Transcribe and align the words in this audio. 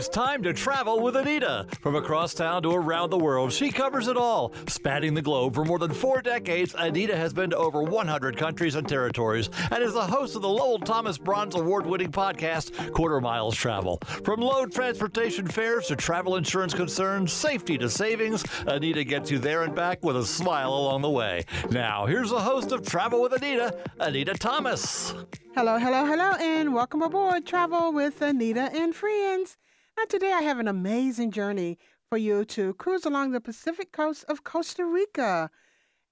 It's 0.00 0.08
time 0.08 0.42
to 0.44 0.54
travel 0.54 1.00
with 1.00 1.14
Anita. 1.14 1.66
From 1.82 1.94
across 1.94 2.32
town 2.32 2.62
to 2.62 2.70
around 2.70 3.10
the 3.10 3.18
world, 3.18 3.52
she 3.52 3.70
covers 3.70 4.08
it 4.08 4.16
all. 4.16 4.54
Spanning 4.66 5.12
the 5.12 5.20
globe 5.20 5.54
for 5.54 5.62
more 5.62 5.78
than 5.78 5.92
four 5.92 6.22
decades, 6.22 6.74
Anita 6.78 7.14
has 7.14 7.34
been 7.34 7.50
to 7.50 7.58
over 7.58 7.82
100 7.82 8.34
countries 8.34 8.76
and 8.76 8.88
territories 8.88 9.50
and 9.70 9.82
is 9.82 9.92
the 9.92 10.00
host 10.00 10.36
of 10.36 10.40
the 10.40 10.48
Lowell 10.48 10.78
Thomas 10.78 11.18
Bronze 11.18 11.54
Award 11.54 11.84
winning 11.84 12.10
podcast, 12.10 12.94
Quarter 12.94 13.20
Miles 13.20 13.54
Travel. 13.54 13.98
From 14.24 14.40
low 14.40 14.64
transportation 14.64 15.46
fares 15.46 15.88
to 15.88 15.96
travel 15.96 16.36
insurance 16.36 16.72
concerns, 16.72 17.30
safety 17.30 17.76
to 17.76 17.90
savings, 17.90 18.42
Anita 18.66 19.04
gets 19.04 19.30
you 19.30 19.38
there 19.38 19.64
and 19.64 19.74
back 19.74 20.02
with 20.02 20.16
a 20.16 20.24
smile 20.24 20.72
along 20.72 21.02
the 21.02 21.10
way. 21.10 21.44
Now, 21.68 22.06
here's 22.06 22.30
the 22.30 22.40
host 22.40 22.72
of 22.72 22.86
Travel 22.86 23.20
with 23.20 23.34
Anita, 23.34 23.76
Anita 23.98 24.32
Thomas. 24.32 25.12
Hello, 25.54 25.76
hello, 25.76 26.06
hello, 26.06 26.36
and 26.40 26.72
welcome 26.72 27.02
aboard 27.02 27.44
Travel 27.44 27.92
with 27.92 28.22
Anita 28.22 28.70
and 28.72 28.94
Friends. 28.94 29.58
And 29.98 30.08
today 30.08 30.32
I 30.32 30.42
have 30.42 30.58
an 30.58 30.68
amazing 30.68 31.30
journey 31.30 31.78
for 32.08 32.18
you 32.18 32.44
to 32.46 32.74
cruise 32.74 33.04
along 33.04 33.32
the 33.32 33.40
Pacific 33.40 33.92
coast 33.92 34.24
of 34.28 34.44
Costa 34.44 34.84
Rica 34.84 35.50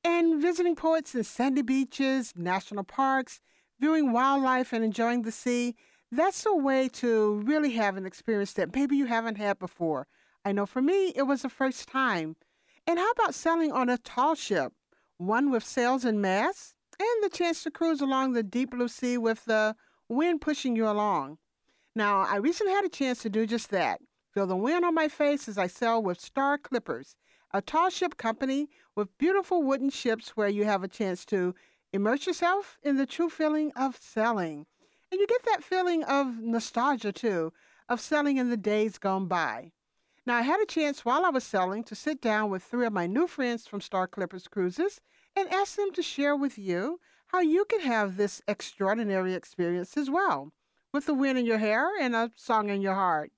and 0.05 0.41
visiting 0.41 0.77
ports 0.77 1.15
and 1.15 1.27
sandy 1.27 1.63
beaches, 1.63 2.33
national 2.37 2.85
parks, 2.85 3.41
viewing 3.81 4.13
wildlife, 4.13 4.73
and 4.73 4.85
enjoying 4.85 5.23
the 5.23 5.33
sea. 5.33 5.75
That's 6.11 6.47
a 6.47 6.55
way 6.55 6.89
to 6.95 7.43
really 7.45 7.73
have 7.73 7.97
an 7.97 8.07
experience 8.07 8.53
that 8.55 8.75
maybe 8.75 8.97
you 8.97 9.07
haven't 9.07 9.39
had 9.39 9.59
before. 9.59 10.07
I 10.45 10.53
know 10.53 10.67
for 10.67 10.83
me, 10.83 11.13
it 11.17 11.23
was 11.23 11.43
the 11.43 11.49
first 11.49 11.89
time. 11.89 12.37
And 12.87 12.99
how 12.99 13.11
about 13.11 13.35
sailing 13.35 13.73
on 13.73 13.89
a 13.89 13.99
tall 13.99 14.35
ship, 14.35 14.73
one 15.17 15.51
with 15.51 15.65
sails 15.65 16.05
and 16.05 16.23
masts? 16.23 16.75
and 16.99 17.23
the 17.23 17.29
chance 17.29 17.63
to 17.63 17.71
cruise 17.71 18.01
along 18.01 18.33
the 18.33 18.43
deep 18.43 18.71
blue 18.71 18.89
sea 18.89 19.17
with 19.19 19.45
the 19.45 19.77
wind 20.09 20.41
pushing 20.41 20.75
you 20.77 20.89
along. 20.89 21.39
Now, 21.95 22.21
I 22.21 22.37
recently 22.37 22.73
had 22.73 22.85
a 22.85 22.91
chance 22.91 23.23
to 23.23 23.31
do 23.31 23.47
just 23.47 23.71
that. 23.71 24.01
Feel 24.33 24.47
the 24.47 24.57
wind 24.57 24.85
on 24.85 24.95
my 24.95 25.09
face 25.09 25.49
as 25.49 25.59
I 25.59 25.67
sail 25.67 26.03
with 26.03 26.21
Star 26.21 26.59
Clippers, 26.59 27.17
a 27.53 27.63
tall 27.63 27.91
ship 27.91 28.17
company 28.17 28.69
with 28.95 29.17
beautiful 29.19 29.63
wooden 29.63 29.91
ships 29.91 30.37
where 30.37 30.49
you 30.49 30.65
have 30.65 30.85
a 30.85 30.89
chance 30.89 31.25
to 31.27 31.55
immerse 31.93 32.27
yourself 32.27 32.79
in 32.83 32.97
the 32.97 33.07
true 33.07 33.31
feeling 33.31 33.73
of 33.75 33.97
sailing. 33.97 34.67
And 35.11 35.21
you 35.21 35.27
get 35.27 35.45
that 35.47 35.65
feeling 35.65 36.05
of 36.05 36.39
nostalgia 36.39 37.13
too, 37.13 37.53
of 37.89 38.01
sailing 38.01 38.37
in 38.37 38.51
the 38.51 38.57
days 38.57 38.99
gone 38.99 39.27
by. 39.27 39.73
Now, 40.27 40.37
I 40.37 40.43
had 40.43 40.61
a 40.61 40.67
chance 40.67 41.07
while 41.07 41.25
I 41.25 41.31
was 41.31 41.45
sailing 41.45 41.85
to 41.85 41.95
sit 41.95 42.21
down 42.21 42.51
with 42.51 42.63
three 42.63 42.87
of 42.87 42.93
my 42.93 43.07
new 43.07 43.27
friends 43.27 43.67
from 43.67 43.81
Star 43.81 44.07
Clippers 44.07 44.47
Cruises 44.47 45.01
and 45.35 45.53
ask 45.53 45.77
them 45.77 45.91
to 45.93 46.03
share 46.03 46.37
with 46.37 46.59
you 46.59 47.01
how 47.29 47.41
you 47.41 47.65
can 47.65 47.81
have 47.81 48.17
this 48.17 48.43
extraordinary 48.47 49.33
experience 49.33 49.97
as 49.97 50.11
well, 50.11 50.53
with 50.93 51.07
the 51.07 51.15
wind 51.15 51.39
in 51.39 51.47
your 51.47 51.59
hair 51.59 51.91
and 52.01 52.15
a 52.15 52.31
song 52.37 52.71
in 52.71 52.81
your 52.81 52.95
heart. 52.95 53.31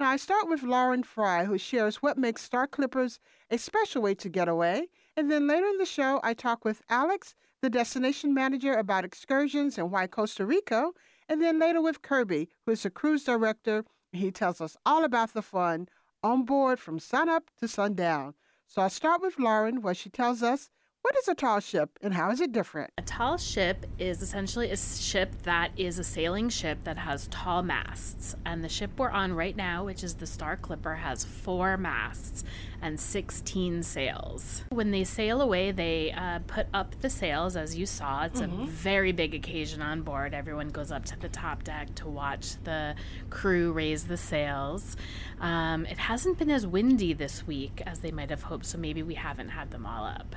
Now, 0.00 0.08
I 0.08 0.16
start 0.16 0.48
with 0.48 0.62
Lauren 0.62 1.02
Fry, 1.02 1.44
who 1.44 1.58
shares 1.58 2.02
what 2.02 2.18
makes 2.18 2.42
Star 2.42 2.66
Clippers 2.66 3.20
a 3.50 3.58
special 3.58 4.02
way 4.02 4.14
to 4.16 4.28
get 4.28 4.48
away. 4.48 4.88
And 5.16 5.30
then 5.30 5.46
later 5.46 5.66
in 5.66 5.78
the 5.78 5.86
show, 5.86 6.18
I 6.22 6.34
talk 6.34 6.64
with 6.64 6.82
Alex, 6.88 7.34
the 7.60 7.70
destination 7.70 8.34
manager, 8.34 8.72
about 8.72 9.04
excursions 9.04 9.78
and 9.78 9.90
why 9.90 10.06
Costa 10.06 10.44
Rica. 10.44 10.90
And 11.28 11.40
then 11.40 11.58
later 11.58 11.80
with 11.80 12.02
Kirby, 12.02 12.48
who 12.64 12.72
is 12.72 12.82
the 12.82 12.90
cruise 12.90 13.24
director. 13.24 13.84
He 14.12 14.30
tells 14.30 14.60
us 14.60 14.76
all 14.84 15.04
about 15.04 15.34
the 15.34 15.42
fun 15.42 15.88
on 16.22 16.44
board 16.44 16.78
from 16.80 16.98
sunup 16.98 17.50
to 17.60 17.68
sundown. 17.68 18.34
So 18.66 18.82
I'll 18.82 18.90
start 18.90 19.22
with 19.22 19.38
Lauren, 19.38 19.82
where 19.82 19.94
she 19.94 20.10
tells 20.10 20.42
us 20.42 20.70
what 21.02 21.16
is 21.18 21.26
a 21.26 21.34
tall 21.34 21.58
ship 21.58 21.98
and 22.00 22.14
how 22.14 22.30
is 22.30 22.40
it 22.40 22.52
different? 22.52 22.90
A 22.96 23.02
tall 23.02 23.36
ship 23.36 23.86
is 23.98 24.22
essentially 24.22 24.70
a 24.70 24.76
ship 24.76 25.34
that 25.42 25.72
is 25.76 25.98
a 25.98 26.04
sailing 26.04 26.48
ship 26.48 26.84
that 26.84 26.96
has 26.96 27.26
tall 27.28 27.62
masts. 27.62 28.36
And 28.46 28.62
the 28.62 28.68
ship 28.68 28.92
we're 28.96 29.10
on 29.10 29.32
right 29.32 29.56
now, 29.56 29.84
which 29.84 30.04
is 30.04 30.14
the 30.14 30.26
Star 30.26 30.56
Clipper, 30.56 30.94
has 30.94 31.24
four 31.24 31.76
masts 31.76 32.44
and 32.80 32.98
16 32.98 33.82
sails. 33.82 34.64
When 34.70 34.92
they 34.92 35.02
sail 35.02 35.40
away, 35.40 35.72
they 35.72 36.12
uh, 36.12 36.38
put 36.46 36.68
up 36.72 36.94
the 37.00 37.10
sails, 37.10 37.56
as 37.56 37.76
you 37.76 37.84
saw. 37.84 38.24
It's 38.24 38.40
mm-hmm. 38.40 38.62
a 38.62 38.66
very 38.66 39.10
big 39.10 39.34
occasion 39.34 39.82
on 39.82 40.02
board. 40.02 40.34
Everyone 40.34 40.68
goes 40.68 40.92
up 40.92 41.04
to 41.06 41.18
the 41.18 41.28
top 41.28 41.64
deck 41.64 41.94
to 41.96 42.08
watch 42.08 42.54
the 42.62 42.94
crew 43.28 43.72
raise 43.72 44.04
the 44.04 44.16
sails. 44.16 44.96
Um, 45.40 45.84
it 45.86 45.98
hasn't 45.98 46.38
been 46.38 46.50
as 46.50 46.66
windy 46.66 47.12
this 47.12 47.44
week 47.44 47.82
as 47.86 48.00
they 48.00 48.12
might 48.12 48.30
have 48.30 48.44
hoped, 48.44 48.66
so 48.66 48.78
maybe 48.78 49.02
we 49.02 49.14
haven't 49.14 49.48
had 49.48 49.72
them 49.72 49.84
all 49.84 50.04
up. 50.04 50.36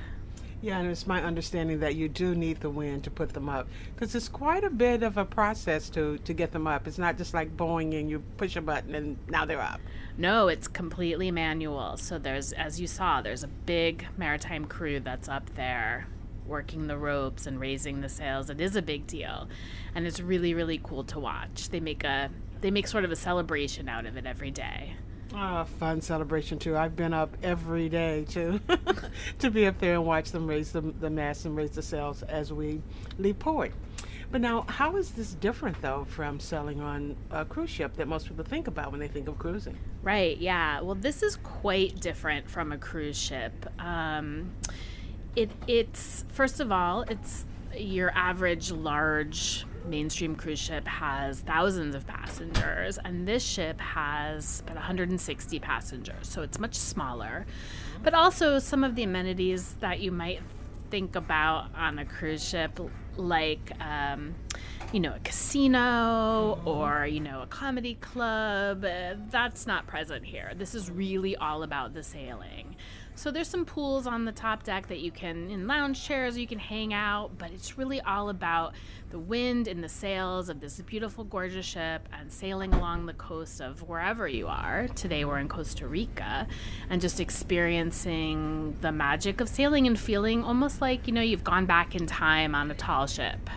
Yeah, 0.66 0.80
and 0.80 0.90
it's 0.90 1.06
my 1.06 1.22
understanding 1.22 1.78
that 1.78 1.94
you 1.94 2.08
do 2.08 2.34
need 2.34 2.60
the 2.60 2.70
wind 2.70 3.04
to 3.04 3.10
put 3.12 3.32
them 3.34 3.48
up 3.48 3.68
because 3.94 4.16
it's 4.16 4.28
quite 4.28 4.64
a 4.64 4.68
bit 4.68 5.04
of 5.04 5.16
a 5.16 5.24
process 5.24 5.88
to 5.90 6.18
to 6.18 6.34
get 6.34 6.50
them 6.50 6.66
up. 6.66 6.88
It's 6.88 6.98
not 6.98 7.16
just 7.16 7.32
like 7.34 7.56
Boeing 7.56 7.96
and 7.96 8.10
you 8.10 8.18
push 8.36 8.56
a 8.56 8.60
button 8.60 8.96
and 8.96 9.16
now 9.28 9.44
they're 9.44 9.60
up. 9.60 9.80
No, 10.18 10.48
it's 10.48 10.66
completely 10.66 11.30
manual. 11.30 11.96
So 11.98 12.18
there's, 12.18 12.52
as 12.52 12.80
you 12.80 12.88
saw, 12.88 13.22
there's 13.22 13.44
a 13.44 13.46
big 13.46 14.08
maritime 14.16 14.64
crew 14.64 14.98
that's 14.98 15.28
up 15.28 15.54
there 15.54 16.08
working 16.44 16.88
the 16.88 16.98
ropes 16.98 17.46
and 17.46 17.60
raising 17.60 18.00
the 18.00 18.08
sails. 18.08 18.50
It 18.50 18.60
is 18.60 18.74
a 18.74 18.82
big 18.82 19.06
deal, 19.06 19.46
and 19.94 20.04
it's 20.04 20.18
really 20.18 20.52
really 20.52 20.80
cool 20.82 21.04
to 21.04 21.20
watch. 21.20 21.68
They 21.68 21.78
make 21.78 22.02
a 22.02 22.28
they 22.60 22.72
make 22.72 22.88
sort 22.88 23.04
of 23.04 23.12
a 23.12 23.16
celebration 23.16 23.88
out 23.88 24.04
of 24.04 24.16
it 24.16 24.26
every 24.26 24.50
day. 24.50 24.96
Oh, 25.38 25.64
fun 25.78 26.00
celebration 26.00 26.58
too. 26.58 26.78
I've 26.78 26.96
been 26.96 27.12
up 27.12 27.36
every 27.42 27.90
day 27.90 28.24
to 28.30 28.58
to 29.38 29.50
be 29.50 29.66
up 29.66 29.78
there 29.78 29.94
and 29.94 30.06
watch 30.06 30.30
them 30.30 30.46
raise 30.46 30.72
the, 30.72 30.80
the 30.80 31.10
mast 31.10 31.44
and 31.44 31.54
raise 31.54 31.72
the 31.72 31.82
sails 31.82 32.22
as 32.22 32.54
we 32.54 32.80
leave 33.18 33.38
port. 33.38 33.72
But 34.30 34.40
now, 34.40 34.62
how 34.62 34.96
is 34.96 35.10
this 35.10 35.34
different 35.34 35.82
though 35.82 36.06
from 36.08 36.40
sailing 36.40 36.80
on 36.80 37.16
a 37.30 37.44
cruise 37.44 37.68
ship 37.68 37.96
that 37.96 38.08
most 38.08 38.28
people 38.28 38.44
think 38.44 38.66
about 38.66 38.90
when 38.90 38.98
they 38.98 39.08
think 39.08 39.28
of 39.28 39.38
cruising? 39.38 39.76
Right. 40.02 40.38
Yeah. 40.38 40.80
Well, 40.80 40.94
this 40.94 41.22
is 41.22 41.36
quite 41.36 42.00
different 42.00 42.48
from 42.48 42.72
a 42.72 42.78
cruise 42.78 43.18
ship. 43.18 43.66
Um, 43.78 44.52
it 45.36 45.50
it's 45.66 46.24
first 46.28 46.60
of 46.60 46.72
all, 46.72 47.02
it's 47.02 47.44
your 47.76 48.10
average 48.12 48.72
large 48.72 49.66
mainstream 49.86 50.36
cruise 50.36 50.58
ship 50.58 50.86
has 50.86 51.40
thousands 51.40 51.94
of 51.94 52.06
passengers, 52.06 52.98
and 53.04 53.26
this 53.26 53.42
ship 53.44 53.80
has 53.80 54.60
about 54.60 54.76
160 54.76 55.58
passengers, 55.60 56.28
so 56.28 56.42
it's 56.42 56.58
much 56.58 56.74
smaller. 56.74 57.46
But 58.02 58.14
also, 58.14 58.58
some 58.58 58.84
of 58.84 58.94
the 58.94 59.02
amenities 59.02 59.74
that 59.80 60.00
you 60.00 60.12
might 60.12 60.40
think 60.90 61.16
about 61.16 61.68
on 61.74 61.98
a 61.98 62.04
cruise 62.04 62.46
ship, 62.46 62.78
like 63.16 63.72
um, 63.80 64.34
you 64.92 65.00
know, 65.00 65.14
a 65.14 65.18
casino 65.20 66.60
or, 66.64 67.06
you 67.06 67.20
know, 67.20 67.42
a 67.42 67.46
comedy 67.46 67.94
club. 67.94 68.84
Uh, 68.84 69.14
that's 69.30 69.66
not 69.66 69.86
present 69.86 70.24
here. 70.24 70.52
This 70.56 70.74
is 70.74 70.90
really 70.90 71.36
all 71.36 71.62
about 71.62 71.94
the 71.94 72.02
sailing. 72.02 72.76
So 73.18 73.30
there's 73.30 73.48
some 73.48 73.64
pools 73.64 74.06
on 74.06 74.26
the 74.26 74.30
top 74.30 74.62
deck 74.62 74.88
that 74.88 75.00
you 75.00 75.10
can 75.10 75.48
in 75.50 75.66
lounge 75.66 76.04
chairs 76.04 76.36
you 76.36 76.46
can 76.46 76.58
hang 76.58 76.92
out, 76.92 77.30
but 77.38 77.50
it's 77.50 77.78
really 77.78 77.98
all 78.02 78.28
about 78.28 78.74
the 79.08 79.18
wind 79.18 79.68
and 79.68 79.82
the 79.82 79.88
sails 79.88 80.50
of 80.50 80.60
this 80.60 80.78
beautiful 80.82 81.24
gorgeous 81.24 81.64
ship 81.64 82.06
and 82.12 82.30
sailing 82.30 82.74
along 82.74 83.06
the 83.06 83.14
coast 83.14 83.62
of 83.62 83.80
wherever 83.88 84.28
you 84.28 84.46
are. 84.46 84.88
Today 84.88 85.24
we're 85.24 85.38
in 85.38 85.48
Costa 85.48 85.88
Rica 85.88 86.46
and 86.90 87.00
just 87.00 87.18
experiencing 87.18 88.76
the 88.82 88.92
magic 88.92 89.40
of 89.40 89.48
sailing 89.48 89.86
and 89.86 89.98
feeling 89.98 90.44
almost 90.44 90.82
like, 90.82 91.06
you 91.06 91.14
know, 91.14 91.22
you've 91.22 91.42
gone 91.42 91.64
back 91.64 91.96
in 91.96 92.06
time 92.06 92.54
on 92.54 92.70
a 92.70 92.74
tall 92.74 93.06
ship. 93.06 93.48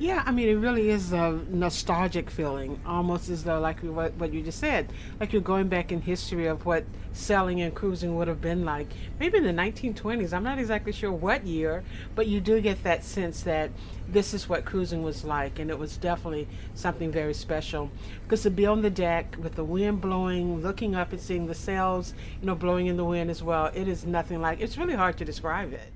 Yeah, 0.00 0.22
I 0.24 0.30
mean, 0.30 0.48
it 0.48 0.54
really 0.54 0.88
is 0.88 1.12
a 1.12 1.38
nostalgic 1.50 2.30
feeling, 2.30 2.80
almost 2.86 3.28
as 3.28 3.44
though, 3.44 3.60
like 3.60 3.80
what, 3.80 4.14
what 4.14 4.32
you 4.32 4.40
just 4.40 4.58
said, 4.58 4.90
like 5.20 5.30
you're 5.30 5.42
going 5.42 5.68
back 5.68 5.92
in 5.92 6.00
history 6.00 6.46
of 6.46 6.64
what 6.64 6.86
sailing 7.12 7.60
and 7.60 7.74
cruising 7.74 8.16
would 8.16 8.26
have 8.26 8.40
been 8.40 8.64
like. 8.64 8.86
Maybe 9.18 9.36
in 9.36 9.44
the 9.44 9.52
1920s, 9.52 10.32
I'm 10.32 10.42
not 10.42 10.58
exactly 10.58 10.92
sure 10.92 11.12
what 11.12 11.46
year, 11.46 11.84
but 12.14 12.26
you 12.26 12.40
do 12.40 12.62
get 12.62 12.82
that 12.82 13.04
sense 13.04 13.42
that 13.42 13.72
this 14.08 14.32
is 14.32 14.48
what 14.48 14.64
cruising 14.64 15.02
was 15.02 15.22
like, 15.22 15.58
and 15.58 15.68
it 15.68 15.78
was 15.78 15.98
definitely 15.98 16.48
something 16.72 17.12
very 17.12 17.34
special. 17.34 17.90
Because 18.22 18.42
to 18.44 18.50
be 18.50 18.64
on 18.64 18.80
the 18.80 18.88
deck 18.88 19.36
with 19.38 19.54
the 19.54 19.64
wind 19.64 20.00
blowing, 20.00 20.62
looking 20.62 20.94
up 20.94 21.12
and 21.12 21.20
seeing 21.20 21.46
the 21.46 21.54
sails, 21.54 22.14
you 22.40 22.46
know, 22.46 22.54
blowing 22.54 22.86
in 22.86 22.96
the 22.96 23.04
wind 23.04 23.30
as 23.30 23.42
well, 23.42 23.70
it 23.74 23.86
is 23.86 24.06
nothing 24.06 24.40
like, 24.40 24.60
it's 24.60 24.78
really 24.78 24.94
hard 24.94 25.18
to 25.18 25.26
describe 25.26 25.74
it. 25.74 25.92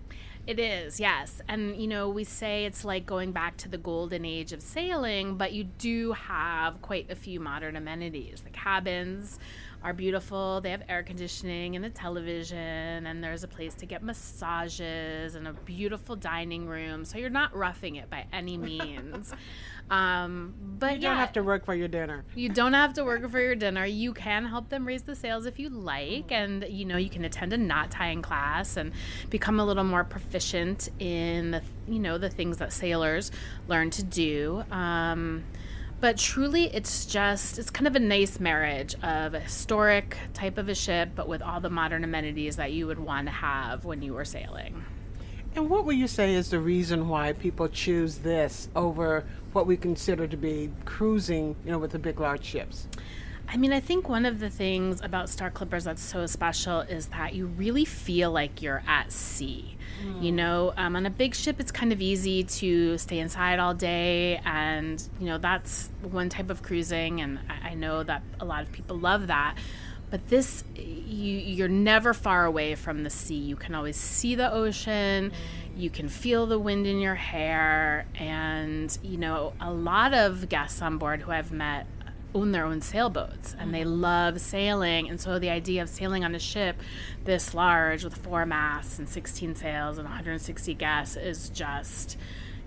It 0.47 0.59
is, 0.59 1.01
yes. 1.01 1.41
And, 1.49 1.81
you 1.81 1.87
know, 1.87 2.11
we 2.11 2.25
say 2.25 2.67
it's 2.67 2.85
like 2.85 3.07
going 3.07 3.33
back 3.33 3.57
to 3.59 3.69
the 3.69 3.79
golden 3.79 4.27
age 4.27 4.53
of 4.53 4.61
sailing, 4.61 5.39
but 5.39 5.53
you 5.55 5.65
do 5.65 6.13
have 6.13 6.83
quite 6.83 7.11
a 7.11 7.15
few 7.15 7.41
modern 7.41 7.77
amenities. 7.77 8.43
The 8.43 8.51
cabins 8.51 9.39
are 9.85 9.93
beautiful, 9.93 10.63
they 10.63 10.71
have 10.71 10.83
air 10.89 11.03
conditioning 11.03 11.77
and 11.77 11.85
a 11.85 11.91
television, 11.91 13.07
and 13.07 13.23
there's 13.23 13.45
a 13.45 13.49
place 13.49 13.75
to 13.75 13.87
get 13.87 14.03
massages 14.03 15.35
and 15.35 15.47
a 15.47 15.53
beautiful 15.53 16.17
dining 16.17 16.67
room. 16.67 17.05
So 17.05 17.19
you're 17.19 17.29
not 17.29 17.55
roughing 17.55 17.97
it 17.97 18.09
by 18.09 18.25
any 18.33 18.57
means. 18.57 19.33
Um, 19.91 20.55
but 20.79 20.95
you 20.95 21.03
don't 21.03 21.13
yeah, 21.13 21.21
have 21.21 21.35
to 21.35 21.43
work 21.43 21.67
for 21.67 21.75
your 21.75 21.89
dinner. 21.89 22.25
You 22.35 22.49
don't 22.49 22.73
have 22.73 22.95
to 22.95 23.05
work 23.05 23.31
for 23.31 23.39
your 23.39 23.55
dinner. 23.55 23.85
You 23.85 24.15
can 24.15 24.47
help 24.47 24.71
them 24.71 24.87
raise 24.87 25.03
the 25.03 25.15
sails 25.15 25.45
if 25.45 25.59
you 25.59 25.69
like, 25.69 26.33
and 26.33 26.65
you 26.71 26.87
know 26.87 26.97
you 26.97 27.11
can 27.11 27.23
attend 27.23 27.53
a 27.53 27.59
knot 27.59 27.91
tying 27.91 28.23
class 28.23 28.79
and 28.79 28.93
become 29.29 29.61
a 29.61 29.65
little 29.65 29.85
more 29.85 30.03
proficient 30.03 30.89
in 30.99 31.51
the 31.51 31.63
you 31.87 31.99
know 31.99 32.17
the 32.17 32.31
things 32.31 32.57
that 32.57 32.73
sailors 32.73 33.31
learn 33.69 33.91
to 33.91 34.03
do. 34.03 34.65
Um, 34.71 35.45
But 36.05 36.19
truly, 36.19 36.65
it's 36.65 37.07
just, 37.07 37.59
it's 37.59 37.71
kind 37.71 37.87
of 37.87 37.97
a 37.97 37.99
nice 37.99 38.39
marriage 38.39 38.95
of 39.03 39.33
a 39.33 39.41
historic 39.41 40.19
type 40.35 40.59
of 40.59 40.69
a 40.69 40.75
ship, 40.75 41.13
but 41.15 41.29
with 41.29 41.41
all 41.41 41.61
the 41.61 41.71
modern 41.71 42.05
amenities 42.05 42.57
that 42.57 42.73
you 42.73 42.87
would 42.89 42.99
want 42.99 43.27
to 43.27 43.33
have 43.33 43.87
when 43.87 44.03
you 44.03 44.13
were 44.13 44.27
sailing. 44.27 44.85
And 45.57 45.71
what 45.71 45.87
would 45.87 45.97
you 45.97 46.07
say 46.07 46.35
is 46.35 46.51
the 46.51 46.59
reason 46.59 47.09
why 47.09 47.33
people 47.33 47.69
choose 47.69 48.19
this 48.19 48.69
over 48.77 49.25
what 49.55 49.67
we 49.67 49.79
consider 49.79 50.27
to 50.27 50.37
be 50.37 50.71
cruising, 50.85 51.57
you 51.65 51.73
know, 51.73 51.79
with 51.79 51.93
the 51.93 51.99
big, 51.99 52.21
large 52.21 52.45
ships? 52.45 52.87
I 53.49 53.57
mean, 53.57 53.73
I 53.73 53.81
think 53.81 54.09
one 54.09 54.27
of 54.27 54.41
the 54.41 54.51
things 54.51 55.01
about 55.03 55.29
Star 55.29 55.51
Clippers 55.51 55.85
that's 55.85 56.03
so 56.03 56.27
special 56.27 56.81
is 56.81 57.07
that 57.09 57.35
you 57.35 57.47
really 57.47 57.85
feel 57.85 58.33
like 58.33 58.63
you're 58.63 58.83
at 58.87 59.13
sea. 59.13 59.77
Mm. 60.05 60.23
You 60.23 60.33
know, 60.33 60.73
um, 60.77 60.97
on 60.97 61.07
a 61.07 61.11
big 61.11 61.35
ship, 61.35 61.61
it's 61.61 61.71
kind 61.71 61.93
of 61.93 62.01
easy 62.01 62.43
to 62.45 62.99
stay 62.99 63.19
inside 63.19 63.59
all 63.59 63.75
day, 63.75 64.41
and 64.45 65.03
you 65.21 65.27
know 65.27 65.39
that's 65.39 65.91
one 66.03 66.29
type 66.29 66.51
of 66.51 66.63
cruising, 66.63 67.21
and 67.21 67.39
I, 67.49 67.71
I 67.71 67.75
know 67.75 68.03
that 68.03 68.23
a 68.41 68.45
lot 68.45 68.63
of 68.63 68.73
people 68.73 68.99
love 68.99 69.29
that. 69.29 69.57
But 70.11 70.29
this, 70.29 70.63
you, 70.77 71.39
you're 71.39 71.67
never 71.67 72.15
far 72.15 72.45
away 72.45 72.77
from 72.77 73.03
the 73.03 73.11
sea. 73.11 73.35
You 73.35 73.57
can 73.57 73.75
always 73.75 73.97
see 73.97 74.35
the 74.35 74.53
ocean. 74.53 75.31
Mm. 75.31 75.33
You 75.77 75.91
can 75.91 76.09
feel 76.09 76.47
the 76.47 76.59
wind 76.59 76.87
in 76.87 77.01
your 77.01 77.17
hair. 77.17 78.07
And, 78.15 78.97
you 79.03 79.17
know, 79.17 79.55
a 79.61 79.73
lot 79.73 80.15
of 80.15 80.49
guests 80.49 80.81
on 80.83 80.99
board 80.99 81.23
who 81.23 81.33
I've 81.33 81.51
met 81.51 81.87
own 82.35 82.53
their 82.53 82.65
own 82.65 82.81
sailboats 82.81 83.55
and 83.59 83.73
they 83.73 83.83
mm-hmm. 83.83 84.01
love 84.01 84.41
sailing. 84.41 85.09
And 85.09 85.21
so 85.21 85.39
the 85.39 85.51
idea 85.51 85.83
of 85.83 85.89
sailing 85.89 86.25
on 86.25 86.35
a 86.35 86.39
ship 86.39 86.77
this 87.25 87.55
large 87.55 88.05
with 88.05 88.17
four 88.17 88.45
masts 88.45 88.99
and 88.99 89.09
16 89.09 89.55
sails 89.55 89.99
and 89.99 90.05
160 90.07 90.75
guests 90.75 91.17
is 91.17 91.49
just 91.51 92.19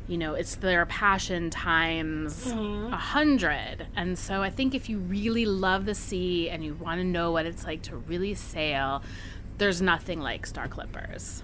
you 0.07 0.17
know 0.17 0.35
it's 0.35 0.55
their 0.55 0.85
passion 0.85 1.49
times 1.49 2.45
mm-hmm. 2.45 2.57
a 2.57 2.61
mm-hmm. 2.61 2.93
hundred 2.93 3.87
and 3.95 4.17
so 4.17 4.41
i 4.41 4.49
think 4.49 4.73
if 4.73 4.87
you 4.87 4.99
really 4.99 5.45
love 5.45 5.85
the 5.85 5.93
sea 5.93 6.49
and 6.49 6.63
you 6.63 6.73
want 6.75 6.99
to 6.99 7.03
know 7.03 7.31
what 7.31 7.45
it's 7.45 7.65
like 7.65 7.81
to 7.81 7.95
really 7.95 8.33
sail 8.33 9.03
there's 9.57 9.81
nothing 9.81 10.21
like 10.21 10.45
star 10.45 10.67
clippers 10.67 11.43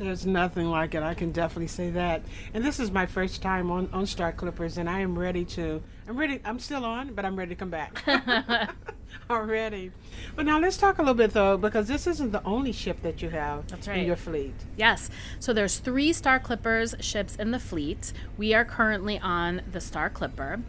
there's 0.00 0.26
nothing 0.26 0.66
like 0.66 0.94
it. 0.94 1.02
I 1.02 1.14
can 1.14 1.30
definitely 1.30 1.68
say 1.68 1.90
that. 1.90 2.22
And 2.54 2.64
this 2.64 2.80
is 2.80 2.90
my 2.90 3.06
first 3.06 3.42
time 3.42 3.70
on, 3.70 3.88
on 3.92 4.06
Star 4.06 4.32
Clippers, 4.32 4.78
and 4.78 4.88
I 4.88 5.00
am 5.00 5.18
ready 5.18 5.44
to. 5.46 5.82
I'm 6.08 6.16
ready. 6.16 6.40
I'm 6.44 6.58
still 6.58 6.84
on, 6.84 7.14
but 7.14 7.24
I'm 7.24 7.36
ready 7.36 7.50
to 7.50 7.54
come 7.54 7.70
back. 7.70 8.02
Already. 9.30 9.92
But 10.34 10.46
now 10.46 10.58
let's 10.58 10.76
talk 10.76 10.98
a 10.98 11.02
little 11.02 11.14
bit 11.14 11.32
though, 11.32 11.56
because 11.56 11.86
this 11.86 12.06
isn't 12.06 12.32
the 12.32 12.42
only 12.44 12.72
ship 12.72 13.02
that 13.02 13.22
you 13.22 13.30
have 13.30 13.66
That's 13.68 13.88
right. 13.88 13.98
in 13.98 14.06
your 14.06 14.16
fleet. 14.16 14.54
Yes. 14.76 15.10
So 15.38 15.52
there's 15.52 15.78
three 15.78 16.12
Star 16.12 16.38
Clippers 16.40 16.94
ships 17.00 17.36
in 17.36 17.50
the 17.50 17.58
fleet. 17.58 18.12
We 18.36 18.54
are 18.54 18.64
currently 18.64 19.18
on 19.18 19.62
the 19.70 19.80
Star 19.80 20.10
Clipper. 20.10 20.60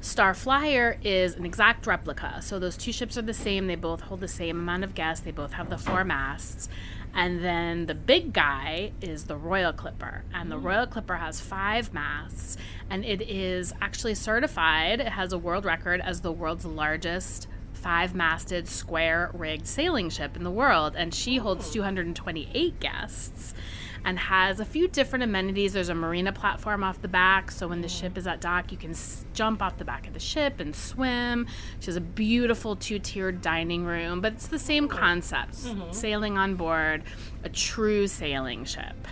Star 0.00 0.32
Flyer 0.34 0.98
is 1.02 1.34
an 1.34 1.44
exact 1.44 1.86
replica. 1.86 2.40
So 2.42 2.58
those 2.58 2.76
two 2.76 2.92
ships 2.92 3.18
are 3.18 3.22
the 3.22 3.34
same. 3.34 3.66
They 3.66 3.74
both 3.74 4.02
hold 4.02 4.20
the 4.20 4.28
same 4.28 4.58
amount 4.58 4.84
of 4.84 4.94
guests. 4.94 5.24
They 5.24 5.32
both 5.32 5.52
have 5.52 5.70
the 5.70 5.78
four 5.78 6.04
masts. 6.04 6.68
And 7.14 7.42
then 7.42 7.86
the 7.86 7.94
big 7.94 8.32
guy 8.32 8.92
is 9.00 9.24
the 9.24 9.36
Royal 9.36 9.72
Clipper. 9.72 10.24
And 10.32 10.50
the 10.50 10.56
mm. 10.56 10.64
Royal 10.64 10.86
Clipper 10.86 11.16
has 11.16 11.40
five 11.40 11.92
masts. 11.92 12.56
And 12.90 13.04
it 13.04 13.22
is 13.22 13.72
actually 13.80 14.14
certified, 14.14 15.00
it 15.00 15.08
has 15.08 15.32
a 15.32 15.38
world 15.38 15.64
record 15.64 16.00
as 16.00 16.20
the 16.20 16.32
world's 16.32 16.64
largest 16.64 17.48
five 17.72 18.14
masted, 18.14 18.68
square 18.68 19.30
rigged 19.32 19.66
sailing 19.66 20.10
ship 20.10 20.36
in 20.36 20.44
the 20.44 20.50
world. 20.50 20.94
And 20.96 21.14
she 21.14 21.36
holds 21.36 21.70
228 21.70 22.80
guests 22.80 23.54
and 24.04 24.18
has 24.18 24.60
a 24.60 24.64
few 24.64 24.88
different 24.88 25.22
amenities. 25.22 25.72
There's 25.72 25.88
a 25.88 25.94
marina 25.94 26.32
platform 26.32 26.82
off 26.82 27.00
the 27.02 27.08
back, 27.08 27.50
so 27.50 27.68
when 27.68 27.80
the 27.80 27.88
ship 27.88 28.16
is 28.16 28.26
at 28.26 28.40
dock, 28.40 28.72
you 28.72 28.78
can 28.78 28.90
s- 28.90 29.24
jump 29.34 29.62
off 29.62 29.78
the 29.78 29.84
back 29.84 30.06
of 30.06 30.14
the 30.14 30.20
ship 30.20 30.60
and 30.60 30.74
swim. 30.74 31.46
She 31.80 31.86
has 31.86 31.96
a 31.96 32.00
beautiful 32.00 32.76
two 32.76 32.98
tiered 32.98 33.40
dining 33.42 33.84
room, 33.84 34.20
but 34.20 34.34
it's 34.34 34.48
the 34.48 34.58
same 34.58 34.88
concept 34.88 35.54
mm-hmm. 35.54 35.92
sailing 35.92 36.38
on 36.38 36.54
board 36.54 37.02
a 37.44 37.48
true 37.48 38.06
sailing 38.06 38.64
ship. 38.64 39.06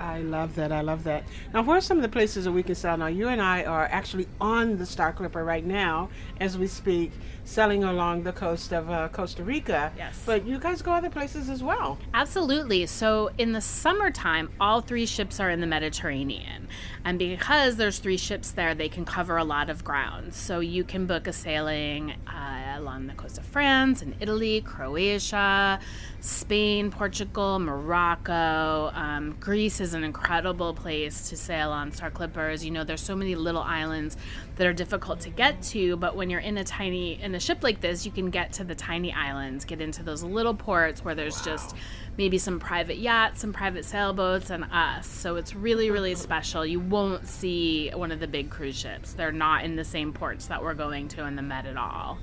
I 0.00 0.20
love 0.20 0.56
that. 0.56 0.72
I 0.72 0.80
love 0.80 1.04
that. 1.04 1.24
Now, 1.52 1.62
where 1.62 1.78
are 1.78 1.80
some 1.80 1.98
of 1.98 2.02
the 2.02 2.08
places 2.08 2.44
that 2.44 2.52
we 2.52 2.62
can 2.62 2.74
sail? 2.74 2.96
Now, 2.96 3.06
you 3.06 3.28
and 3.28 3.40
I 3.40 3.64
are 3.64 3.86
actually 3.86 4.26
on 4.40 4.76
the 4.76 4.86
Star 4.86 5.12
Clipper 5.12 5.44
right 5.44 5.64
now 5.64 6.10
as 6.40 6.58
we 6.58 6.66
speak, 6.66 7.12
sailing 7.44 7.84
along 7.84 8.22
the 8.22 8.32
coast 8.32 8.72
of 8.72 8.90
uh, 8.90 9.08
Costa 9.08 9.44
Rica. 9.44 9.92
Yes. 9.96 10.20
But 10.24 10.46
you 10.46 10.58
guys 10.58 10.82
go 10.82 10.92
other 10.92 11.10
places 11.10 11.48
as 11.48 11.62
well. 11.62 11.98
Absolutely. 12.12 12.86
So, 12.86 13.30
in 13.38 13.52
the 13.52 13.60
summertime, 13.60 14.50
all 14.60 14.80
three 14.80 15.06
ships 15.06 15.38
are 15.40 15.50
in 15.50 15.60
the 15.60 15.66
Mediterranean. 15.66 16.68
And 17.04 17.18
because 17.18 17.76
there's 17.76 17.98
three 17.98 18.16
ships 18.16 18.50
there, 18.52 18.74
they 18.74 18.88
can 18.88 19.04
cover 19.04 19.36
a 19.36 19.44
lot 19.44 19.68
of 19.68 19.84
ground. 19.84 20.34
So, 20.34 20.60
you 20.60 20.84
can 20.84 21.06
book 21.06 21.26
a 21.26 21.32
sailing 21.32 22.14
uh, 22.26 22.74
along 22.76 23.06
the 23.06 23.14
coast 23.14 23.38
of 23.38 23.44
France 23.44 24.02
and 24.02 24.14
Italy, 24.20 24.60
Croatia, 24.62 25.78
Spain, 26.20 26.90
Portugal, 26.90 27.58
Morocco. 27.58 28.90
Um, 28.94 29.36
Greece 29.38 29.80
is 29.80 29.94
an 29.94 30.04
incredible 30.04 30.72
place 30.72 31.28
to 31.28 31.36
sail 31.36 31.70
on 31.70 31.92
Star 31.92 32.10
Clippers. 32.10 32.64
You 32.64 32.70
know, 32.70 32.84
there's 32.84 33.02
so 33.02 33.14
many 33.14 33.34
little 33.34 33.62
islands 33.62 34.16
that 34.56 34.66
are 34.66 34.72
difficult 34.72 35.20
to 35.20 35.30
get 35.30 35.60
to, 35.62 35.96
but 35.96 36.16
when 36.16 36.30
you're 36.30 36.40
in 36.40 36.56
a 36.58 36.64
tiny 36.64 37.20
in 37.22 37.33
a 37.34 37.40
ship 37.40 37.62
like 37.62 37.80
this, 37.80 38.04
you 38.04 38.12
can 38.12 38.30
get 38.30 38.52
to 38.54 38.64
the 38.64 38.74
tiny 38.74 39.12
islands, 39.12 39.64
get 39.64 39.80
into 39.80 40.02
those 40.02 40.22
little 40.22 40.54
ports 40.54 41.04
where 41.04 41.14
there's 41.14 41.38
wow. 41.38 41.44
just 41.44 41.74
maybe 42.16 42.38
some 42.38 42.60
private 42.60 42.98
yachts, 42.98 43.40
some 43.40 43.52
private 43.52 43.84
sailboats, 43.84 44.50
and 44.50 44.64
us. 44.72 45.06
So 45.06 45.36
it's 45.36 45.54
really, 45.54 45.90
really 45.90 46.14
special. 46.14 46.64
You 46.64 46.80
won't 46.80 47.26
see 47.26 47.90
one 47.90 48.12
of 48.12 48.20
the 48.20 48.28
big 48.28 48.50
cruise 48.50 48.76
ships. 48.76 49.14
They're 49.14 49.32
not 49.32 49.64
in 49.64 49.76
the 49.76 49.84
same 49.84 50.12
ports 50.12 50.46
that 50.46 50.62
we're 50.62 50.74
going 50.74 51.08
to 51.08 51.24
in 51.24 51.36
the 51.36 51.42
Med 51.42 51.66
at 51.66 51.76
all. 51.76 52.18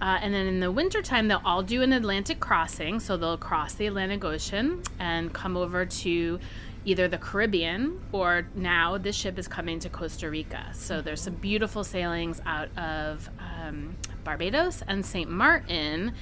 Uh, 0.00 0.18
and 0.20 0.34
then 0.34 0.46
in 0.46 0.60
the 0.60 0.70
wintertime, 0.70 1.28
they'll 1.28 1.40
all 1.44 1.62
do 1.62 1.82
an 1.82 1.92
Atlantic 1.92 2.40
crossing. 2.40 3.00
So 3.00 3.16
they'll 3.16 3.38
cross 3.38 3.74
the 3.74 3.86
Atlantic 3.86 4.24
Ocean 4.24 4.82
and 4.98 5.32
come 5.32 5.56
over 5.56 5.86
to 5.86 6.38
either 6.84 7.08
the 7.08 7.18
Caribbean 7.18 8.00
or 8.12 8.46
now 8.54 8.96
this 8.96 9.16
ship 9.16 9.38
is 9.38 9.48
coming 9.48 9.80
to 9.80 9.88
Costa 9.88 10.30
Rica. 10.30 10.66
So 10.72 11.02
there's 11.02 11.20
some 11.20 11.34
beautiful 11.34 11.82
sailings 11.82 12.40
out 12.46 12.68
of 12.78 13.28
um, 13.40 13.96
Barbados 14.26 14.82
and 14.88 15.06
St. 15.06 15.30
Martin 15.30 16.12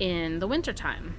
in 0.00 0.40
the 0.40 0.48
wintertime. 0.48 1.14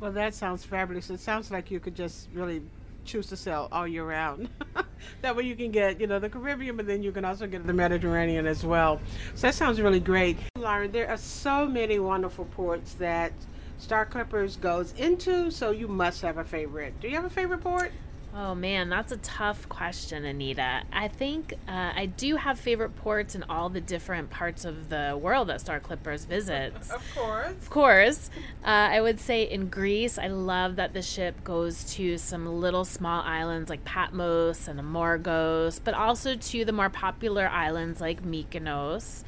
Well, 0.00 0.10
that 0.10 0.34
sounds 0.34 0.64
fabulous. 0.64 1.08
It 1.08 1.20
sounds 1.20 1.52
like 1.52 1.70
you 1.70 1.78
could 1.78 1.94
just 1.94 2.28
really 2.34 2.62
choose 3.04 3.28
to 3.28 3.36
sail 3.36 3.68
all 3.70 3.86
year 3.86 4.04
round. 4.04 4.48
that 5.22 5.36
way 5.36 5.44
you 5.44 5.54
can 5.54 5.70
get, 5.70 6.00
you 6.00 6.08
know, 6.08 6.18
the 6.18 6.28
Caribbean, 6.28 6.76
but 6.76 6.88
then 6.88 7.00
you 7.00 7.12
can 7.12 7.24
also 7.24 7.46
get 7.46 7.64
the 7.64 7.72
Mediterranean 7.72 8.44
as 8.44 8.66
well. 8.66 9.00
So 9.36 9.46
that 9.46 9.54
sounds 9.54 9.80
really 9.80 10.00
great. 10.00 10.36
Lauren, 10.58 10.90
there 10.90 11.08
are 11.08 11.16
so 11.16 11.68
many 11.68 12.00
wonderful 12.00 12.46
ports 12.46 12.94
that 12.94 13.32
Star 13.78 14.04
Clippers 14.04 14.56
goes 14.56 14.92
into, 14.94 15.48
so 15.52 15.70
you 15.70 15.86
must 15.86 16.22
have 16.22 16.38
a 16.38 16.44
favorite. 16.44 17.00
Do 17.00 17.06
you 17.06 17.14
have 17.14 17.24
a 17.24 17.30
favorite 17.30 17.60
port? 17.60 17.92
Oh 18.34 18.54
man, 18.54 18.88
that's 18.88 19.12
a 19.12 19.18
tough 19.18 19.68
question, 19.68 20.24
Anita. 20.24 20.84
I 20.90 21.08
think 21.08 21.52
uh, 21.68 21.92
I 21.94 22.06
do 22.06 22.36
have 22.36 22.58
favorite 22.58 22.96
ports 22.96 23.34
in 23.34 23.42
all 23.42 23.68
the 23.68 23.80
different 23.80 24.30
parts 24.30 24.64
of 24.64 24.88
the 24.88 25.18
world 25.20 25.48
that 25.48 25.60
Star 25.60 25.80
Clippers 25.80 26.24
visits. 26.24 26.90
of 26.92 27.14
course. 27.14 27.50
Of 27.50 27.68
course. 27.68 28.30
Uh, 28.64 28.68
I 28.68 29.02
would 29.02 29.20
say 29.20 29.42
in 29.42 29.68
Greece, 29.68 30.16
I 30.16 30.28
love 30.28 30.76
that 30.76 30.94
the 30.94 31.02
ship 31.02 31.44
goes 31.44 31.84
to 31.94 32.16
some 32.16 32.46
little 32.46 32.86
small 32.86 33.20
islands 33.22 33.68
like 33.68 33.84
Patmos 33.84 34.66
and 34.66 34.80
Amorgos, 34.80 35.78
but 35.78 35.92
also 35.92 36.34
to 36.34 36.64
the 36.64 36.72
more 36.72 36.88
popular 36.88 37.48
islands 37.48 38.00
like 38.00 38.22
Mykonos. 38.22 39.24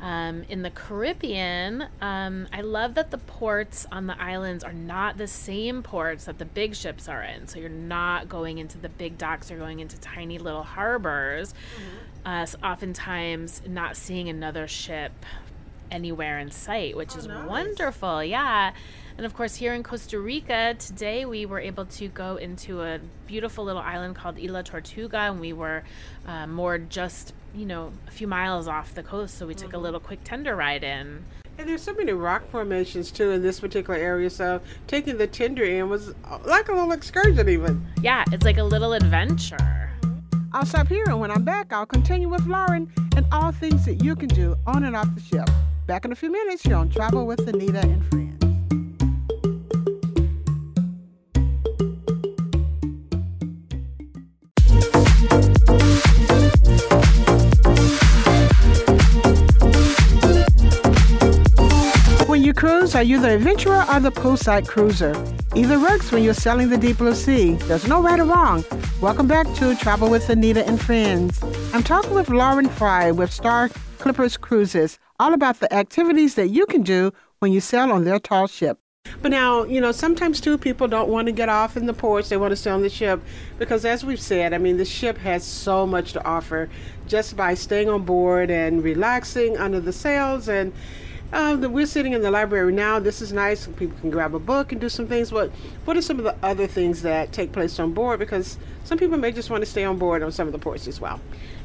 Um, 0.00 0.44
in 0.48 0.62
the 0.62 0.70
Caribbean, 0.70 1.86
um, 2.00 2.48
I 2.52 2.62
love 2.62 2.94
that 2.94 3.10
the 3.10 3.18
ports 3.18 3.86
on 3.92 4.06
the 4.06 4.20
islands 4.20 4.64
are 4.64 4.72
not 4.72 5.18
the 5.18 5.26
same 5.26 5.82
ports 5.82 6.24
that 6.24 6.38
the 6.38 6.46
big 6.46 6.74
ships 6.74 7.08
are 7.08 7.22
in. 7.22 7.46
So 7.48 7.58
you're 7.58 7.68
not 7.68 8.28
going 8.28 8.58
into 8.58 8.78
the 8.78 8.88
big 8.88 9.18
docks, 9.18 9.50
you're 9.50 9.58
going 9.58 9.80
into 9.80 9.98
tiny 10.00 10.38
little 10.38 10.62
harbors. 10.62 11.52
Mm-hmm. 11.52 12.28
Uh, 12.28 12.46
so 12.46 12.58
oftentimes, 12.64 13.62
not 13.66 13.96
seeing 13.96 14.28
another 14.28 14.66
ship 14.66 15.12
anywhere 15.90 16.38
in 16.38 16.50
sight, 16.50 16.96
which 16.96 17.14
oh, 17.14 17.18
is 17.18 17.26
nice. 17.26 17.48
wonderful. 17.48 18.24
Yeah. 18.24 18.72
And 19.16 19.26
of 19.26 19.34
course, 19.34 19.56
here 19.56 19.74
in 19.74 19.82
Costa 19.82 20.18
Rica, 20.18 20.74
today 20.78 21.26
we 21.26 21.44
were 21.44 21.60
able 21.60 21.84
to 21.84 22.08
go 22.08 22.36
into 22.36 22.82
a 22.82 23.00
beautiful 23.26 23.64
little 23.64 23.82
island 23.82 24.16
called 24.16 24.38
Isla 24.38 24.62
Tortuga, 24.62 25.18
and 25.18 25.40
we 25.40 25.52
were 25.52 25.82
uh, 26.26 26.46
moored 26.46 26.88
just, 26.88 27.34
you 27.54 27.66
know, 27.66 27.92
a 28.08 28.10
few 28.10 28.26
miles 28.26 28.68
off 28.68 28.94
the 28.94 29.02
coast. 29.02 29.38
So 29.38 29.46
we 29.46 29.54
took 29.54 29.68
mm-hmm. 29.68 29.76
a 29.76 29.80
little 29.80 30.00
quick 30.00 30.20
tender 30.24 30.56
ride 30.56 30.84
in. 30.84 31.24
And 31.58 31.68
there's 31.68 31.82
so 31.82 31.92
many 31.92 32.12
rock 32.12 32.48
formations 32.50 33.10
too 33.10 33.30
in 33.30 33.42
this 33.42 33.60
particular 33.60 33.98
area. 33.98 34.30
So 34.30 34.60
taking 34.86 35.18
the 35.18 35.26
tender 35.26 35.64
in 35.64 35.88
was 35.88 36.14
uh, 36.24 36.38
like 36.44 36.68
a 36.68 36.72
little 36.72 36.92
excursion, 36.92 37.48
even. 37.48 37.86
Yeah, 38.02 38.24
it's 38.32 38.44
like 38.44 38.58
a 38.58 38.64
little 38.64 38.92
adventure. 38.92 39.90
I'll 40.52 40.66
stop 40.66 40.88
here, 40.88 41.04
and 41.06 41.20
when 41.20 41.30
I'm 41.30 41.44
back, 41.44 41.72
I'll 41.72 41.86
continue 41.86 42.28
with 42.28 42.44
Lauren 42.46 42.92
and 43.14 43.24
all 43.30 43.52
things 43.52 43.84
that 43.84 44.02
you 44.02 44.16
can 44.16 44.28
do 44.28 44.56
on 44.66 44.82
and 44.82 44.96
off 44.96 45.08
the 45.14 45.20
ship. 45.20 45.48
Back 45.86 46.04
in 46.04 46.12
a 46.12 46.16
few 46.16 46.32
minutes 46.32 46.64
here 46.64 46.74
on 46.74 46.90
Travel 46.90 47.24
with 47.24 47.46
Anita 47.46 47.80
and 47.80 48.04
Friends. 48.06 48.49
Are 63.00 63.02
you 63.02 63.18
the 63.18 63.34
adventurer 63.34 63.82
or 63.90 63.98
the 63.98 64.12
poolside 64.12 64.68
cruiser? 64.68 65.14
Either 65.56 65.80
works 65.80 66.12
when 66.12 66.22
you're 66.22 66.34
sailing 66.34 66.68
the 66.68 66.76
deep 66.76 66.98
blue 66.98 67.14
sea. 67.14 67.54
There's 67.54 67.88
no 67.88 68.02
right 68.02 68.20
or 68.20 68.26
wrong. 68.26 68.62
Welcome 69.00 69.26
back 69.26 69.50
to 69.54 69.74
Travel 69.76 70.10
with 70.10 70.28
Anita 70.28 70.66
and 70.68 70.78
Friends. 70.78 71.42
I'm 71.72 71.82
talking 71.82 72.12
with 72.12 72.28
Lauren 72.28 72.68
Fry 72.68 73.10
with 73.10 73.32
Star 73.32 73.70
Clippers 74.00 74.36
Cruises, 74.36 74.98
all 75.18 75.32
about 75.32 75.60
the 75.60 75.72
activities 75.72 76.34
that 76.34 76.48
you 76.48 76.66
can 76.66 76.82
do 76.82 77.10
when 77.38 77.52
you 77.52 77.60
sail 77.62 77.90
on 77.90 78.04
their 78.04 78.18
tall 78.18 78.46
ship. 78.46 78.78
But 79.22 79.30
now, 79.30 79.64
you 79.64 79.80
know, 79.80 79.92
sometimes 79.92 80.38
too, 80.38 80.58
people 80.58 80.86
don't 80.86 81.08
want 81.08 81.24
to 81.24 81.32
get 81.32 81.48
off 81.48 81.78
in 81.78 81.86
the 81.86 81.94
ports. 81.94 82.28
They 82.28 82.36
want 82.36 82.52
to 82.52 82.56
stay 82.56 82.70
on 82.70 82.82
the 82.82 82.90
ship 82.90 83.22
because, 83.58 83.86
as 83.86 84.04
we've 84.04 84.20
said, 84.20 84.52
I 84.52 84.58
mean, 84.58 84.76
the 84.76 84.84
ship 84.84 85.16
has 85.16 85.42
so 85.42 85.86
much 85.86 86.12
to 86.12 86.24
offer 86.26 86.68
just 87.06 87.34
by 87.34 87.54
staying 87.54 87.88
on 87.88 88.04
board 88.04 88.50
and 88.50 88.84
relaxing 88.84 89.56
under 89.56 89.80
the 89.80 89.92
sails 89.92 90.50
and 90.50 90.74
uh, 91.32 91.56
we're 91.60 91.86
sitting 91.86 92.12
in 92.12 92.22
the 92.22 92.30
library 92.30 92.72
now. 92.72 92.98
This 92.98 93.22
is 93.22 93.32
nice. 93.32 93.66
People 93.66 93.98
can 94.00 94.10
grab 94.10 94.34
a 94.34 94.38
book 94.38 94.72
and 94.72 94.80
do 94.80 94.88
some 94.88 95.06
things. 95.06 95.30
But 95.30 95.50
what 95.84 95.96
are 95.96 96.02
some 96.02 96.18
of 96.18 96.24
the 96.24 96.36
other 96.42 96.66
things 96.66 97.02
that 97.02 97.32
take 97.32 97.52
place 97.52 97.78
on 97.78 97.92
board? 97.92 98.18
Because 98.18 98.58
some 98.84 98.98
people 98.98 99.16
may 99.16 99.30
just 99.30 99.50
want 99.50 99.62
to 99.62 99.70
stay 99.70 99.84
on 99.84 99.98
board 99.98 100.22
on 100.22 100.32
some 100.32 100.48
of 100.48 100.52
the 100.52 100.58
ports 100.58 100.88
as 100.88 101.00
well. 101.00 101.20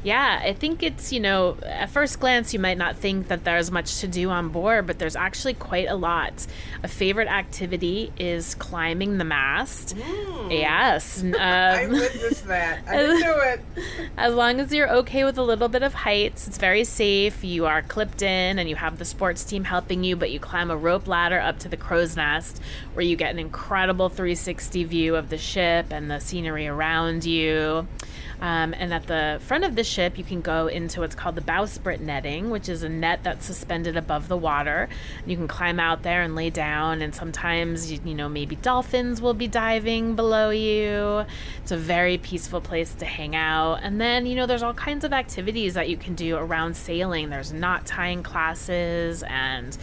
Yeah, 0.06 0.40
I 0.40 0.52
think 0.52 0.84
it's, 0.84 1.12
you 1.12 1.18
know, 1.18 1.56
at 1.64 1.90
first 1.90 2.20
glance, 2.20 2.54
you 2.54 2.60
might 2.60 2.78
not 2.78 2.94
think 2.94 3.26
that 3.26 3.42
there's 3.42 3.72
much 3.72 3.98
to 4.02 4.06
do 4.06 4.30
on 4.30 4.50
board, 4.50 4.86
but 4.86 5.00
there's 5.00 5.16
actually 5.16 5.54
quite 5.54 5.88
a 5.88 5.96
lot. 5.96 6.46
A 6.84 6.86
favorite 6.86 7.26
activity 7.26 8.12
is 8.16 8.54
climbing 8.54 9.18
the 9.18 9.24
mast. 9.24 9.96
Mm. 9.96 10.52
Yes. 10.52 11.24
Um, 11.36 11.42
I 11.42 11.86
witnessed 11.88 12.46
that. 12.46 12.88
I 12.88 12.98
do 12.98 13.34
it. 13.40 13.60
As 14.16 14.32
long 14.34 14.60
as 14.60 14.72
you're 14.72 14.90
okay 14.98 15.24
with 15.24 15.38
a 15.38 15.42
little 15.42 15.68
bit 15.68 15.82
of 15.82 15.92
heights, 15.92 16.46
it's 16.46 16.56
very 16.56 16.84
safe. 16.84 17.44
You 17.44 17.66
are 17.66 17.82
clipped 17.82 18.22
in 18.22 18.58
and 18.58 18.68
you 18.68 18.76
have 18.76 18.98
the 18.98 19.04
sports 19.04 19.44
team 19.44 19.64
helping 19.64 20.02
you, 20.02 20.16
but 20.16 20.30
you 20.30 20.40
climb 20.40 20.70
a 20.70 20.76
rope 20.76 21.08
ladder 21.08 21.38
up 21.38 21.58
to 21.60 21.68
the 21.68 21.76
crow's 21.76 22.16
nest 22.16 22.60
where 22.94 23.04
you 23.04 23.16
get 23.16 23.32
an 23.32 23.38
incredible 23.38 24.08
360 24.08 24.84
view 24.84 25.16
of 25.16 25.28
the 25.30 25.38
ship 25.38 25.86
and 25.90 26.10
the 26.10 26.20
scenery 26.20 26.68
around 26.68 27.24
you. 27.24 27.86
Um, 28.40 28.74
and 28.74 28.92
at 28.92 29.06
the 29.06 29.40
front 29.42 29.64
of 29.64 29.76
the 29.76 29.84
ship, 29.84 30.18
you 30.18 30.24
can 30.24 30.40
go 30.40 30.66
into 30.66 31.00
what's 31.00 31.14
called 31.14 31.36
the 31.36 31.40
bowsprit 31.40 32.00
netting, 32.00 32.50
which 32.50 32.68
is 32.68 32.82
a 32.82 32.88
net 32.88 33.20
that's 33.22 33.46
suspended 33.46 33.96
above 33.96 34.28
the 34.28 34.36
water. 34.36 34.88
You 35.24 35.36
can 35.36 35.48
climb 35.48 35.80
out 35.80 36.02
there 36.02 36.22
and 36.22 36.34
lay 36.34 36.50
down, 36.50 37.00
and 37.00 37.14
sometimes, 37.14 37.90
you, 37.90 37.98
you 38.04 38.14
know, 38.14 38.28
maybe 38.28 38.56
dolphins 38.56 39.22
will 39.22 39.34
be 39.34 39.48
diving 39.48 40.16
below 40.16 40.50
you. 40.50 41.24
It's 41.62 41.72
a 41.72 41.76
very 41.76 42.18
peaceful 42.18 42.60
place 42.60 42.92
to 42.94 43.04
hang 43.06 43.34
out. 43.34 43.80
And 43.82 44.00
then, 44.00 44.26
you 44.26 44.34
know, 44.34 44.46
there's 44.46 44.62
all 44.62 44.74
kinds 44.74 45.04
of 45.04 45.12
activities 45.12 45.74
that 45.74 45.88
you 45.88 45.96
can 45.96 46.14
do 46.14 46.36
around 46.36 46.76
sailing. 46.76 47.30
There's 47.30 47.52
knot 47.52 47.86
tying 47.86 48.22
classes 48.22 49.22
and 49.22 49.76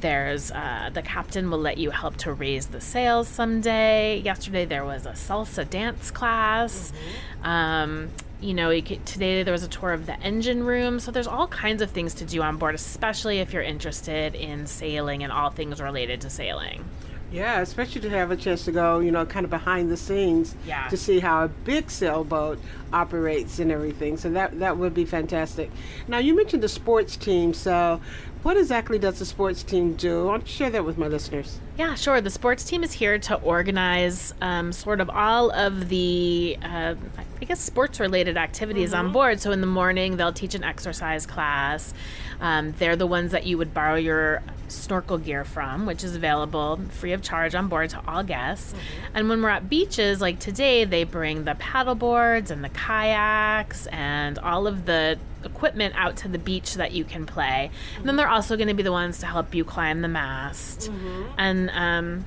there's 0.00 0.50
uh, 0.50 0.90
the 0.92 1.02
captain 1.02 1.50
will 1.50 1.58
let 1.58 1.78
you 1.78 1.90
help 1.90 2.16
to 2.18 2.32
raise 2.32 2.66
the 2.66 2.80
sails 2.80 3.28
someday. 3.28 4.18
Yesterday 4.18 4.64
there 4.64 4.84
was 4.84 5.06
a 5.06 5.12
salsa 5.12 5.68
dance 5.68 6.10
class. 6.10 6.92
Mm-hmm. 6.92 7.46
Um, 7.46 8.10
you 8.40 8.54
know, 8.54 8.70
you 8.70 8.82
could, 8.82 9.04
today 9.04 9.42
there 9.42 9.52
was 9.52 9.62
a 9.62 9.68
tour 9.68 9.92
of 9.92 10.06
the 10.06 10.18
engine 10.20 10.64
room. 10.64 10.98
So 10.98 11.10
there's 11.10 11.26
all 11.26 11.46
kinds 11.46 11.82
of 11.82 11.90
things 11.90 12.14
to 12.14 12.24
do 12.24 12.42
on 12.42 12.56
board, 12.56 12.74
especially 12.74 13.38
if 13.38 13.52
you're 13.52 13.62
interested 13.62 14.34
in 14.34 14.66
sailing 14.66 15.22
and 15.22 15.32
all 15.32 15.50
things 15.50 15.80
related 15.80 16.22
to 16.22 16.30
sailing. 16.30 16.84
Yeah, 17.32 17.60
especially 17.60 18.00
to 18.00 18.10
have 18.10 18.32
a 18.32 18.36
chance 18.36 18.64
to 18.64 18.72
go, 18.72 18.98
you 18.98 19.12
know, 19.12 19.24
kind 19.24 19.44
of 19.44 19.50
behind 19.50 19.88
the 19.88 19.96
scenes 19.96 20.56
yeah. 20.66 20.88
to 20.88 20.96
see 20.96 21.20
how 21.20 21.44
a 21.44 21.48
big 21.48 21.88
sailboat 21.88 22.58
operates 22.92 23.60
and 23.60 23.70
everything. 23.70 24.16
So 24.16 24.30
that 24.30 24.58
that 24.58 24.78
would 24.78 24.94
be 24.94 25.04
fantastic. 25.04 25.70
Now 26.08 26.18
you 26.18 26.34
mentioned 26.34 26.62
the 26.62 26.68
sports 26.68 27.16
team, 27.16 27.54
so 27.54 28.00
what 28.42 28.56
exactly 28.56 28.98
does 28.98 29.18
the 29.18 29.26
sports 29.26 29.62
team 29.62 29.94
do? 29.94 30.22
I 30.22 30.24
want 30.24 30.46
to 30.46 30.50
share 30.50 30.70
that 30.70 30.84
with 30.84 30.96
my 30.96 31.08
listeners. 31.08 31.60
Yeah, 31.76 31.94
sure. 31.94 32.20
The 32.20 32.30
sports 32.30 32.64
team 32.64 32.82
is 32.82 32.92
here 32.92 33.18
to 33.18 33.36
organize 33.36 34.32
um, 34.40 34.72
sort 34.72 35.00
of 35.00 35.10
all 35.10 35.50
of 35.50 35.88
the, 35.88 36.56
uh, 36.62 36.94
I 37.40 37.44
guess, 37.44 37.60
sports 37.60 38.00
related 38.00 38.36
activities 38.36 38.92
mm-hmm. 38.92 39.06
on 39.06 39.12
board. 39.12 39.40
So 39.40 39.52
in 39.52 39.60
the 39.60 39.66
morning, 39.66 40.16
they'll 40.16 40.32
teach 40.32 40.54
an 40.54 40.64
exercise 40.64 41.26
class. 41.26 41.92
Um, 42.40 42.72
they're 42.78 42.96
the 42.96 43.06
ones 43.06 43.32
that 43.32 43.46
you 43.46 43.58
would 43.58 43.74
borrow 43.74 43.96
your 43.96 44.42
snorkel 44.68 45.18
gear 45.18 45.44
from, 45.44 45.84
which 45.84 46.02
is 46.02 46.16
available 46.16 46.80
free 46.90 47.12
of 47.12 47.22
charge 47.22 47.54
on 47.54 47.68
board 47.68 47.90
to 47.90 48.02
all 48.08 48.22
guests. 48.22 48.72
Mm-hmm. 48.72 49.16
And 49.16 49.28
when 49.28 49.42
we're 49.42 49.50
at 49.50 49.68
beaches, 49.68 50.20
like 50.20 50.38
today, 50.38 50.84
they 50.84 51.04
bring 51.04 51.44
the 51.44 51.56
paddle 51.56 51.94
boards 51.94 52.50
and 52.50 52.64
the 52.64 52.68
kayaks 52.70 53.86
and 53.88 54.38
all 54.38 54.66
of 54.66 54.86
the 54.86 55.18
equipment 55.44 55.94
out 55.96 56.16
to 56.18 56.28
the 56.28 56.38
beach 56.38 56.74
that 56.74 56.92
you 56.92 57.04
can 57.04 57.26
play. 57.26 57.70
And 57.96 58.06
then 58.06 58.16
they're 58.16 58.28
also 58.28 58.56
going 58.56 58.68
to 58.68 58.74
be 58.74 58.82
the 58.82 58.92
ones 58.92 59.18
to 59.20 59.26
help 59.26 59.54
you 59.54 59.64
climb 59.64 60.02
the 60.02 60.08
mast. 60.08 60.90
Mm-hmm. 60.90 61.22
And 61.38 61.70
um, 61.70 62.24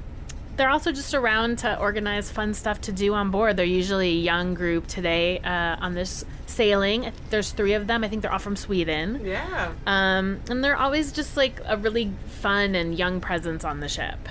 they're 0.55 0.69
also 0.69 0.91
just 0.91 1.13
around 1.13 1.59
to 1.59 1.77
organize 1.79 2.29
fun 2.29 2.53
stuff 2.53 2.81
to 2.81 2.91
do 2.91 3.13
on 3.13 3.31
board. 3.31 3.57
They're 3.57 3.65
usually 3.65 4.09
a 4.09 4.21
young 4.21 4.53
group 4.53 4.87
today 4.87 5.39
uh, 5.39 5.77
on 5.79 5.95
this 5.95 6.25
sailing. 6.45 7.11
There's 7.29 7.51
three 7.51 7.73
of 7.73 7.87
them. 7.87 8.03
I 8.03 8.07
think 8.07 8.21
they're 8.21 8.31
all 8.31 8.39
from 8.39 8.55
Sweden. 8.55 9.21
Yeah. 9.25 9.71
Um, 9.87 10.41
and 10.49 10.63
they're 10.63 10.77
always 10.77 11.11
just 11.11 11.35
like 11.35 11.59
a 11.65 11.77
really 11.77 12.11
fun 12.27 12.75
and 12.75 12.97
young 12.97 13.19
presence 13.19 13.63
on 13.63 13.79
the 13.79 13.89
ship. 13.89 14.29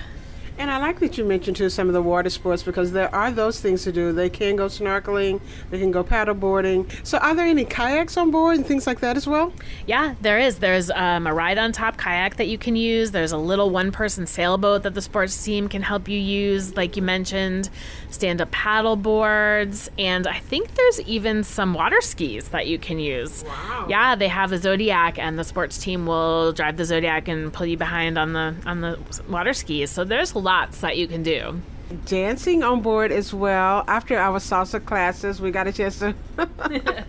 And 0.57 0.69
I 0.69 0.77
like 0.77 0.99
that 0.99 1.17
you 1.17 1.25
mentioned 1.25 1.57
too 1.57 1.69
some 1.69 1.87
of 1.87 1.93
the 1.93 2.01
water 2.01 2.29
sports 2.29 2.63
because 2.63 2.91
there 2.91 3.13
are 3.13 3.31
those 3.31 3.59
things 3.59 3.83
to 3.83 3.91
do. 3.91 4.11
They 4.11 4.29
can 4.29 4.55
go 4.55 4.67
snorkeling, 4.67 5.41
they 5.69 5.79
can 5.79 5.91
go 5.91 6.03
paddle 6.03 6.35
boarding. 6.35 6.89
So, 7.03 7.17
are 7.17 7.33
there 7.33 7.45
any 7.45 7.65
kayaks 7.65 8.17
on 8.17 8.31
board 8.31 8.57
and 8.57 8.65
things 8.65 8.85
like 8.85 8.99
that 8.99 9.17
as 9.17 9.25
well? 9.25 9.51
Yeah, 9.87 10.15
there 10.21 10.37
is. 10.39 10.59
There's 10.59 10.91
um, 10.91 11.27
a 11.27 11.33
ride 11.33 11.57
on 11.57 11.71
top 11.71 11.97
kayak 11.97 12.37
that 12.37 12.47
you 12.47 12.57
can 12.57 12.75
use. 12.75 13.11
There's 13.11 13.31
a 13.31 13.37
little 13.37 13.69
one 13.69 13.91
person 13.91 14.27
sailboat 14.27 14.83
that 14.83 14.93
the 14.93 15.01
sports 15.01 15.43
team 15.43 15.67
can 15.67 15.81
help 15.81 16.07
you 16.07 16.19
use, 16.19 16.75
like 16.75 16.95
you 16.95 17.01
mentioned, 17.01 17.69
stand 18.11 18.39
up 18.39 18.51
paddle 18.51 18.95
boards, 18.95 19.89
and 19.97 20.27
I 20.27 20.39
think 20.39 20.75
there's 20.75 21.01
even 21.01 21.43
some 21.43 21.73
water 21.73 21.99
skis 22.01 22.49
that 22.49 22.67
you 22.67 22.77
can 22.77 22.99
use. 22.99 23.43
Wow. 23.43 23.87
Yeah, 23.89 24.15
they 24.15 24.27
have 24.27 24.51
a 24.51 24.57
Zodiac, 24.57 25.17
and 25.17 25.37
the 25.37 25.43
sports 25.43 25.77
team 25.77 26.05
will 26.05 26.53
drive 26.53 26.77
the 26.77 26.85
Zodiac 26.85 27.27
and 27.27 27.51
pull 27.51 27.65
you 27.65 27.77
behind 27.77 28.17
on 28.17 28.33
the 28.33 28.55
on 28.65 28.81
the 28.81 28.99
water 29.27 29.53
skis. 29.53 29.89
So 29.89 30.03
there's 30.03 30.35
lots 30.43 30.81
that 30.81 30.97
you 30.97 31.07
can 31.07 31.23
do. 31.23 31.61
Dancing 32.05 32.63
on 32.63 32.81
board 32.81 33.11
as 33.11 33.33
well. 33.33 33.83
After 33.87 34.17
our 34.17 34.39
salsa 34.39 34.83
classes, 34.83 35.39
we 35.39 35.51
got 35.51 35.67
a 35.67 35.71
chance 35.71 35.99
to 35.99 36.15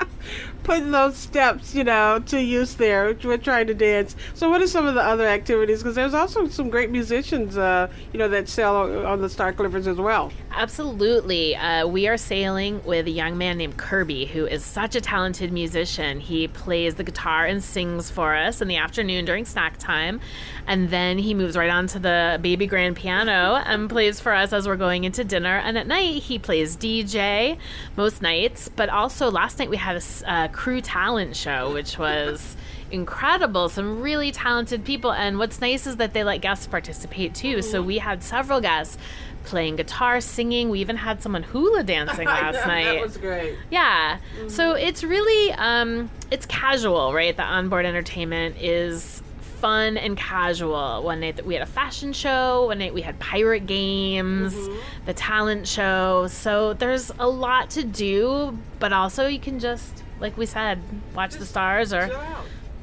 put 0.64 0.90
those 0.90 1.16
steps, 1.16 1.74
you 1.74 1.84
know, 1.84 2.18
to 2.26 2.42
use 2.42 2.74
there. 2.74 3.16
We're 3.22 3.36
trying 3.36 3.68
to 3.68 3.74
dance. 3.74 4.16
So, 4.32 4.50
what 4.50 4.60
are 4.62 4.66
some 4.66 4.86
of 4.86 4.94
the 4.94 5.02
other 5.02 5.26
activities? 5.26 5.82
Because 5.82 5.94
there's 5.94 6.14
also 6.14 6.48
some 6.48 6.70
great 6.70 6.90
musicians, 6.90 7.56
uh, 7.56 7.88
you 8.12 8.18
know, 8.18 8.28
that 8.28 8.48
sail 8.48 8.74
on 8.74 9.20
the 9.20 9.28
Star 9.28 9.52
Clippers 9.52 9.86
as 9.86 9.98
well. 9.98 10.32
Absolutely. 10.50 11.54
Uh, 11.56 11.86
we 11.86 12.08
are 12.08 12.16
sailing 12.16 12.82
with 12.84 13.06
a 13.06 13.10
young 13.10 13.36
man 13.36 13.58
named 13.58 13.76
Kirby, 13.76 14.26
who 14.26 14.46
is 14.46 14.64
such 14.64 14.96
a 14.96 15.00
talented 15.00 15.52
musician. 15.52 16.20
He 16.20 16.48
plays 16.48 16.94
the 16.94 17.04
guitar 17.04 17.44
and 17.44 17.62
sings 17.62 18.10
for 18.10 18.34
us 18.34 18.60
in 18.60 18.68
the 18.68 18.76
afternoon 18.76 19.24
during 19.24 19.44
snack 19.44 19.78
time. 19.78 20.20
And 20.66 20.88
then 20.88 21.18
he 21.18 21.34
moves 21.34 21.56
right 21.56 21.70
on 21.70 21.88
to 21.88 21.98
the 21.98 22.38
baby 22.40 22.66
grand 22.66 22.96
piano 22.96 23.62
and 23.66 23.90
plays 23.90 24.20
for 24.20 24.32
us 24.32 24.52
as 24.52 24.66
we're 24.66 24.76
going 24.76 25.04
into 25.04 25.24
dinner. 25.24 25.58
And 25.58 25.76
at 25.76 25.86
night, 25.86 26.22
he 26.22 26.38
plays 26.38 26.76
DJ 26.76 27.58
most 27.96 28.22
nights. 28.22 28.68
But 28.68 28.88
also, 28.88 29.30
last 29.30 29.58
night 29.58 29.68
we 29.68 29.76
had 29.76 29.96
a 29.96 30.30
uh, 30.30 30.48
crew 30.54 30.80
talent 30.80 31.36
show, 31.36 31.74
which 31.74 31.98
was 31.98 32.56
incredible. 32.90 33.68
Some 33.68 34.00
really 34.00 34.30
talented 34.30 34.84
people. 34.84 35.12
And 35.12 35.38
what's 35.38 35.60
nice 35.60 35.86
is 35.86 35.96
that 35.96 36.14
they 36.14 36.24
let 36.24 36.40
guests 36.40 36.66
participate 36.66 37.34
too. 37.34 37.60
So 37.60 37.82
we 37.82 37.98
had 37.98 38.22
several 38.22 38.60
guests 38.60 38.96
playing 39.44 39.76
guitar, 39.76 40.20
singing. 40.20 40.70
We 40.70 40.80
even 40.80 40.96
had 40.96 41.20
someone 41.20 41.42
hula 41.42 41.82
dancing 41.82 42.26
last 42.40 42.66
night. 42.66 42.84
That 42.84 43.02
was 43.02 43.16
great. 43.16 43.58
Yeah. 43.70 44.18
Mm-hmm. 44.38 44.48
So 44.48 44.72
it's 44.72 45.02
really 45.02 45.52
um, 45.54 46.08
it's 46.30 46.46
casual, 46.46 47.12
right? 47.12 47.36
The 47.36 47.42
onboard 47.42 47.84
entertainment 47.84 48.56
is 48.60 49.22
fun 49.64 49.96
and 49.96 50.16
casual. 50.16 51.02
One 51.02 51.20
night 51.20 51.44
we 51.44 51.54
had 51.54 51.62
a 51.64 51.66
fashion 51.66 52.12
show. 52.12 52.66
One 52.66 52.78
night 52.78 52.94
we 52.94 53.02
had 53.02 53.18
pirate 53.18 53.66
games, 53.66 54.54
mm-hmm. 54.54 54.78
the 55.06 55.14
talent 55.14 55.66
show. 55.66 56.28
So 56.28 56.74
there's 56.74 57.10
a 57.18 57.28
lot 57.28 57.70
to 57.70 57.82
do, 57.82 58.56
but 58.78 58.92
also 58.92 59.26
you 59.26 59.40
can 59.40 59.58
just, 59.58 60.03
like 60.20 60.36
we 60.36 60.46
said, 60.46 60.80
watch 61.14 61.34
the 61.34 61.46
stars 61.46 61.92
or 61.92 62.10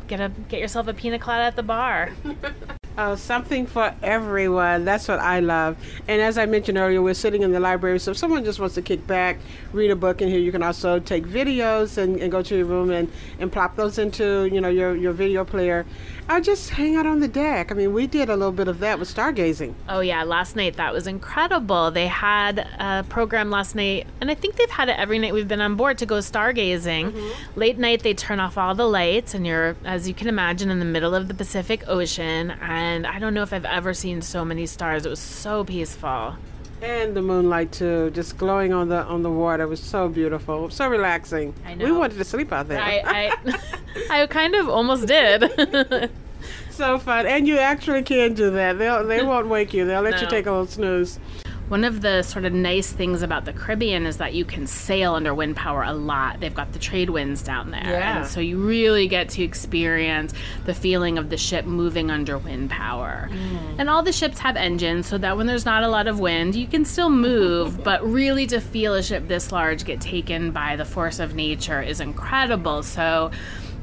get 0.08 0.20
a 0.20 0.30
get 0.50 0.60
yourself 0.60 0.88
a 0.88 0.94
pina 0.94 1.20
colada 1.20 1.44
at 1.44 1.56
the 1.56 1.64
bar. 1.64 2.12
Oh, 2.98 3.16
something 3.16 3.66
for 3.66 3.96
everyone. 4.04 4.84
That's 4.86 5.08
what 5.08 5.20
I 5.20 5.40
love. 5.40 5.78
And 6.08 6.22
as 6.22 6.38
I 6.38 6.46
mentioned 6.46 6.78
earlier, 6.78 7.02
we're 7.02 7.14
sitting 7.14 7.42
in 7.42 7.52
the 7.52 7.60
library, 7.60 8.00
so 8.00 8.12
if 8.12 8.18
someone 8.18 8.44
just 8.44 8.60
wants 8.60 8.76
to 8.76 8.82
kick 8.82 9.08
back, 9.08 9.40
read 9.72 9.92
a 9.92 9.96
book 9.96 10.22
in 10.22 10.28
here, 10.28 10.40
you 10.40 10.52
can 10.52 10.62
also 10.62 11.00
take 11.00 11.26
videos 11.26 11.98
and, 11.98 12.18
and 12.18 12.32
go 12.32 12.42
to 12.42 12.58
your 12.58 12.66
room 12.66 12.92
and, 12.92 13.10
and 13.40 13.52
plop 13.52 13.78
those 13.78 13.98
into, 13.98 14.46
you 14.52 14.60
know, 14.60 14.70
your, 14.70 14.96
your 14.96 15.14
video 15.14 15.46
player. 15.46 15.86
I 16.28 16.42
just 16.42 16.70
hang 16.70 16.96
out 16.96 17.06
on 17.06 17.20
the 17.20 17.28
deck. 17.28 17.72
I 17.72 17.76
mean, 17.76 17.94
we 17.94 18.08
did 18.08 18.30
a 18.30 18.36
little 18.36 18.52
bit 18.52 18.68
of 18.68 18.80
that 18.80 19.00
with 19.00 19.14
stargazing. 19.14 19.74
Oh, 19.90 20.00
yeah. 20.02 20.24
Last 20.24 20.56
night, 20.56 20.76
that 20.78 20.94
was 20.94 21.08
incredible. 21.08 21.92
They 21.92 22.08
had 22.08 22.60
a 22.80 23.06
program 23.10 23.50
last 23.50 23.76
night, 23.76 24.08
and 24.20 24.30
I 24.30 24.36
think 24.36 24.56
they've 24.56 24.70
had 24.70 24.90
it 24.90 24.98
every 24.98 25.20
night 25.20 25.34
we've 25.34 25.48
been 25.48 25.62
on 25.62 25.76
board 25.76 25.98
to 26.00 26.06
go 26.06 26.16
stargazing. 26.16 27.12
Mm-hmm. 27.12 27.60
Late 27.60 27.78
night, 27.78 28.04
they 28.04 28.14
turn 28.14 28.40
off 28.40 28.58
all 28.58 28.76
the 28.76 28.88
lights, 28.88 29.34
and 29.34 29.48
you're, 29.48 29.76
as 29.84 30.08
you 30.08 30.14
can 30.14 30.28
imagine, 30.28 30.70
in 30.70 30.80
the 30.80 30.86
middle 30.86 31.16
of 31.16 31.28
the 31.28 31.34
Pacific 31.34 31.84
Ocean. 31.88 32.52
And 32.52 32.81
and 32.82 33.06
I 33.06 33.20
don't 33.20 33.36
know 33.36 33.44
if 33.44 33.54
I've 33.54 33.66
ever 33.66 33.94
seen 33.94 34.22
so 34.22 34.44
many 34.44 34.66
stars. 34.66 35.06
It 35.06 35.10
was 35.10 35.20
so 35.20 35.64
peaceful. 35.64 36.36
And 36.82 37.16
the 37.16 37.22
moonlight 37.22 37.72
too, 37.72 38.10
just 38.10 38.38
glowing 38.38 38.74
on 38.74 38.90
the 38.90 39.04
on 39.04 39.22
the 39.22 39.30
water 39.30 39.64
it 39.64 39.70
was 39.70 39.80
so 39.80 40.10
beautiful, 40.10 40.72
so 40.72 40.90
relaxing. 40.90 41.54
I 41.64 41.76
know. 41.76 41.86
We 41.86 41.92
wanted 41.92 42.18
to 42.18 42.24
sleep 42.24 42.52
out 42.52 42.68
there. 42.68 42.82
I 42.82 43.30
I, 44.10 44.20
I 44.24 44.28
kind 44.28 44.56
of 44.56 44.68
almost 44.68 45.08
did. 45.08 45.40
so 46.72 46.98
fun, 46.98 47.28
and 47.28 47.48
you 47.48 47.60
actually 47.60 48.02
can 48.02 48.34
do 48.34 48.50
that. 48.50 48.80
They'll 48.80 49.06
they 49.06 49.22
won't 49.32 49.48
wake 49.48 49.76
you. 49.76 49.86
They'll 49.86 50.02
let 50.02 50.20
you 50.20 50.28
take 50.28 50.48
a 50.48 50.52
little 50.52 50.66
snooze. 50.66 51.20
One 51.72 51.86
of 51.86 52.02
the 52.02 52.22
sort 52.24 52.44
of 52.44 52.52
nice 52.52 52.92
things 52.92 53.22
about 53.22 53.46
the 53.46 53.54
Caribbean 53.54 54.06
is 54.06 54.18
that 54.18 54.34
you 54.34 54.44
can 54.44 54.68
sail 54.68 55.14
under 55.14 55.34
wind 55.34 55.56
power 55.56 55.84
a 55.84 55.94
lot. 55.94 56.42
They've 56.42 56.54
got 56.54 56.74
the 56.74 56.80
trade 56.80 57.10
winds 57.10 57.42
down 57.42 57.72
there. 57.72 57.80
Yeah. 57.86 58.18
And 58.18 58.28
so 58.28 58.42
you 58.42 58.58
really 58.58 59.08
get 59.08 59.30
to 59.30 59.42
experience 59.42 60.34
the 60.66 60.74
feeling 60.74 61.18
of 61.18 61.30
the 61.30 61.38
ship 61.38 61.64
moving 61.64 62.12
under 62.12 62.38
wind 62.38 62.72
power. 62.72 63.30
Mm. 63.32 63.76
And 63.80 63.90
all 63.90 64.04
the 64.04 64.12
ships 64.12 64.40
have 64.40 64.58
engines 64.58 65.08
so 65.08 65.18
that 65.20 65.38
when 65.38 65.48
there's 65.48 65.64
not 65.64 65.84
a 65.84 65.88
lot 65.88 66.08
of 66.08 66.20
wind, 66.20 66.56
you 66.56 66.68
can 66.68 66.84
still 66.84 67.10
move, 67.10 67.82
but 67.86 68.06
really 68.06 68.46
to 68.48 68.60
feel 68.60 68.94
a 68.94 69.02
ship 69.02 69.30
this 69.30 69.54
large 69.54 69.86
get 69.86 70.02
taken 70.02 70.52
by 70.52 70.76
the 70.76 70.84
force 70.84 71.20
of 71.20 71.36
nature 71.36 71.82
is 71.82 72.02
incredible. 72.02 72.84
So 72.84 73.32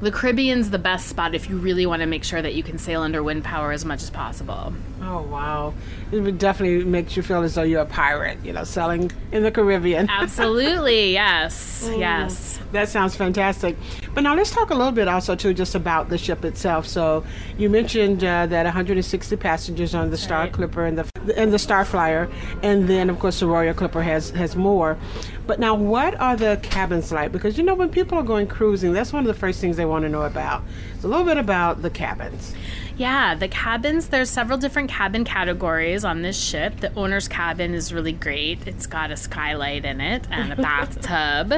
the 0.00 0.12
Caribbean's 0.12 0.71
the 0.71 0.78
best 0.78 1.09
spot 1.09 1.35
if 1.35 1.49
you 1.49 1.59
really 1.59 1.85
want 1.85 2.00
to 2.00 2.07
make 2.07 2.23
sure 2.23 2.40
that 2.40 2.54
you 2.54 2.62
can 2.62 2.78
sail 2.78 3.02
under 3.02 3.23
wind 3.23 3.42
power 3.42 3.73
as 3.73 3.85
much 3.85 4.02
as 4.02 4.11
possible. 4.11 4.73
Oh 5.02 5.23
wow! 5.23 5.75
It 6.10 6.38
definitely 6.38 6.84
makes 6.84 7.16
you 7.16 7.22
feel 7.22 7.42
as 7.42 7.54
though 7.54 7.62
you're 7.62 7.82
a 7.82 7.86
pirate, 7.86 8.38
you 8.44 8.52
know, 8.52 8.64
sailing 8.64 9.12
in 9.30 9.42
the 9.42 9.50
Caribbean. 9.50 10.08
Absolutely, 10.10 11.12
yes, 11.12 11.88
yes. 11.96 12.58
That 12.72 12.88
sounds 12.88 13.14
fantastic. 13.14 13.76
But 14.14 14.22
now 14.22 14.34
let's 14.34 14.50
talk 14.50 14.70
a 14.70 14.74
little 14.74 14.92
bit 14.92 15.08
also 15.08 15.34
too, 15.34 15.54
just 15.54 15.74
about 15.74 16.08
the 16.08 16.18
ship 16.18 16.44
itself. 16.44 16.86
So 16.86 17.24
you 17.56 17.68
mentioned 17.68 18.24
uh, 18.24 18.46
that 18.46 18.64
160 18.64 19.36
passengers 19.36 19.94
on 19.94 20.10
the 20.10 20.16
Star 20.16 20.40
right. 20.40 20.52
Clipper 20.52 20.84
and 20.84 20.98
the 20.98 21.38
and 21.38 21.52
the 21.52 21.58
Star 21.58 21.84
Flyer, 21.84 22.30
and 22.62 22.88
then 22.88 23.10
of 23.10 23.18
course 23.18 23.40
the 23.40 23.46
Royal 23.46 23.74
Clipper 23.74 24.02
has 24.02 24.30
has 24.30 24.56
more. 24.56 24.98
But 25.46 25.58
now, 25.58 25.74
what 25.74 26.18
are 26.20 26.36
the 26.36 26.60
cabins 26.62 27.10
like? 27.10 27.32
Because 27.32 27.56
you 27.56 27.64
know 27.64 27.74
when 27.74 27.88
people 27.88 28.18
are 28.18 28.22
going 28.22 28.46
cruising, 28.46 28.92
that's 28.92 29.12
one 29.12 29.22
of 29.22 29.28
the 29.28 29.38
first 29.38 29.60
things 29.60 29.76
they 29.76 29.86
want 29.86 30.02
to 30.02 30.08
know 30.08 30.22
about. 30.22 30.62
It's 30.94 31.04
a 31.04 31.08
little 31.08 31.24
bit 31.24 31.38
about 31.38 31.80
the 31.80 31.90
cabins. 31.90 32.54
Yeah, 32.99 33.37
the 33.37 33.47
cabins, 33.47 34.09
there's 34.09 34.28
several 34.28 34.59
different 34.59 34.90
cabin 34.90 35.23
categories 35.23 36.05
on 36.05 36.23
this 36.23 36.37
ship. 36.37 36.81
The 36.81 36.93
owner's 36.97 37.28
cabin 37.28 37.73
is 37.73 37.95
really 37.95 38.11
great. 38.11 38.67
It's 38.67 38.88
got 38.88 39.12
a 39.12 39.17
skylight 39.17 39.85
in 39.85 40.00
it 40.00 40.26
and 40.33 40.52
a 40.52 40.57
bathtub. 40.62 41.52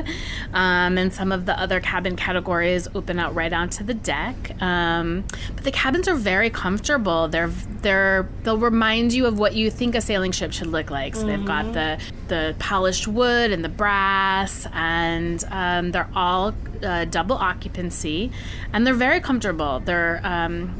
Um, 0.52 0.98
and 0.98 1.10
some 1.10 1.32
of 1.32 1.46
the 1.46 1.58
other 1.58 1.80
cabin 1.80 2.14
categories 2.14 2.88
open 2.94 3.18
out 3.18 3.34
right 3.34 3.54
onto 3.54 3.82
the 3.82 3.94
deck. 3.94 4.60
Um, 4.60 5.24
but 5.54 5.64
the 5.64 5.70
cabins 5.72 6.08
are 6.08 6.14
very 6.14 6.50
comfortable. 6.50 7.26
They're 7.28 7.48
they're 7.48 8.28
they'll 8.42 8.58
remind 8.58 9.14
you 9.14 9.24
of 9.24 9.38
what 9.38 9.54
you 9.54 9.70
think 9.70 9.94
a 9.94 10.02
sailing 10.02 10.32
ship 10.32 10.52
should 10.52 10.66
look 10.66 10.90
like. 10.90 11.16
So 11.16 11.24
they've 11.24 11.44
got 11.44 11.72
the 11.72 11.98
the 12.28 12.54
polished 12.58 13.08
wood 13.08 13.50
and 13.50 13.64
the 13.64 13.70
brass, 13.70 14.66
and 14.74 15.42
um, 15.50 15.92
they're 15.92 16.10
all 16.14 16.54
uh, 16.82 17.06
double 17.06 17.36
occupancy, 17.36 18.30
and 18.74 18.86
they're 18.86 18.92
very 18.92 19.20
comfortable. 19.20 19.80
They're 19.80 20.20
um, 20.22 20.78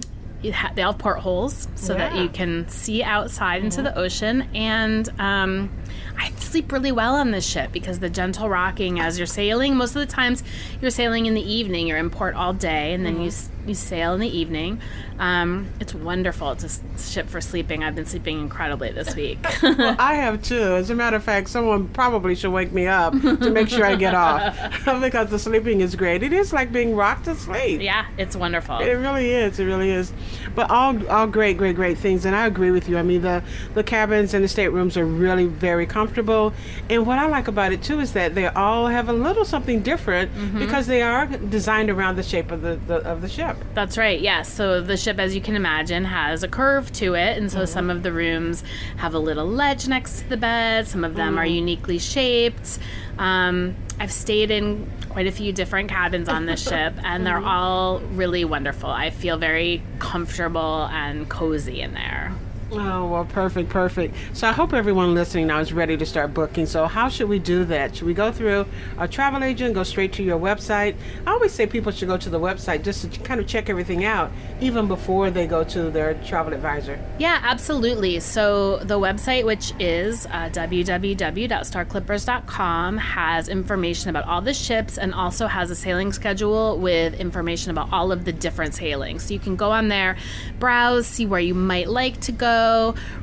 ha- 0.48 0.72
they 0.74 0.82
all 0.82 0.92
have 0.92 1.00
portholes 1.00 1.68
so 1.74 1.94
that 1.94 2.16
you 2.16 2.28
can 2.28 2.68
see 2.68 3.02
outside 3.02 3.62
into 3.62 3.82
the 3.82 3.96
ocean. 3.96 4.48
And 4.54 5.08
um, 5.20 5.70
i 6.18 6.30
sleep 6.38 6.72
really 6.72 6.92
well 6.92 7.14
on 7.14 7.30
this 7.30 7.46
ship 7.46 7.72
because 7.72 8.00
the 8.00 8.10
gentle 8.10 8.48
rocking 8.48 9.00
as 9.00 9.18
you're 9.18 9.26
sailing 9.26 9.76
most 9.76 9.94
of 9.94 10.00
the 10.00 10.12
times 10.12 10.42
you're 10.80 10.90
sailing 10.90 11.26
in 11.26 11.34
the 11.34 11.52
evening 11.52 11.86
you're 11.86 11.98
in 11.98 12.10
port 12.10 12.34
all 12.34 12.52
day 12.52 12.92
and 12.92 13.06
then 13.06 13.20
you, 13.22 13.30
you 13.66 13.74
sail 13.74 14.14
in 14.14 14.20
the 14.20 14.28
evening 14.38 14.80
um, 15.18 15.68
it's 15.80 15.94
wonderful 15.94 16.50
it's 16.52 16.64
a 16.64 16.98
ship 16.98 17.28
for 17.28 17.40
sleeping 17.40 17.84
i've 17.84 17.94
been 17.94 18.06
sleeping 18.06 18.40
incredibly 18.40 18.90
this 18.90 19.14
week 19.14 19.38
Well, 19.62 19.96
I 19.98 20.14
have 20.14 20.42
too. 20.42 20.60
As 20.76 20.90
a 20.90 20.94
matter 20.94 21.16
of 21.16 21.22
fact, 21.24 21.48
someone 21.48 21.88
probably 21.88 22.34
should 22.34 22.50
wake 22.52 22.72
me 22.72 22.86
up 22.86 23.12
to 23.12 23.50
make 23.50 23.68
sure 23.68 23.84
I 23.84 23.94
get 23.96 24.14
off 24.14 24.56
because 25.00 25.30
the 25.30 25.38
sleeping 25.38 25.80
is 25.80 25.94
great. 25.94 26.22
It 26.22 26.32
is 26.32 26.52
like 26.52 26.72
being 26.72 26.94
rocked 26.96 27.26
to 27.26 27.34
sleep. 27.34 27.80
yeah 27.80 28.06
it's 28.18 28.34
wonderful 28.36 28.78
It 28.78 28.92
really 28.92 29.30
is. 29.30 29.58
It 29.58 29.64
really 29.64 29.90
is. 29.90 30.12
But 30.54 30.70
all 30.70 31.06
all 31.08 31.26
great, 31.26 31.56
great, 31.58 31.76
great 31.76 31.98
things. 31.98 32.24
And 32.24 32.34
I 32.34 32.46
agree 32.46 32.70
with 32.70 32.88
you. 32.88 32.98
I 32.98 33.02
mean, 33.02 33.22
the 33.22 33.42
the 33.74 33.84
cabins 33.84 34.34
and 34.34 34.42
the 34.44 34.48
staterooms 34.48 34.96
are 34.96 35.06
really 35.06 35.46
very 35.46 35.86
comfortable. 35.86 36.52
And 36.88 37.06
what 37.06 37.18
I 37.18 37.26
like 37.26 37.48
about 37.48 37.72
it 37.72 37.82
too 37.82 38.00
is 38.00 38.12
that 38.14 38.34
they 38.34 38.46
all 38.48 38.86
have 38.88 39.08
a 39.08 39.12
little 39.12 39.44
something 39.44 39.82
different 39.82 40.30
because 40.58 40.86
they 40.86 41.02
are 41.02 41.26
designed 41.26 41.90
around 41.90 42.16
the 42.16 42.22
shape 42.22 42.50
of 42.50 42.62
the, 42.62 42.76
the 42.86 42.96
of 43.08 43.20
the 43.22 43.28
ship. 43.28 43.49
That's 43.74 43.96
right. 43.98 44.20
Yes. 44.20 44.52
So 44.52 44.80
the 44.80 44.96
ship, 44.96 45.18
as 45.18 45.34
you 45.34 45.40
can 45.40 45.56
imagine, 45.56 46.04
has 46.04 46.42
a 46.42 46.48
curve 46.48 46.92
to 46.94 47.14
it, 47.14 47.38
and 47.38 47.50
so 47.50 47.58
mm-hmm. 47.58 47.66
some 47.66 47.90
of 47.90 48.02
the 48.02 48.12
rooms 48.12 48.62
have 48.96 49.14
a 49.14 49.18
little 49.18 49.46
ledge 49.46 49.88
next 49.88 50.20
to 50.20 50.28
the 50.28 50.36
bed. 50.36 50.86
Some 50.86 51.04
of 51.04 51.14
them 51.14 51.38
are 51.38 51.44
mm. 51.44 51.54
uniquely 51.54 51.98
shaped. 51.98 52.78
Um, 53.18 53.76
I've 53.98 54.12
stayed 54.12 54.50
in 54.50 54.90
quite 55.08 55.26
a 55.26 55.32
few 55.32 55.52
different 55.52 55.88
cabins 55.90 56.28
on 56.28 56.46
this 56.46 56.62
ship, 56.68 56.94
and 57.04 57.26
they're 57.26 57.36
mm-hmm. 57.36 57.48
all 57.48 58.00
really 58.00 58.44
wonderful. 58.44 58.90
I 58.90 59.10
feel 59.10 59.36
very 59.36 59.82
comfortable 59.98 60.88
and 60.90 61.28
cozy 61.28 61.80
in 61.80 61.94
there. 61.94 62.32
Oh, 62.72 63.08
well, 63.08 63.24
perfect, 63.24 63.68
perfect. 63.68 64.14
So 64.32 64.46
I 64.46 64.52
hope 64.52 64.72
everyone 64.72 65.12
listening 65.12 65.48
now 65.48 65.58
is 65.58 65.72
ready 65.72 65.96
to 65.96 66.06
start 66.06 66.32
booking. 66.32 66.66
So, 66.66 66.86
how 66.86 67.08
should 67.08 67.28
we 67.28 67.40
do 67.40 67.64
that? 67.64 67.96
Should 67.96 68.06
we 68.06 68.14
go 68.14 68.30
through 68.30 68.64
a 68.98 69.08
travel 69.08 69.42
agent, 69.42 69.74
go 69.74 69.82
straight 69.82 70.12
to 70.14 70.22
your 70.22 70.38
website? 70.38 70.94
I 71.26 71.32
always 71.32 71.52
say 71.52 71.66
people 71.66 71.90
should 71.90 72.06
go 72.06 72.16
to 72.16 72.30
the 72.30 72.38
website 72.38 72.84
just 72.84 73.10
to 73.10 73.20
kind 73.20 73.40
of 73.40 73.48
check 73.48 73.68
everything 73.68 74.04
out, 74.04 74.30
even 74.60 74.86
before 74.86 75.30
they 75.30 75.48
go 75.48 75.64
to 75.64 75.90
their 75.90 76.14
travel 76.22 76.52
advisor. 76.52 76.96
Yeah, 77.18 77.40
absolutely. 77.42 78.20
So 78.20 78.76
the 78.78 79.00
website, 79.00 79.44
which 79.44 79.72
is 79.80 80.26
uh, 80.26 80.50
www.starclippers.com, 80.50 82.98
has 82.98 83.48
information 83.48 84.10
about 84.10 84.26
all 84.26 84.40
the 84.40 84.54
ships 84.54 84.96
and 84.96 85.12
also 85.12 85.48
has 85.48 85.72
a 85.72 85.76
sailing 85.76 86.12
schedule 86.12 86.78
with 86.78 87.14
information 87.14 87.72
about 87.72 87.92
all 87.92 88.12
of 88.12 88.24
the 88.24 88.32
different 88.32 88.74
sailings. 88.74 89.24
So 89.24 89.34
you 89.34 89.40
can 89.40 89.56
go 89.56 89.72
on 89.72 89.88
there, 89.88 90.16
browse, 90.60 91.06
see 91.06 91.26
where 91.26 91.40
you 91.40 91.54
might 91.54 91.88
like 91.88 92.20
to 92.20 92.32
go, 92.32 92.59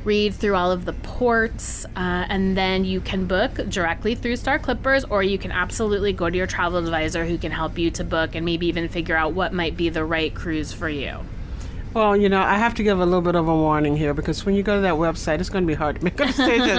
read 0.04 0.34
through 0.34 0.54
all 0.54 0.70
of 0.72 0.84
the 0.84 0.92
ports, 0.92 1.84
uh, 1.96 2.24
and 2.28 2.56
then 2.56 2.84
you 2.84 3.00
can 3.00 3.26
book 3.26 3.54
directly 3.68 4.14
through 4.14 4.36
Star 4.36 4.58
Clippers, 4.58 5.04
or 5.04 5.22
you 5.22 5.38
can 5.38 5.52
absolutely 5.52 6.12
go 6.12 6.28
to 6.30 6.36
your 6.36 6.46
travel 6.46 6.78
advisor 6.78 7.24
who 7.24 7.38
can 7.38 7.52
help 7.52 7.78
you 7.78 7.90
to 7.92 8.04
book 8.04 8.34
and 8.34 8.44
maybe 8.44 8.66
even 8.66 8.88
figure 8.88 9.16
out 9.16 9.32
what 9.32 9.52
might 9.52 9.76
be 9.76 9.88
the 9.88 10.04
right 10.04 10.34
cruise 10.34 10.72
for 10.72 10.88
you. 10.88 11.20
Well, 11.94 12.16
you 12.16 12.28
know, 12.28 12.40
I 12.40 12.58
have 12.58 12.74
to 12.74 12.82
give 12.82 13.00
a 13.00 13.04
little 13.04 13.22
bit 13.22 13.34
of 13.34 13.48
a 13.48 13.54
warning 13.54 13.96
here 13.96 14.14
because 14.14 14.44
when 14.44 14.54
you 14.54 14.62
go 14.62 14.76
to 14.76 14.82
that 14.82 14.94
website, 14.94 15.40
it's 15.40 15.48
going 15.48 15.64
to 15.64 15.66
be 15.66 15.74
hard 15.74 15.96
to 15.96 16.04
make 16.04 16.20
a 16.20 16.26
decision. 16.26 16.78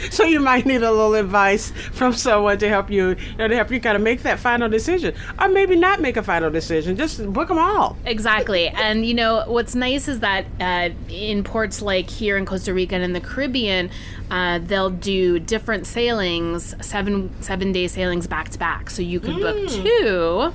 so 0.10 0.24
you 0.24 0.40
might 0.40 0.66
need 0.66 0.82
a 0.82 0.90
little 0.90 1.14
advice 1.14 1.70
from 1.92 2.12
someone 2.12 2.58
to 2.58 2.68
help 2.68 2.90
you, 2.90 3.10
you 3.10 3.36
know, 3.38 3.48
to 3.48 3.54
help 3.54 3.70
you 3.70 3.80
kind 3.80 3.96
of 3.96 4.02
make 4.02 4.22
that 4.22 4.38
final 4.38 4.68
decision, 4.68 5.14
or 5.38 5.48
maybe 5.48 5.76
not 5.76 6.00
make 6.00 6.16
a 6.16 6.22
final 6.22 6.50
decision. 6.50 6.96
Just 6.96 7.32
book 7.32 7.48
them 7.48 7.58
all. 7.58 7.96
Exactly. 8.06 8.68
And, 8.68 9.04
you 9.04 9.14
know, 9.14 9.44
what's 9.46 9.74
nice 9.74 10.08
is 10.08 10.20
that 10.20 10.46
uh, 10.60 10.90
in 11.08 11.44
ports 11.44 11.82
like 11.82 12.08
here 12.08 12.36
in 12.36 12.46
Costa 12.46 12.72
Rica 12.72 12.94
and 12.94 13.04
in 13.04 13.12
the 13.12 13.20
Caribbean, 13.20 13.90
uh, 14.30 14.60
they'll 14.60 14.90
do 14.90 15.38
different 15.38 15.86
sailings, 15.86 16.74
seven 16.80 17.30
seven 17.42 17.72
day 17.72 17.88
sailings 17.88 18.26
back 18.26 18.48
to 18.50 18.58
back. 18.58 18.88
So 18.90 19.02
you 19.02 19.18
could 19.18 19.36
book 19.36 19.68
two. 19.68 20.52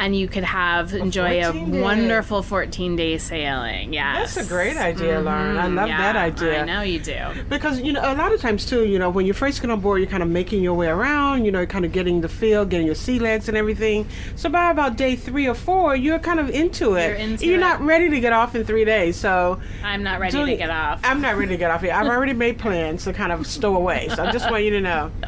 And 0.00 0.16
you 0.16 0.28
could 0.28 0.44
have 0.44 0.94
enjoy 0.94 1.40
a 1.40 1.52
14 1.52 1.70
days. 1.72 1.82
wonderful 1.82 2.42
14 2.42 2.96
day 2.96 3.18
sailing. 3.18 3.92
Yeah, 3.92 4.14
That's 4.20 4.36
a 4.38 4.44
great 4.46 4.76
idea, 4.78 5.16
mm-hmm. 5.16 5.26
Lauren. 5.26 5.56
I 5.58 5.66
love 5.68 5.88
Yeah, 5.88 5.98
that 6.12 6.16
idea. 6.16 6.62
I 6.62 6.64
know 6.64 6.80
you 6.80 6.98
do. 7.00 7.18
Because 7.50 7.80
you 7.80 7.92
know, 7.92 8.00
a 8.00 8.14
lot 8.16 8.32
of 8.32 8.40
times 8.40 8.64
too, 8.64 8.86
you 8.86 8.98
know, 8.98 9.10
when 9.10 9.26
you 9.26 9.34
first 9.34 9.60
get 9.60 9.70
on 9.70 9.80
board, 9.80 10.00
you're 10.00 10.10
kind 10.10 10.22
of 10.22 10.28
making 10.30 10.62
your 10.62 10.74
way 10.74 10.86
around. 10.88 11.44
You 11.44 11.52
know, 11.52 11.66
kind 11.66 11.84
of 11.84 11.92
getting 11.92 12.22
the 12.22 12.28
feel, 12.30 12.64
getting 12.64 12.86
your 12.86 12.94
sea 12.94 13.18
legs 13.18 13.48
and 13.48 13.56
everything. 13.58 14.06
So 14.36 14.48
by 14.48 14.70
about 14.70 14.96
day 14.96 15.16
three 15.16 15.46
or 15.46 15.54
four, 15.54 15.94
you're 15.96 16.18
kind 16.18 16.40
of 16.40 16.48
into 16.48 16.94
it. 16.94 17.06
You're 17.08 17.14
into 17.16 17.46
You're 17.46 17.58
it. 17.58 17.60
not 17.60 17.80
ready 17.82 18.08
to 18.08 18.20
get 18.20 18.32
off 18.32 18.54
in 18.54 18.64
three 18.64 18.86
days. 18.86 19.16
So 19.16 19.60
I'm 19.84 20.02
not 20.02 20.18
ready 20.18 20.44
to 20.46 20.56
get 20.56 20.70
off. 20.70 21.00
I'm 21.04 21.20
not 21.20 21.36
ready 21.36 21.48
to 21.52 21.56
get 21.58 21.70
off 21.70 21.82
yet. 21.82 21.94
I've 21.94 22.06
already 22.16 22.32
made 22.32 22.58
plans 22.58 23.04
to 23.04 23.12
kind 23.12 23.32
of 23.32 23.46
stow 23.46 23.76
away. 23.76 24.08
So 24.14 24.24
I 24.24 24.32
just 24.32 24.50
want 24.50 24.64
you 24.64 24.70
to 24.70 24.80
know. 24.80 25.10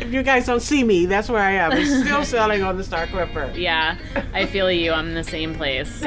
if 0.00 0.12
you 0.12 0.22
guys 0.22 0.46
don't 0.46 0.60
see 0.62 0.82
me, 0.82 1.06
that's 1.06 1.28
where 1.28 1.42
I 1.42 1.52
am. 1.52 1.72
It's 1.72 1.90
still 2.04 2.24
sailing 2.34 2.62
on 2.62 2.76
the 2.76 2.84
Star 2.84 3.06
Clipper. 3.06 3.52
yeah, 3.56 3.67
I 3.68 4.46
feel 4.46 4.72
you. 4.72 4.92
I'm 4.92 5.08
in 5.08 5.14
the 5.14 5.24
same 5.24 5.54
place. 5.54 6.04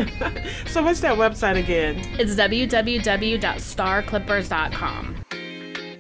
So 0.67 0.84
what's 0.84 1.00
that 1.02 1.17
website 1.17 1.58
again? 1.58 1.97
It's 2.19 2.36
www.starclippers.com. 2.36 5.15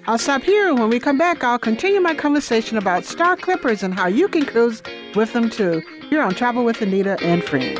I'll 0.07 0.17
stop 0.17 0.41
here. 0.41 0.73
When 0.73 0.89
we 0.89 0.99
come 0.99 1.19
back, 1.19 1.43
I'll 1.43 1.59
continue 1.59 2.01
my 2.01 2.15
conversation 2.15 2.77
about 2.77 3.05
Star 3.05 3.37
Clippers 3.37 3.83
and 3.83 3.93
how 3.93 4.07
you 4.07 4.27
can 4.27 4.45
cruise 4.45 4.81
with 5.15 5.31
them 5.33 5.47
too. 5.49 5.83
Here 6.09 6.23
on 6.23 6.33
Travel 6.33 6.65
with 6.65 6.81
Anita 6.81 7.17
and 7.21 7.43
Friends. 7.43 7.79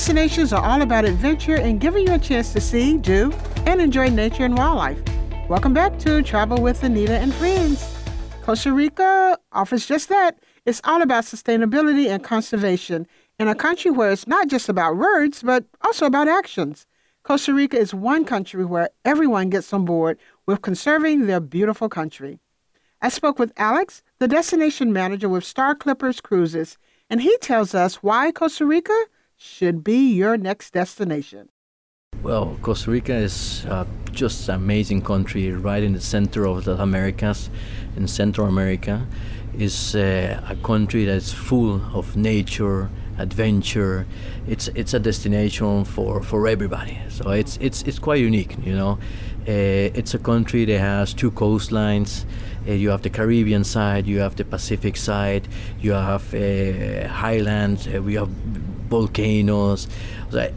Destinations 0.00 0.50
are 0.50 0.64
all 0.64 0.80
about 0.80 1.04
adventure 1.04 1.56
and 1.56 1.78
giving 1.78 2.06
you 2.06 2.14
a 2.14 2.18
chance 2.18 2.54
to 2.54 2.58
see, 2.58 2.96
do, 2.96 3.30
and 3.66 3.82
enjoy 3.82 4.08
nature 4.08 4.46
and 4.46 4.56
wildlife. 4.56 4.98
Welcome 5.46 5.74
back 5.74 5.98
to 5.98 6.22
Travel 6.22 6.62
with 6.62 6.82
Anita 6.82 7.18
and 7.18 7.34
Friends. 7.34 7.86
Costa 8.40 8.72
Rica 8.72 9.36
offers 9.52 9.84
just 9.84 10.08
that. 10.08 10.38
It's 10.64 10.80
all 10.84 11.02
about 11.02 11.24
sustainability 11.24 12.08
and 12.08 12.24
conservation 12.24 13.06
in 13.38 13.46
a 13.46 13.54
country 13.54 13.90
where 13.90 14.10
it's 14.10 14.26
not 14.26 14.48
just 14.48 14.70
about 14.70 14.96
words, 14.96 15.42
but 15.42 15.66
also 15.82 16.06
about 16.06 16.28
actions. 16.28 16.86
Costa 17.22 17.52
Rica 17.52 17.76
is 17.76 17.92
one 17.92 18.24
country 18.24 18.64
where 18.64 18.88
everyone 19.04 19.50
gets 19.50 19.70
on 19.70 19.84
board 19.84 20.18
with 20.46 20.62
conserving 20.62 21.26
their 21.26 21.40
beautiful 21.40 21.90
country. 21.90 22.40
I 23.02 23.10
spoke 23.10 23.38
with 23.38 23.52
Alex, 23.58 24.02
the 24.18 24.28
destination 24.28 24.94
manager 24.94 25.28
with 25.28 25.44
Star 25.44 25.74
Clippers 25.74 26.22
Cruises, 26.22 26.78
and 27.10 27.20
he 27.20 27.36
tells 27.42 27.74
us 27.74 27.96
why 27.96 28.32
Costa 28.32 28.64
Rica 28.64 28.98
should 29.40 29.82
be 29.82 30.12
your 30.12 30.36
next 30.36 30.74
destination. 30.74 31.48
Well, 32.22 32.58
Costa 32.60 32.90
Rica 32.90 33.14
is 33.14 33.64
uh, 33.64 33.86
just 34.12 34.48
an 34.50 34.56
amazing 34.56 35.00
country 35.00 35.50
right 35.50 35.82
in 35.82 35.94
the 35.94 36.00
center 36.00 36.44
of 36.44 36.64
the 36.64 36.80
Americas, 36.80 37.48
in 37.96 38.06
Central 38.06 38.46
America. 38.46 39.06
It's 39.56 39.94
uh, 39.94 40.42
a 40.46 40.56
country 40.56 41.06
that's 41.06 41.32
full 41.32 41.80
of 41.94 42.16
nature, 42.16 42.90
adventure. 43.16 44.06
It's 44.46 44.68
it's 44.74 44.92
a 44.92 44.98
destination 44.98 45.84
for, 45.84 46.22
for 46.22 46.46
everybody. 46.46 46.98
So 47.08 47.30
it's 47.30 47.56
it's 47.56 47.82
it's 47.82 47.98
quite 47.98 48.20
unique, 48.20 48.56
you 48.62 48.76
know. 48.76 48.98
Uh, 49.48 49.98
it's 49.98 50.12
a 50.12 50.18
country 50.18 50.66
that 50.66 50.78
has 50.78 51.14
two 51.14 51.30
coastlines. 51.30 52.26
Uh, 52.68 52.72
you 52.72 52.90
have 52.90 53.00
the 53.00 53.10
Caribbean 53.10 53.64
side, 53.64 54.06
you 54.06 54.20
have 54.20 54.36
the 54.36 54.44
Pacific 54.44 54.96
side, 54.96 55.48
you 55.80 55.92
have 55.92 56.34
uh, 56.34 57.08
highlands, 57.08 57.88
uh, 57.88 58.02
we 58.02 58.14
have 58.14 58.28
volcanoes, 58.90 59.88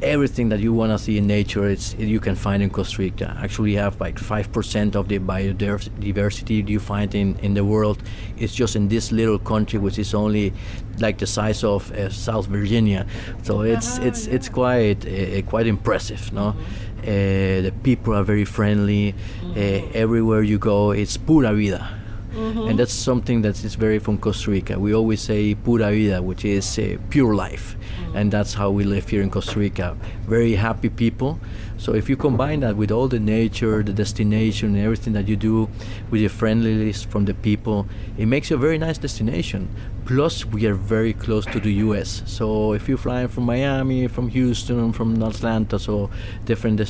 everything 0.02 0.50
that 0.50 0.60
you 0.60 0.74
want 0.74 0.92
to 0.92 0.98
see 0.98 1.18
in 1.18 1.28
nature, 1.28 1.70
it's 1.70 1.96
you 1.96 2.20
can 2.20 2.36
find 2.36 2.62
in 2.62 2.70
Costa 2.70 3.02
Rica. 3.02 3.38
Actually, 3.42 3.72
you 3.72 3.80
have 3.80 4.00
like 4.02 4.20
five 4.20 4.52
percent 4.52 4.96
of 4.96 5.08
the 5.08 5.20
biodiversity 5.20 6.68
you 6.68 6.80
find 6.80 7.16
in, 7.16 7.38
in 7.40 7.54
the 7.54 7.64
world. 7.64 8.02
It's 8.38 8.54
just 8.54 8.76
in 8.76 8.90
this 8.90 9.12
little 9.12 9.40
country, 9.40 9.80
which 9.80 9.98
is 10.00 10.14
only 10.14 10.54
like 11.00 11.18
the 11.20 11.28
size 11.28 11.64
of 11.64 11.92
uh, 11.92 12.10
South 12.10 12.48
Virginia. 12.48 13.06
So 13.44 13.62
it's 13.62 13.98
uh-huh, 13.98 14.08
it's 14.08 14.28
yeah. 14.28 14.36
it's 14.36 14.50
quite 14.50 15.06
uh, 15.06 15.42
quite 15.44 15.68
impressive, 15.68 16.34
no. 16.34 16.54
Mm-hmm. 16.54 17.64
the 17.66 17.74
people 17.84 18.14
are 18.16 18.24
very 18.24 18.46
friendly. 18.46 19.14
Mm-hmm. 19.14 19.92
everywhere 19.94 20.42
you 20.42 20.58
go, 20.58 20.92
it's 20.92 21.18
pura 21.18 21.54
vida. 21.54 22.03
Mm-hmm. 22.34 22.68
And 22.68 22.80
that's 22.80 22.94
something 22.94 23.42
that 23.44 23.64
is 23.64 23.76
very 23.76 24.00
from 24.00 24.18
Costa 24.18 24.52
Rica. 24.52 24.80
We 24.80 24.94
always 24.94 25.22
say 25.22 25.56
pura 25.56 25.92
vida, 25.92 26.22
which 26.22 26.46
is 26.46 26.80
uh, 26.80 26.98
pure 27.10 27.36
life. 27.36 27.76
Mm-hmm. 27.76 28.18
And 28.18 28.32
that's 28.32 28.54
how 28.54 28.72
we 28.72 28.84
live 28.84 29.08
here 29.08 29.22
in 29.22 29.30
Costa 29.30 29.60
Rica. 29.60 29.96
Very 30.28 30.56
happy 30.56 30.90
people. 30.90 31.40
So 31.84 31.94
if 31.94 32.08
you 32.08 32.16
combine 32.16 32.62
that 32.62 32.78
with 32.78 32.92
all 32.92 33.10
the 33.10 33.20
nature, 33.20 33.84
the 33.84 33.92
destination, 33.92 34.70
and 34.76 34.86
everything 34.86 35.12
that 35.14 35.28
you 35.28 35.36
do, 35.36 35.68
with 36.10 36.22
the 36.22 36.30
friendliness 36.30 37.04
from 37.04 37.26
the 37.26 37.34
people, 37.34 37.88
it 38.18 38.26
makes 38.26 38.50
you 38.50 38.56
a 38.56 38.60
very 38.60 38.78
nice 38.78 38.98
destination. 38.98 39.68
Plus, 40.06 40.46
we 40.46 40.66
are 40.66 40.76
very 40.76 41.12
close 41.12 41.46
to 41.48 41.60
the 41.60 41.74
U.S. 41.88 42.24
So 42.26 42.72
if 42.72 42.88
you're 42.88 42.98
flying 42.98 43.28
from 43.28 43.44
Miami, 43.44 44.08
from 44.08 44.30
Houston, 44.30 44.94
from 44.94 45.22
Atlanta, 45.22 45.78
so 45.78 46.10
different 46.46 46.80
uh, 46.80 46.86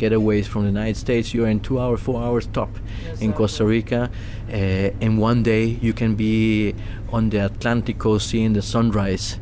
getaways 0.00 0.46
from 0.46 0.62
the 0.62 0.68
United 0.68 0.96
States, 0.96 1.34
you're 1.34 1.48
in 1.48 1.60
two 1.60 1.78
hours, 1.78 2.00
four 2.00 2.22
hours 2.22 2.46
top 2.46 2.70
yes, 3.04 3.20
in 3.20 3.34
Costa 3.34 3.66
Rica. 3.66 4.10
Uh, 4.48 4.54
and 5.02 5.18
one 5.18 5.42
day 5.42 5.64
you 5.64 5.92
can 5.92 6.14
be 6.14 6.74
on 7.12 7.28
the 7.28 7.44
Atlantic 7.44 7.98
coast 7.98 8.30
seeing 8.30 8.54
the 8.54 8.62
sunrise 8.62 9.38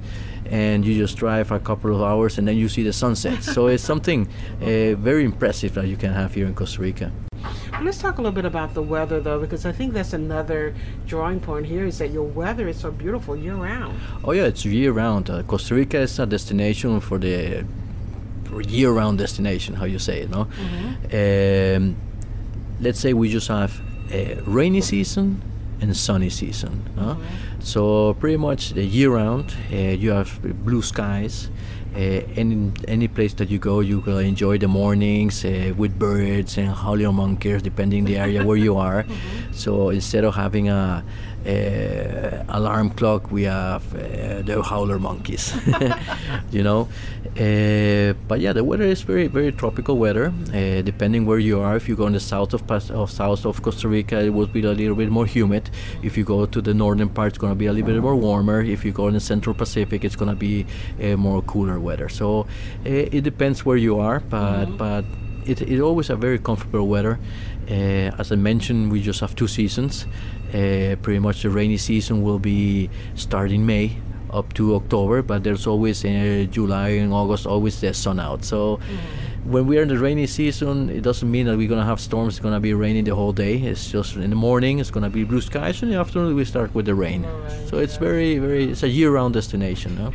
and 0.55 0.87
you 0.87 0.95
just 0.95 1.17
drive 1.17 1.51
a 1.51 1.59
couple 1.59 1.93
of 1.93 2.01
hours 2.01 2.38
and 2.38 2.47
then 2.47 2.57
you 2.57 2.69
see 2.69 2.85
the 2.85 2.93
sunset. 2.93 3.43
so 3.43 3.67
it's 3.67 3.83
something 3.83 4.29
uh, 4.62 4.95
very 5.11 5.25
impressive 5.25 5.75
that 5.75 5.88
you 5.88 5.97
can 5.97 6.12
have 6.12 6.33
here 6.33 6.47
in 6.47 6.55
Costa 6.55 6.81
Rica. 6.81 7.11
Let's 7.83 7.99
talk 7.99 8.19
a 8.19 8.23
little 8.23 8.33
bit 8.40 8.45
about 8.45 8.73
the 8.73 8.81
weather, 8.81 9.21
though, 9.21 9.40
because 9.40 9.67
I 9.67 9.73
think 9.73 9.93
that's 9.93 10.12
another 10.12 10.73
drawing 11.07 11.40
point 11.40 11.67
here 11.67 11.85
is 11.85 11.99
that 11.99 12.11
your 12.12 12.23
weather 12.23 12.69
is 12.69 12.79
so 12.79 12.93
beautiful 12.93 13.37
year 13.37 13.57
round. 13.57 13.99
Oh, 14.23 14.31
yeah, 14.31 14.45
it's 14.45 14.64
year 14.64 14.93
round. 14.93 15.29
Uh, 15.29 15.43
Costa 15.43 15.75
Rica 15.75 15.99
is 15.99 16.19
a 16.21 16.25
destination 16.25 17.01
for 17.01 17.19
the 17.19 17.67
year 18.69 18.93
round 18.93 19.19
destination, 19.19 19.75
how 19.75 19.87
you 19.87 19.99
say 19.99 20.21
it, 20.21 20.31
no? 20.31 20.45
Mm-hmm. 20.45 21.83
Um, 21.83 21.97
let's 22.81 23.01
say 23.01 23.12
we 23.12 23.29
just 23.29 23.49
have 23.49 23.81
a 24.12 24.40
rainy 24.47 24.81
season 24.81 25.43
and 25.81 25.97
sunny 25.97 26.31
season. 26.31 26.85
Mm-hmm. 26.97 27.61
So, 27.61 28.15
pretty 28.15 28.37
much 28.37 28.71
the 28.71 28.85
year 28.85 29.11
round, 29.11 29.55
uh, 29.73 29.77
you 29.77 30.11
have 30.11 30.41
blue 30.65 30.83
skies 30.83 31.49
uh, 31.95 32.27
any 32.35 32.73
any 32.89 33.07
place 33.07 33.35
that 33.35 33.49
you 33.51 33.59
go, 33.59 33.79
you 33.81 34.01
will 34.01 34.19
enjoy 34.19 34.59
the 34.59 34.67
mornings 34.67 35.45
uh, 35.45 35.73
with 35.77 35.97
birds 35.97 36.59
and 36.59 36.75
howler 36.75 37.13
monkeys, 37.13 37.63
depending 37.63 38.05
the 38.05 38.19
area 38.19 38.45
where 38.45 38.57
you 38.57 38.77
are. 38.77 39.05
Mm-hmm. 39.05 39.53
So 39.55 39.91
instead 39.91 40.25
of 40.25 40.35
having 40.35 40.69
a 40.69 41.05
uh, 41.46 42.44
alarm 42.48 42.90
clock, 42.90 43.30
we 43.30 43.42
have 43.42 43.85
uh, 43.94 44.42
the 44.42 44.62
howler 44.62 44.98
monkeys, 44.98 45.54
you 46.50 46.62
know. 46.62 46.88
Uh, 47.37 48.14
but 48.28 48.40
yeah, 48.40 48.52
the 48.52 48.62
weather 48.62 48.85
is 48.85 49.02
very 49.02 49.26
very 49.26 49.50
tropical 49.52 49.98
weather. 49.98 50.33
Uh, 50.48 50.80
depending 50.83 51.26
where 51.26 51.38
you 51.38 51.61
are, 51.61 51.76
if 51.76 51.88
you 51.88 51.96
go 51.96 52.07
in 52.07 52.12
the 52.12 52.20
south 52.20 52.54
of, 52.54 52.70
of 52.70 53.11
south 53.11 53.44
of 53.44 53.61
Costa 53.62 53.88
Rica, 53.88 54.20
it 54.20 54.30
will 54.30 54.46
be 54.46 54.62
a 54.62 54.72
little 54.72 54.94
bit 54.94 55.11
more 55.11 55.26
humid. 55.26 55.70
If 56.02 56.16
you 56.16 56.24
go 56.24 56.46
to 56.46 56.62
the 56.62 56.72
northern 56.72 57.09
part, 57.09 57.28
it's 57.28 57.38
gonna 57.38 57.54
be 57.54 57.66
a 57.66 57.72
little 57.72 57.92
bit 57.92 58.00
more 58.00 58.16
warmer. 58.16 58.62
If 58.62 58.85
you 58.85 58.92
go 58.92 59.09
in 59.09 59.14
the 59.14 59.20
central 59.20 59.54
Pacific, 59.54 60.04
it's 60.04 60.16
gonna 60.16 60.35
be 60.35 60.66
uh, 61.02 61.16
more 61.16 61.42
cooler 61.42 61.78
weather. 61.78 62.09
So 62.09 62.46
uh, 62.87 62.88
it 63.16 63.22
depends 63.22 63.64
where 63.64 63.76
you 63.76 63.98
are, 63.98 64.20
but 64.20 64.66
mm-hmm. 64.66 64.76
but 64.76 65.04
it, 65.44 65.61
it 65.61 65.80
always 65.80 66.09
a 66.09 66.16
very 66.16 66.38
comfortable 66.38 66.88
weather. 66.88 67.18
as 67.68 68.30
I 68.30 68.37
mentioned, 68.37 68.92
we 68.92 69.02
just 69.02 69.20
have 69.20 69.35
two 69.35 69.48
seasons. 69.48 70.07
Uh, 70.55 70.95
pretty 71.03 71.19
much 71.19 71.43
the 71.43 71.51
rainy 71.51 71.77
season 71.77 72.23
will 72.23 72.38
be 72.38 72.88
starting 73.17 73.67
May 73.67 73.97
up 74.31 74.53
to 74.55 74.77
October, 74.77 75.21
but 75.21 75.43
there's 75.43 75.67
always 75.67 76.05
uh, 76.05 76.47
July 76.49 76.90
and 76.90 77.12
August 77.12 77.45
always 77.47 77.81
the 77.81 77.93
sun 77.93 78.21
out. 78.21 78.45
So 78.45 78.77
mm. 78.77 78.81
when 79.47 79.67
we 79.67 79.79
are 79.79 79.83
in 79.83 79.88
the 79.88 79.99
rainy 79.99 80.29
season, 80.29 80.90
it 80.90 81.03
doesn't 81.03 81.29
mean 81.29 81.47
that 81.47 81.57
we're 81.57 81.69
gonna 81.69 81.85
have 81.85 82.01
storms. 82.01 82.35
It's 82.35 82.43
gonna 82.43 82.61
be 82.61 82.73
raining 82.73 83.03
the 83.05 83.14
whole 83.14 83.33
day. 83.33 83.57
It's 83.57 83.90
just 83.90 84.14
in 84.14 84.31
the 84.31 84.37
morning 84.37 84.79
it's 84.79 84.90
gonna 84.90 85.11
be 85.11 85.25
blue 85.25 85.40
skies, 85.40 85.83
and 85.83 85.90
in 85.90 85.97
the 85.97 86.01
afternoon 86.01 86.35
we 86.37 86.45
start 86.45 86.73
with 86.73 86.87
the 86.87 86.95
rain. 86.95 87.25
Right, 87.25 87.69
so 87.69 87.79
it's 87.79 87.97
very 87.97 88.38
very 88.38 88.71
it's 88.71 88.85
a 88.85 88.88
year-round 88.88 89.35
destination. 89.35 89.97
No? 89.97 90.12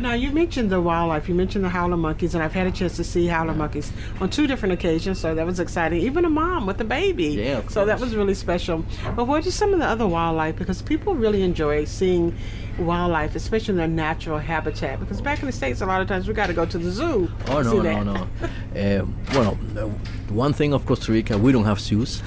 Now 0.00 0.14
you 0.14 0.30
mentioned 0.30 0.70
the 0.70 0.80
wildlife. 0.80 1.28
You 1.28 1.34
mentioned 1.34 1.64
the 1.64 1.68
howler 1.68 1.96
monkeys, 1.96 2.34
and 2.34 2.42
I've 2.42 2.52
had 2.52 2.66
a 2.66 2.70
chance 2.70 2.96
to 2.96 3.04
see 3.04 3.26
howler 3.26 3.54
monkeys 3.54 3.92
on 4.20 4.30
two 4.30 4.46
different 4.46 4.72
occasions. 4.74 5.18
So 5.18 5.34
that 5.34 5.44
was 5.44 5.60
exciting. 5.60 6.00
Even 6.02 6.24
a 6.24 6.30
mom 6.30 6.66
with 6.66 6.80
a 6.80 6.84
baby. 6.84 7.28
Yeah. 7.28 7.66
So 7.68 7.84
that 7.84 8.00
was 8.00 8.14
really 8.14 8.34
special. 8.34 8.84
But 9.16 9.26
what 9.26 9.46
are 9.46 9.50
some 9.50 9.72
of 9.72 9.78
the 9.80 9.86
other 9.86 10.06
wildlife? 10.06 10.56
Because 10.56 10.82
people 10.82 11.14
really 11.14 11.42
enjoy 11.42 11.84
seeing 11.84 12.36
wildlife, 12.78 13.34
especially 13.34 13.72
in 13.72 13.76
their 13.76 13.88
natural 13.88 14.38
habitat. 14.38 15.00
Because 15.00 15.20
back 15.20 15.40
in 15.40 15.46
the 15.46 15.52
states, 15.52 15.80
a 15.80 15.86
lot 15.86 16.00
of 16.00 16.08
times 16.08 16.28
we 16.28 16.34
got 16.34 16.46
to 16.46 16.52
go 16.54 16.64
to 16.64 16.78
the 16.78 16.90
zoo. 16.90 17.30
Oh 17.48 17.62
no, 17.62 17.80
no, 17.80 18.02
no. 18.02 18.14
uh, 18.74 19.06
well, 19.34 19.54
one 20.30 20.52
thing 20.52 20.72
of 20.72 20.86
Costa 20.86 21.12
Rica, 21.12 21.36
we 21.38 21.52
don't 21.52 21.64
have 21.64 21.80
zoos, 21.80 22.22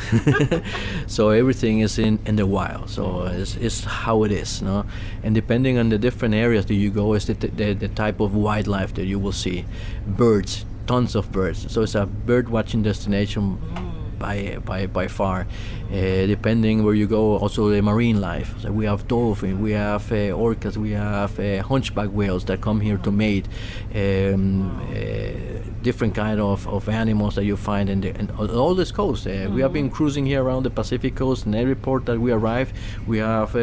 so 1.07 1.29
everything 1.29 1.79
is 1.79 1.99
in 1.99 2.19
in 2.25 2.35
the 2.35 2.45
wild. 2.45 2.89
So 2.89 3.23
it's, 3.23 3.55
it's 3.55 3.83
how 3.83 4.23
it 4.23 4.31
is, 4.31 4.61
no. 4.61 4.85
And 5.23 5.35
depending 5.35 5.77
on 5.77 5.89
the 5.89 5.97
different 5.97 6.33
areas 6.33 6.65
that 6.67 6.75
you 6.75 6.89
go, 6.89 7.13
is 7.13 7.25
the, 7.25 7.33
the, 7.33 7.73
the 7.73 7.87
type 7.87 8.19
of 8.19 8.35
wildlife 8.35 8.93
that 8.95 9.05
you 9.05 9.19
will 9.19 9.31
see. 9.31 9.65
Birds, 10.05 10.65
tons 10.87 11.15
of 11.15 11.31
birds. 11.31 11.71
So 11.71 11.83
it's 11.83 11.95
a 11.95 12.05
bird 12.05 12.49
watching 12.49 12.83
destination. 12.83 13.57
Mm 13.73 13.91
by 14.21 14.59
by 14.63 14.85
by 14.85 15.07
far. 15.07 15.47
Uh, 15.91 16.25
depending 16.25 16.85
where 16.85 16.93
you 16.93 17.05
go, 17.05 17.37
also 17.37 17.69
the 17.69 17.81
marine 17.81 18.21
life. 18.21 18.55
So 18.61 18.71
we 18.71 18.85
have 18.85 19.09
dolphins, 19.09 19.59
we 19.59 19.71
have 19.71 20.09
uh, 20.09 20.31
orcas, 20.33 20.77
we 20.77 20.91
have 20.91 21.37
uh, 21.37 21.61
hunchback 21.63 22.09
whales 22.11 22.45
that 22.45 22.61
come 22.61 22.79
here 22.79 22.97
to 22.99 23.11
mate. 23.11 23.45
Um, 23.93 24.71
different 25.81 26.13
kind 26.13 26.39
of, 26.39 26.67
of 26.67 26.87
animals 26.87 27.35
that 27.35 27.43
you 27.43 27.57
find 27.57 27.89
in, 27.89 28.01
the, 28.01 28.09
in 28.17 28.29
all 28.29 28.75
this 28.75 28.91
coast. 28.91 29.25
Mm-hmm. 29.25 29.53
We 29.53 29.61
have 29.61 29.73
been 29.73 29.87
mm-hmm. 29.87 29.95
cruising 29.95 30.25
here 30.25 30.43
around 30.43 30.63
the 30.63 30.69
Pacific 30.69 31.15
coast, 31.15 31.45
and 31.45 31.55
every 31.55 31.75
port 31.75 32.05
that 32.05 32.19
we 32.19 32.31
arrive, 32.31 32.71
we 33.05 33.17
have 33.17 33.53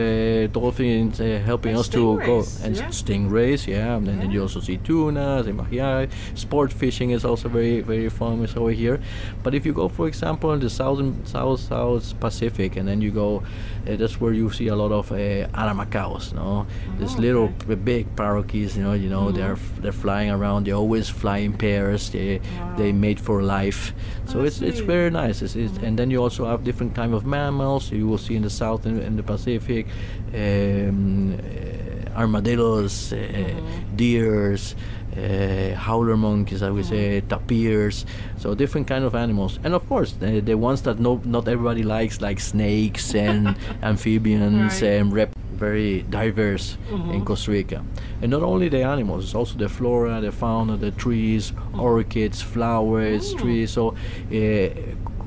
dolphins 0.53 1.19
helping 1.19 1.71
and 1.71 1.81
us 1.81 1.89
to 1.91 2.19
go 2.19 2.45
and 2.63 2.77
yeah. 2.77 2.89
stingrays. 2.89 3.67
Yeah, 3.67 3.97
and 3.97 4.07
then 4.07 4.21
yeah. 4.21 4.31
you 4.31 4.43
also 4.43 4.61
see 4.61 4.77
tuna, 4.79 5.45
and 5.47 6.09
Sport 6.35 6.73
fishing 6.73 7.11
is 7.11 7.25
also 7.25 7.49
very 7.49 7.81
very 7.81 8.09
famous 8.11 8.57
over 8.57 8.71
here. 8.71 9.01
But 9.43 9.55
if 9.55 9.65
you 9.65 9.73
go, 9.73 9.89
for 9.89 10.09
example, 10.09 10.53
in 10.53 10.61
the 10.61 10.71
southern 10.71 11.25
south 11.25 11.61
south 11.61 12.18
Pacific, 12.21 12.77
and 12.77 12.89
then 12.89 13.01
you 13.01 13.11
go. 13.11 13.43
Uh, 13.87 13.97
that's 13.97 14.21
where 14.21 14.33
you 14.33 14.51
see 14.51 14.69
a 14.69 14.77
lot 14.77 14.93
of 14.93 15.11
uh, 15.13 15.15
Ara 15.15 15.75
macaos. 15.75 16.33
No, 16.33 16.41
oh, 16.43 16.67
these 16.99 17.17
little 17.19 17.49
big 17.49 18.15
parakeets. 18.17 18.77
You 18.77 18.83
know, 18.83 18.93
you 18.93 19.09
know 19.09 19.27
mm-hmm. 19.27 19.37
they're 19.37 19.59
they're 19.81 19.93
flying 19.93 20.31
around. 20.31 20.67
They 20.67 20.73
always 20.73 21.09
fly 21.09 21.39
in 21.39 21.53
pairs. 21.53 22.11
They 22.11 22.39
wow. 22.39 22.77
they 22.77 22.93
mate 22.93 23.21
for 23.21 23.43
life. 23.43 23.93
So 24.27 24.41
oh, 24.41 24.45
it's 24.45 24.57
sweet. 24.57 24.69
it's 24.69 24.81
very 24.81 25.11
nice. 25.11 25.43
It's, 25.43 25.57
it's, 25.57 25.79
and 25.79 25.99
then 25.99 26.11
you 26.11 26.23
also 26.23 26.45
have 26.47 26.65
different 26.65 26.95
kind 26.95 27.15
of 27.15 27.25
mammals. 27.25 27.91
You 27.91 28.07
will 28.07 28.19
see 28.19 28.37
in 28.37 28.43
the 28.43 28.51
south 28.51 28.87
and 28.87 28.99
in, 28.99 29.07
in 29.07 29.17
the 29.17 29.23
Pacific. 29.23 29.87
Um, 30.35 31.35
uh, 31.35 31.79
armadillos, 32.19 33.13
uh, 33.13 33.17
mm-hmm. 33.17 33.97
deers, 33.97 34.75
uh, 35.19 35.75
howler 35.75 36.17
monkeys, 36.17 36.63
I 36.63 36.71
would 36.71 36.87
say, 36.87 37.21
mm-hmm. 37.21 37.29
tapirs, 37.29 38.05
so 38.39 38.55
different 38.55 38.87
kind 38.87 39.05
of 39.05 39.15
animals, 39.15 39.59
and 39.65 39.75
of 39.75 39.89
course 39.89 40.13
the, 40.13 40.41
the 40.41 40.57
ones 40.57 40.83
that 40.83 40.99
no, 40.99 41.21
not 41.25 41.49
everybody 41.49 41.83
likes, 41.83 42.21
like 42.21 42.41
snakes 42.41 43.15
and 43.27 43.57
amphibians 43.83 44.83
right. 44.83 44.89
and 44.89 45.13
rep 45.13 45.35
very 45.59 46.03
diverse 46.03 46.79
mm-hmm. 46.89 47.11
in 47.11 47.25
Costa 47.25 47.51
Rica. 47.51 47.85
And 48.23 48.31
not 48.31 48.43
only 48.43 48.69
the 48.69 48.83
animals, 48.83 49.25
it's 49.25 49.35
also 49.35 49.59
the 49.59 49.69
flora, 49.69 50.21
the 50.21 50.31
fauna, 50.31 50.77
the 50.77 50.93
trees, 50.93 51.51
mm-hmm. 51.51 51.81
orchids, 51.81 52.41
flowers, 52.41 53.35
Ooh. 53.35 53.39
trees. 53.39 53.73
So 53.73 53.97
uh, 54.33 54.69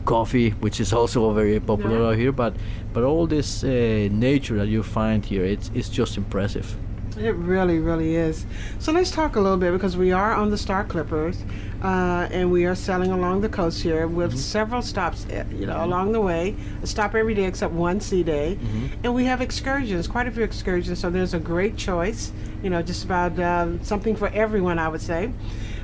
coffee, 0.06 0.52
which 0.62 0.80
is 0.80 0.94
also 1.00 1.32
very 1.34 1.60
popular 1.60 2.00
yeah. 2.00 2.08
out 2.08 2.18
here. 2.18 2.32
But 2.32 2.56
but 2.94 3.04
all 3.04 3.28
this 3.28 3.64
uh, 3.64 4.08
nature 4.12 4.58
that 4.58 4.68
you 4.68 4.84
find 4.84 5.24
here, 5.26 5.44
it's 5.44 5.70
it's 5.74 5.90
just 5.90 6.18
impressive. 6.18 6.76
It 7.18 7.36
really, 7.36 7.80
really 7.80 8.16
is. 8.16 8.46
So 8.80 8.92
let's 8.92 9.12
talk 9.12 9.36
a 9.36 9.40
little 9.42 9.58
bit 9.58 9.74
because 9.74 9.98
we 9.98 10.12
are 10.12 10.34
on 10.34 10.50
the 10.50 10.58
Star 10.58 10.84
Clippers, 10.86 11.44
uh, 11.84 12.30
and 12.32 12.52
we 12.52 12.66
are 12.66 12.76
sailing 12.76 13.12
along 13.12 13.42
the 13.42 13.50
coast 13.50 13.82
here 13.82 14.08
with 14.08 14.30
mm-hmm. 14.30 14.40
several 14.40 14.82
stops, 14.82 15.26
eh, 15.30 15.44
you 15.52 15.66
know, 15.66 15.84
along 15.84 16.14
the 16.14 16.22
way. 16.22 16.56
A 16.82 16.88
stop 16.88 17.14
every 17.14 17.34
day 17.34 17.44
except 17.44 17.74
one 17.74 18.00
sea 18.00 18.24
day, 18.24 18.58
mm-hmm. 18.60 18.88
and 19.04 19.14
we 19.14 19.26
have 19.26 19.42
excursions, 19.42 20.08
quite 20.08 20.28
a 20.28 20.32
few 20.32 20.44
excursions. 20.44 21.00
So 21.00 21.10
there's 21.10 21.34
a 21.34 21.40
great 21.40 21.76
choice, 21.76 22.32
you 22.64 22.70
know, 22.70 22.82
just 22.82 23.04
about 23.04 23.38
uh, 23.38 23.84
something 23.84 24.16
for 24.16 24.30
everyone, 24.30 24.80
I 24.80 24.88
would 24.88 25.02
say. 25.02 25.34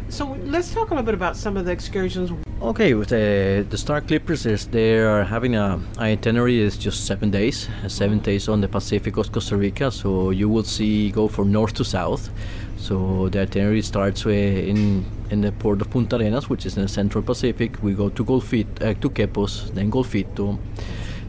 So 0.10 0.38
let's 0.46 0.74
talk 0.74 0.92
a 0.92 0.94
little 0.94 1.06
bit 1.06 1.14
about 1.14 1.36
some 1.36 1.58
of 1.58 1.66
the 1.66 1.72
excursions. 1.72 2.32
Okay, 2.60 2.96
with 2.96 3.10
the, 3.10 3.64
the 3.70 3.78
Star 3.78 4.02
Clippers, 4.02 4.48
is 4.48 4.66
they 4.66 4.98
are 4.98 5.24
having 5.24 5.56
a 5.56 5.80
itinerary 6.00 6.60
is 6.60 6.76
just 6.76 7.06
seven 7.06 7.30
days, 7.30 7.70
seven 7.88 8.18
days 8.18 8.50
on 8.50 8.62
the 8.62 8.68
Pacific 8.68 9.14
Coast, 9.14 9.30
of 9.30 9.34
Costa 9.34 9.56
Rica. 9.56 9.92
So 9.92 10.32
you 10.32 10.50
will 10.50 10.64
see 10.64 11.12
go 11.12 11.28
from 11.28 11.52
north 11.52 11.76
to 11.76 11.86
south. 11.86 12.32
So 12.78 13.30
the 13.30 13.42
itinerary 13.42 13.84
starts 13.84 14.26
in 14.26 15.06
in 15.30 15.42
the 15.42 15.52
port 15.52 15.82
of 15.82 15.92
Puntarenas, 15.92 16.50
which 16.50 16.66
is 16.66 16.78
in 16.78 16.82
the 16.82 16.88
Central 16.88 17.24
Pacific. 17.24 17.78
We 17.84 17.94
go 17.94 18.10
to 18.10 18.26
Golfito, 18.26 18.82
uh, 18.82 18.94
to 19.02 19.10
Quepos, 19.12 19.72
then 19.76 19.92
Golfito. 19.92 20.58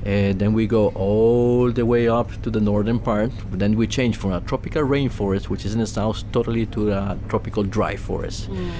Uh, 0.06 0.32
then 0.32 0.54
we 0.54 0.66
go 0.66 0.88
all 0.94 1.70
the 1.70 1.84
way 1.84 2.08
up 2.08 2.30
to 2.42 2.48
the 2.48 2.60
northern 2.60 2.98
part. 2.98 3.30
Then 3.50 3.76
we 3.76 3.86
change 3.86 4.16
from 4.16 4.32
a 4.32 4.40
tropical 4.40 4.82
rainforest, 4.82 5.50
which 5.50 5.66
is 5.66 5.74
in 5.74 5.80
the 5.80 5.86
south, 5.86 6.24
totally 6.32 6.64
to 6.66 6.92
a 6.92 7.18
tropical 7.28 7.64
dry 7.64 7.96
forest, 7.96 8.48
mm. 8.48 8.70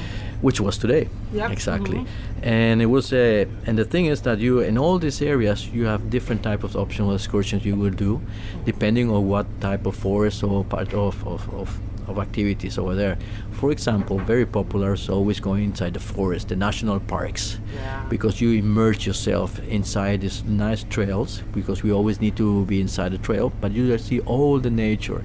Which 0.41 0.61
was 0.61 0.79
today. 0.79 1.09
Yep. 1.33 1.51
Exactly. 1.51 1.99
Mm-hmm. 1.99 2.45
And 2.45 2.83
it 2.83 2.87
was, 2.87 3.13
uh, 3.13 3.45
and 3.67 3.77
the 3.79 3.85
thing 3.85 4.07
is 4.07 4.23
that 4.23 4.39
you 4.39 4.61
in 4.61 4.79
all 4.79 4.99
these 4.99 5.21
areas 5.21 5.69
you 5.69 5.87
have 5.87 6.11
different 6.11 6.43
type 6.43 6.63
of 6.65 6.77
optional 6.77 7.15
excursions 7.15 7.65
you 7.65 7.77
will 7.77 7.91
do, 7.91 8.21
depending 8.65 9.11
on 9.11 9.27
what 9.29 9.47
type 9.61 9.87
of 9.87 9.97
forest 9.97 10.43
or 10.43 10.65
part 10.65 10.95
of, 10.95 11.27
of, 11.27 11.53
of 11.55 11.81
of 12.09 12.19
activities 12.19 12.79
over 12.79 12.95
there. 12.95 13.19
For 13.53 13.71
example, 13.71 14.19
very 14.19 14.47
popular 14.47 14.93
is 14.95 15.09
always 15.09 15.41
going 15.41 15.65
inside 15.65 15.95
the 15.95 16.01
forest, 16.01 16.49
the 16.49 16.57
national 16.57 17.01
parks, 17.01 17.59
yeah. 17.75 18.05
because 18.09 18.41
you 18.41 18.53
immerse 18.53 19.07
yourself 19.07 19.59
inside 19.69 20.21
these 20.21 20.45
nice 20.45 20.85
trails. 20.85 21.43
Because 21.53 21.83
we 21.83 21.93
always 21.93 22.21
need 22.21 22.37
to 22.37 22.65
be 22.67 22.81
inside 22.81 23.13
the 23.13 23.19
trail, 23.19 23.53
but 23.61 23.73
you 23.73 23.87
just 23.89 24.07
see 24.07 24.21
all 24.21 24.59
the 24.59 24.71
nature. 24.71 25.25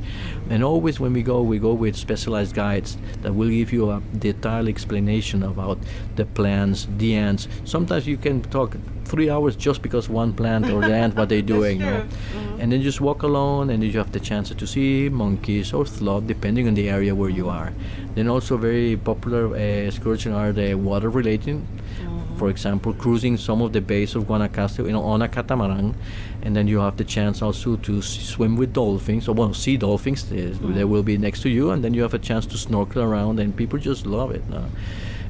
And 0.49 0.63
always 0.63 0.99
when 0.99 1.13
we 1.13 1.23
go, 1.23 1.41
we 1.41 1.59
go 1.59 1.73
with 1.73 1.95
specialized 1.95 2.55
guides 2.55 2.97
that 3.21 3.33
will 3.33 3.49
give 3.49 3.71
you 3.71 3.91
a 3.91 4.01
detailed 4.17 4.67
explanation 4.67 5.43
about 5.43 5.77
the 6.15 6.25
plants, 6.25 6.87
the 6.97 7.15
ants. 7.15 7.47
Sometimes 7.65 8.07
you 8.07 8.17
can 8.17 8.41
talk 8.41 8.75
three 9.05 9.29
hours 9.29 9.55
just 9.55 9.81
because 9.81 10.09
one 10.09 10.33
plant 10.33 10.69
or 10.69 10.81
the 10.81 10.93
ant 10.93 11.15
what 11.15 11.29
they're 11.29 11.41
doing. 11.57 11.79
You 11.79 11.85
know? 11.85 12.01
mm-hmm. 12.01 12.61
And 12.61 12.71
then 12.71 12.79
you 12.79 12.85
just 12.85 13.01
walk 13.01 13.23
alone, 13.23 13.69
and 13.69 13.81
then 13.81 13.89
you 13.89 13.97
have 13.97 14.11
the 14.11 14.19
chance 14.19 14.49
to 14.49 14.67
see 14.67 15.09
monkeys 15.09 15.73
or 15.73 15.85
sloth, 15.85 16.27
depending 16.27 16.67
on 16.67 16.73
the 16.73 16.89
area 16.89 17.13
where 17.13 17.29
you 17.29 17.49
are. 17.49 17.73
Then 18.15 18.27
also 18.27 18.57
very 18.57 18.95
popular 18.95 19.47
uh, 19.47 19.57
excursion 19.57 20.33
are 20.33 20.51
the 20.51 20.75
water 20.75 21.09
related. 21.09 21.57
Mm-hmm. 21.57 22.37
For 22.37 22.49
example, 22.49 22.93
cruising 22.93 23.37
some 23.37 23.61
of 23.61 23.73
the 23.73 23.81
bays 23.81 24.15
of 24.15 24.23
Guanacaste 24.23 24.85
you 24.85 24.91
know, 24.91 25.03
on 25.03 25.21
a 25.21 25.27
catamaran, 25.27 25.95
and 26.41 26.55
then 26.55 26.67
you 26.67 26.79
have 26.79 26.97
the 26.97 27.03
chance 27.03 27.41
also 27.41 27.75
to 27.77 28.01
swim 28.01 28.57
with 28.57 28.73
dolphins 28.73 29.27
or 29.27 29.33
well, 29.33 29.53
see 29.53 29.77
dolphins. 29.77 30.23
Mm-hmm. 30.25 30.73
They 30.73 30.83
will 30.83 31.03
be 31.03 31.17
next 31.17 31.41
to 31.43 31.49
you, 31.49 31.71
and 31.71 31.83
then 31.83 31.93
you 31.93 32.01
have 32.01 32.13
a 32.13 32.19
chance 32.19 32.45
to 32.47 32.57
snorkel 32.57 33.01
around, 33.01 33.39
and 33.39 33.55
people 33.55 33.79
just 33.79 34.05
love 34.05 34.31
it. 34.31 34.43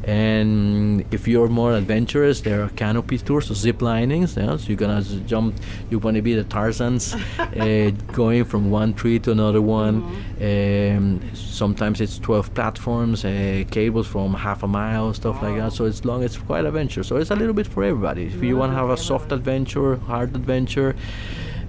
And 0.03 1.05
if 1.13 1.27
you're 1.27 1.47
more 1.47 1.73
adventurous 1.73 2.41
there 2.41 2.61
are 2.61 2.69
canopy 2.69 3.17
tours 3.17 3.47
so 3.47 3.53
zip 3.53 3.81
linings 3.81 4.35
yeah? 4.35 4.57
so 4.57 4.67
you're 4.67 4.75
gonna 4.75 5.01
jump 5.25 5.55
you 5.89 5.97
want 5.97 6.15
to 6.15 6.21
be 6.21 6.33
the 6.33 6.43
tarzans 6.43 7.15
uh, 7.39 7.89
going 8.13 8.43
from 8.43 8.69
one 8.69 8.93
tree 8.93 9.17
to 9.17 9.31
another 9.31 9.61
one 9.61 10.01
mm-hmm. 10.01 10.97
um, 10.97 11.35
sometimes 11.35 12.01
it's 12.01 12.19
12 12.19 12.53
platforms 12.53 13.23
uh, 13.23 13.63
cables 13.71 14.05
from 14.05 14.33
half 14.33 14.61
a 14.63 14.67
mile 14.67 15.13
stuff 15.13 15.41
wow. 15.41 15.49
like 15.49 15.57
that 15.57 15.71
so 15.71 15.85
it's 15.85 16.03
long 16.03 16.21
it's 16.21 16.37
quite 16.37 16.65
adventure 16.65 17.03
so 17.03 17.15
it's 17.15 17.31
a 17.31 17.35
little 17.35 17.53
bit 17.53 17.65
for 17.65 17.83
everybody 17.83 18.25
if 18.25 18.43
you 18.43 18.57
want 18.57 18.73
to 18.73 18.75
have 18.75 18.89
a 18.89 18.97
soft 18.97 19.31
adventure 19.31 19.95
hard 19.95 20.35
adventure 20.35 20.95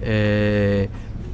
uh, 0.03 0.85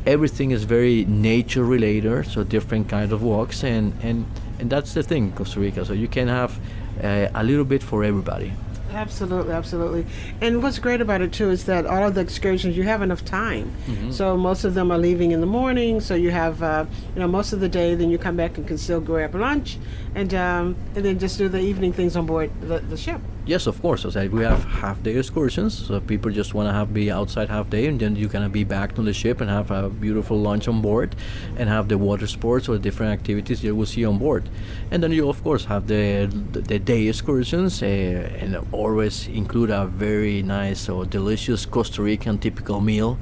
everything 0.06 0.52
is 0.52 0.66
very 0.66 1.06
nature 1.06 1.64
related 1.64 2.28
so 2.28 2.44
different 2.44 2.88
kind 2.88 3.12
of 3.12 3.24
walks 3.24 3.64
and 3.64 3.94
and 4.04 4.26
and 4.60 4.70
that's 4.70 4.94
the 4.94 5.02
thing 5.02 5.32
costa 5.32 5.60
rica 5.60 5.84
so 5.84 5.94
you 5.94 6.08
can 6.08 6.28
have 6.28 6.60
uh, 7.04 7.30
a 7.34 7.44
little 7.44 7.66
bit 7.66 7.84
for 7.84 8.04
everybody. 8.04 8.54
Absolutely, 8.94 9.54
absolutely. 9.54 10.06
And 10.42 10.62
what's 10.62 10.80
great 10.80 11.02
about 11.02 11.22
it 11.22 11.32
too 11.32 11.50
is 11.50 11.66
that 11.66 11.86
all 11.86 12.06
of 12.06 12.16
the 12.16 12.22
excursions 12.22 12.76
you 12.76 12.84
have 12.84 13.02
enough 13.02 13.24
time. 13.24 13.72
Mm-hmm. 13.88 14.12
So 14.12 14.36
most 14.36 14.64
of 14.64 14.74
them 14.74 14.92
are 14.92 14.98
leaving 14.98 15.32
in 15.32 15.40
the 15.40 15.48
morning, 15.48 16.02
so 16.02 16.14
you 16.14 16.32
have 16.32 16.62
uh, 16.62 16.86
you 17.16 17.22
know 17.22 17.28
most 17.28 17.54
of 17.54 17.60
the 17.60 17.70
day. 17.70 17.96
Then 17.96 18.10
you 18.10 18.18
come 18.18 18.36
back 18.36 18.58
and 18.58 18.68
can 18.68 18.78
still 18.78 19.00
grab 19.00 19.34
lunch, 19.36 19.78
and 20.16 20.34
um, 20.34 20.76
and 20.96 21.06
then 21.06 21.20
just 21.20 21.38
do 21.38 21.48
the 21.48 21.60
evening 21.60 21.94
things 21.94 22.16
on 22.16 22.26
board 22.26 22.52
the, 22.62 22.80
the 22.80 22.98
ship. 22.98 23.22
Yes, 23.44 23.66
of 23.66 23.82
course. 23.82 24.06
As 24.06 24.16
I 24.16 24.22
said, 24.22 24.34
we 24.34 24.44
have 24.44 24.64
half 24.66 25.02
day 25.02 25.16
excursions, 25.16 25.88
so 25.88 26.00
people 26.00 26.30
just 26.30 26.54
want 26.54 26.70
to 26.70 26.74
have 26.74 26.94
be 26.94 27.10
outside 27.10 27.50
half 27.50 27.72
day, 27.72 27.88
and 27.88 28.00
then 28.00 28.16
you 28.16 28.28
can 28.28 28.48
be 28.52 28.64
back 28.64 29.00
on 29.00 29.06
the 29.06 29.14
ship 29.14 29.42
and 29.42 29.50
have 29.50 29.72
a 29.72 29.90
beautiful 29.90 30.38
lunch 30.38 30.68
on 30.68 30.80
board, 30.80 31.16
and 31.58 31.68
have 31.68 31.88
the 31.88 31.98
water 31.98 32.28
sports 32.28 32.70
or 32.70 32.78
different 32.78 33.12
activities 33.12 33.64
you 33.64 33.76
will 33.76 33.88
see 33.88 34.06
on 34.06 34.20
board, 34.20 34.48
and 34.92 35.02
then 35.02 35.12
you 35.12 35.28
of 35.28 35.44
course 35.44 35.66
have 35.66 35.88
the 35.88 36.30
the, 36.52 36.78
day 36.78 37.08
excursions, 37.08 37.82
uh, 37.82 37.86
and 37.86 38.58
always 38.72 39.28
include 39.28 39.72
a 39.72 39.88
very 39.88 40.44
nice 40.44 40.88
or 40.88 41.04
delicious 41.04 41.66
Costa 41.66 42.04
Rican 42.04 42.38
typical 42.38 42.80
meal. 42.80 43.18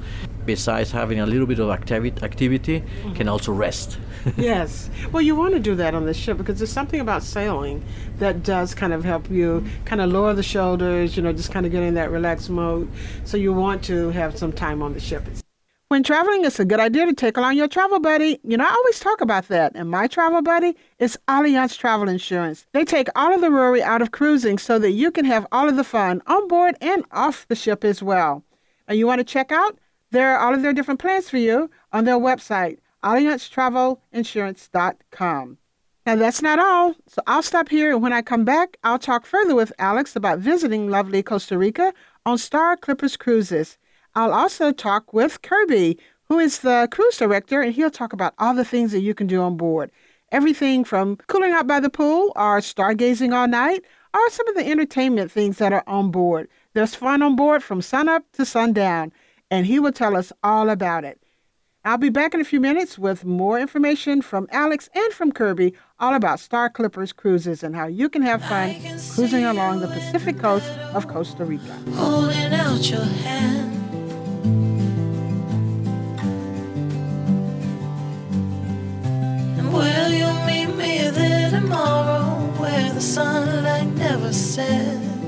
Besides 0.50 0.90
having 0.90 1.20
a 1.20 1.26
little 1.26 1.46
bit 1.46 1.60
of 1.60 1.68
activi- 1.68 2.20
activity, 2.24 2.80
mm-hmm. 2.80 3.12
can 3.14 3.28
also 3.28 3.52
rest. 3.52 3.98
yes. 4.36 4.90
Well, 5.12 5.22
you 5.22 5.36
want 5.36 5.54
to 5.54 5.60
do 5.60 5.76
that 5.76 5.94
on 5.94 6.06
the 6.06 6.12
ship 6.12 6.38
because 6.38 6.58
there's 6.58 6.72
something 6.72 6.98
about 6.98 7.22
sailing 7.22 7.84
that 8.18 8.42
does 8.42 8.74
kind 8.74 8.92
of 8.92 9.04
help 9.04 9.30
you 9.30 9.64
kind 9.84 10.00
of 10.00 10.10
lower 10.10 10.34
the 10.34 10.42
shoulders, 10.42 11.16
you 11.16 11.22
know, 11.22 11.32
just 11.32 11.52
kind 11.52 11.66
of 11.66 11.70
get 11.70 11.84
in 11.84 11.94
that 11.94 12.10
relaxed 12.10 12.50
mode. 12.50 12.90
So 13.24 13.36
you 13.36 13.52
want 13.52 13.84
to 13.84 14.10
have 14.10 14.36
some 14.36 14.52
time 14.52 14.82
on 14.82 14.92
the 14.92 14.98
ship. 14.98 15.22
When 15.86 16.02
traveling, 16.02 16.44
it's 16.44 16.58
a 16.58 16.64
good 16.64 16.80
idea 16.80 17.06
to 17.06 17.12
take 17.12 17.36
along 17.36 17.56
your 17.56 17.68
travel 17.68 18.00
buddy. 18.00 18.40
You 18.42 18.56
know, 18.56 18.64
I 18.64 18.70
always 18.70 18.98
talk 18.98 19.20
about 19.20 19.46
that. 19.48 19.70
And 19.76 19.88
my 19.88 20.08
travel 20.08 20.42
buddy 20.42 20.76
is 20.98 21.16
Allianz 21.28 21.78
Travel 21.78 22.08
Insurance. 22.08 22.66
They 22.72 22.84
take 22.84 23.06
all 23.14 23.32
of 23.32 23.40
the 23.40 23.52
worry 23.52 23.84
out 23.84 24.02
of 24.02 24.10
cruising 24.10 24.58
so 24.58 24.80
that 24.80 24.90
you 24.90 25.12
can 25.12 25.26
have 25.26 25.46
all 25.52 25.68
of 25.68 25.76
the 25.76 25.84
fun 25.84 26.22
on 26.26 26.48
board 26.48 26.74
and 26.80 27.04
off 27.12 27.46
the 27.46 27.54
ship 27.54 27.84
as 27.84 28.02
well. 28.02 28.42
And 28.88 28.98
you 28.98 29.06
want 29.06 29.20
to 29.20 29.24
check 29.24 29.52
out 29.52 29.78
their 30.10 30.38
all 30.38 30.54
of 30.54 30.62
their 30.62 30.72
different 30.72 31.00
plans 31.00 31.30
for 31.30 31.38
you 31.38 31.70
on 31.92 32.04
their 32.04 32.18
website, 32.18 32.78
AllianzTravelInsurance.com. 33.04 35.58
Now, 36.06 36.16
that's 36.16 36.42
not 36.42 36.58
all. 36.58 36.94
So 37.06 37.22
I'll 37.26 37.42
stop 37.42 37.68
here, 37.68 37.92
and 37.92 38.02
when 38.02 38.12
I 38.12 38.22
come 38.22 38.44
back, 38.44 38.78
I'll 38.82 38.98
talk 38.98 39.26
further 39.26 39.54
with 39.54 39.72
Alex 39.78 40.16
about 40.16 40.38
visiting 40.38 40.88
lovely 40.88 41.22
Costa 41.22 41.58
Rica 41.58 41.92
on 42.24 42.38
Star 42.38 42.76
Clippers 42.76 43.16
Cruises. 43.16 43.76
I'll 44.14 44.32
also 44.32 44.72
talk 44.72 45.12
with 45.12 45.42
Kirby, 45.42 45.98
who 46.24 46.38
is 46.38 46.60
the 46.60 46.88
cruise 46.90 47.18
director, 47.18 47.60
and 47.60 47.72
he'll 47.72 47.90
talk 47.90 48.12
about 48.12 48.34
all 48.38 48.54
the 48.54 48.64
things 48.64 48.92
that 48.92 49.02
you 49.02 49.14
can 49.14 49.26
do 49.26 49.42
on 49.42 49.56
board. 49.56 49.90
Everything 50.32 50.84
from 50.84 51.16
cooling 51.28 51.52
out 51.52 51.66
by 51.66 51.80
the 51.80 51.90
pool, 51.90 52.32
or 52.34 52.58
stargazing 52.58 53.34
all 53.34 53.46
night, 53.46 53.84
or 54.14 54.30
some 54.30 54.48
of 54.48 54.56
the 54.56 54.66
entertainment 54.66 55.30
things 55.30 55.58
that 55.58 55.72
are 55.72 55.84
on 55.86 56.10
board. 56.10 56.48
There's 56.72 56.94
fun 56.94 57.22
on 57.22 57.36
board 57.36 57.62
from 57.62 57.82
sunup 57.82 58.24
to 58.32 58.44
sundown, 58.44 59.12
and 59.50 59.66
he 59.66 59.78
will 59.78 59.92
tell 59.92 60.16
us 60.16 60.32
all 60.42 60.70
about 60.70 61.04
it. 61.04 61.20
I'll 61.82 61.96
be 61.96 62.10
back 62.10 62.34
in 62.34 62.42
a 62.42 62.44
few 62.44 62.60
minutes 62.60 62.98
with 62.98 63.24
more 63.24 63.58
information 63.58 64.20
from 64.20 64.46
Alex 64.52 64.90
and 64.94 65.12
from 65.14 65.32
Kirby 65.32 65.72
all 65.98 66.14
about 66.14 66.38
Star 66.38 66.68
Clippers 66.68 67.12
cruises 67.12 67.62
and 67.62 67.74
how 67.74 67.86
you 67.86 68.10
can 68.10 68.20
have 68.20 68.44
fun 68.44 68.74
cruising 69.14 69.46
along 69.46 69.80
the 69.80 69.88
Pacific 69.88 70.38
coast 70.38 70.68
of 70.94 71.08
Costa 71.08 71.42
Rica. 71.44 71.72
Holding 71.94 72.52
out 72.52 72.90
your 72.90 73.00
hand. 73.00 73.76
And 79.58 79.72
will 79.72 80.10
you 80.10 80.30
meet 80.46 80.76
me 80.76 81.08
there 81.08 81.50
tomorrow 81.50 82.40
where 82.58 82.92
the 82.92 83.00
sunlight 83.00 83.88
never 83.94 84.34
sets? 84.34 85.19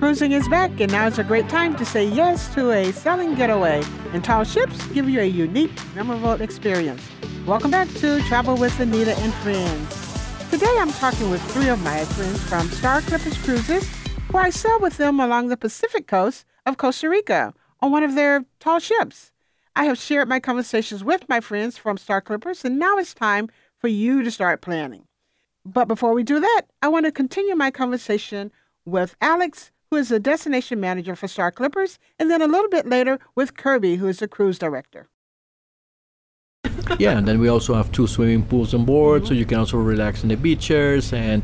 Cruising 0.00 0.32
is 0.32 0.48
back, 0.48 0.80
and 0.80 0.90
now 0.90 1.06
is 1.06 1.20
a 1.20 1.24
great 1.24 1.48
time 1.48 1.76
to 1.76 1.84
say 1.84 2.04
yes 2.04 2.52
to 2.54 2.72
a 2.72 2.90
sailing 2.90 3.36
getaway. 3.36 3.84
And 4.12 4.24
tall 4.24 4.42
ships 4.42 4.84
give 4.88 5.08
you 5.08 5.20
a 5.20 5.24
unique, 5.24 5.70
memorable 5.94 6.32
experience. 6.42 7.00
Welcome 7.46 7.70
back 7.70 7.88
to 7.94 8.20
Travel 8.22 8.56
with 8.56 8.78
Anita 8.80 9.16
and 9.18 9.32
Friends. 9.34 10.50
Today 10.50 10.76
I'm 10.80 10.90
talking 10.90 11.30
with 11.30 11.42
three 11.52 11.68
of 11.68 11.80
my 11.84 12.04
friends 12.04 12.42
from 12.48 12.68
Star 12.70 13.00
Clippers 13.02 13.38
Cruises, 13.44 13.88
where 14.32 14.42
I 14.42 14.50
sail 14.50 14.80
with 14.80 14.96
them 14.96 15.20
along 15.20 15.46
the 15.46 15.56
Pacific 15.56 16.08
coast 16.08 16.44
of 16.66 16.76
Costa 16.76 17.08
Rica 17.08 17.54
on 17.80 17.92
one 17.92 18.02
of 18.02 18.16
their 18.16 18.44
tall 18.58 18.80
ships. 18.80 19.30
I 19.76 19.84
have 19.84 19.98
shared 19.98 20.28
my 20.28 20.40
conversations 20.40 21.04
with 21.04 21.28
my 21.28 21.40
friends 21.40 21.78
from 21.78 21.98
Star 21.98 22.20
Clippers, 22.20 22.64
and 22.64 22.78
now 22.78 22.96
it's 22.96 23.14
time 23.14 23.48
for 23.84 23.88
you 23.88 24.22
to 24.22 24.30
start 24.30 24.62
planning. 24.62 25.04
But 25.62 25.88
before 25.88 26.14
we 26.14 26.22
do 26.22 26.40
that, 26.40 26.62
I 26.80 26.88
want 26.88 27.04
to 27.04 27.12
continue 27.12 27.54
my 27.54 27.70
conversation 27.70 28.50
with 28.86 29.14
Alex, 29.20 29.72
who 29.90 29.98
is 29.98 30.08
the 30.08 30.18
destination 30.18 30.80
manager 30.80 31.14
for 31.14 31.28
Star 31.28 31.52
Clippers, 31.52 31.98
and 32.18 32.30
then 32.30 32.40
a 32.40 32.46
little 32.46 32.70
bit 32.70 32.86
later 32.86 33.18
with 33.34 33.58
Kirby, 33.58 33.96
who 33.96 34.08
is 34.08 34.20
the 34.20 34.26
cruise 34.26 34.58
director. 34.58 35.10
Yeah, 36.98 37.18
and 37.18 37.26
then 37.26 37.38
we 37.38 37.48
also 37.48 37.74
have 37.74 37.90
two 37.92 38.06
swimming 38.06 38.42
pools 38.44 38.74
on 38.74 38.84
board, 38.84 39.22
mm-hmm. 39.22 39.28
so 39.28 39.34
you 39.34 39.46
can 39.46 39.58
also 39.58 39.78
relax 39.78 40.22
in 40.22 40.28
the 40.28 40.36
beach 40.36 40.60
chairs 40.60 41.12
and 41.12 41.42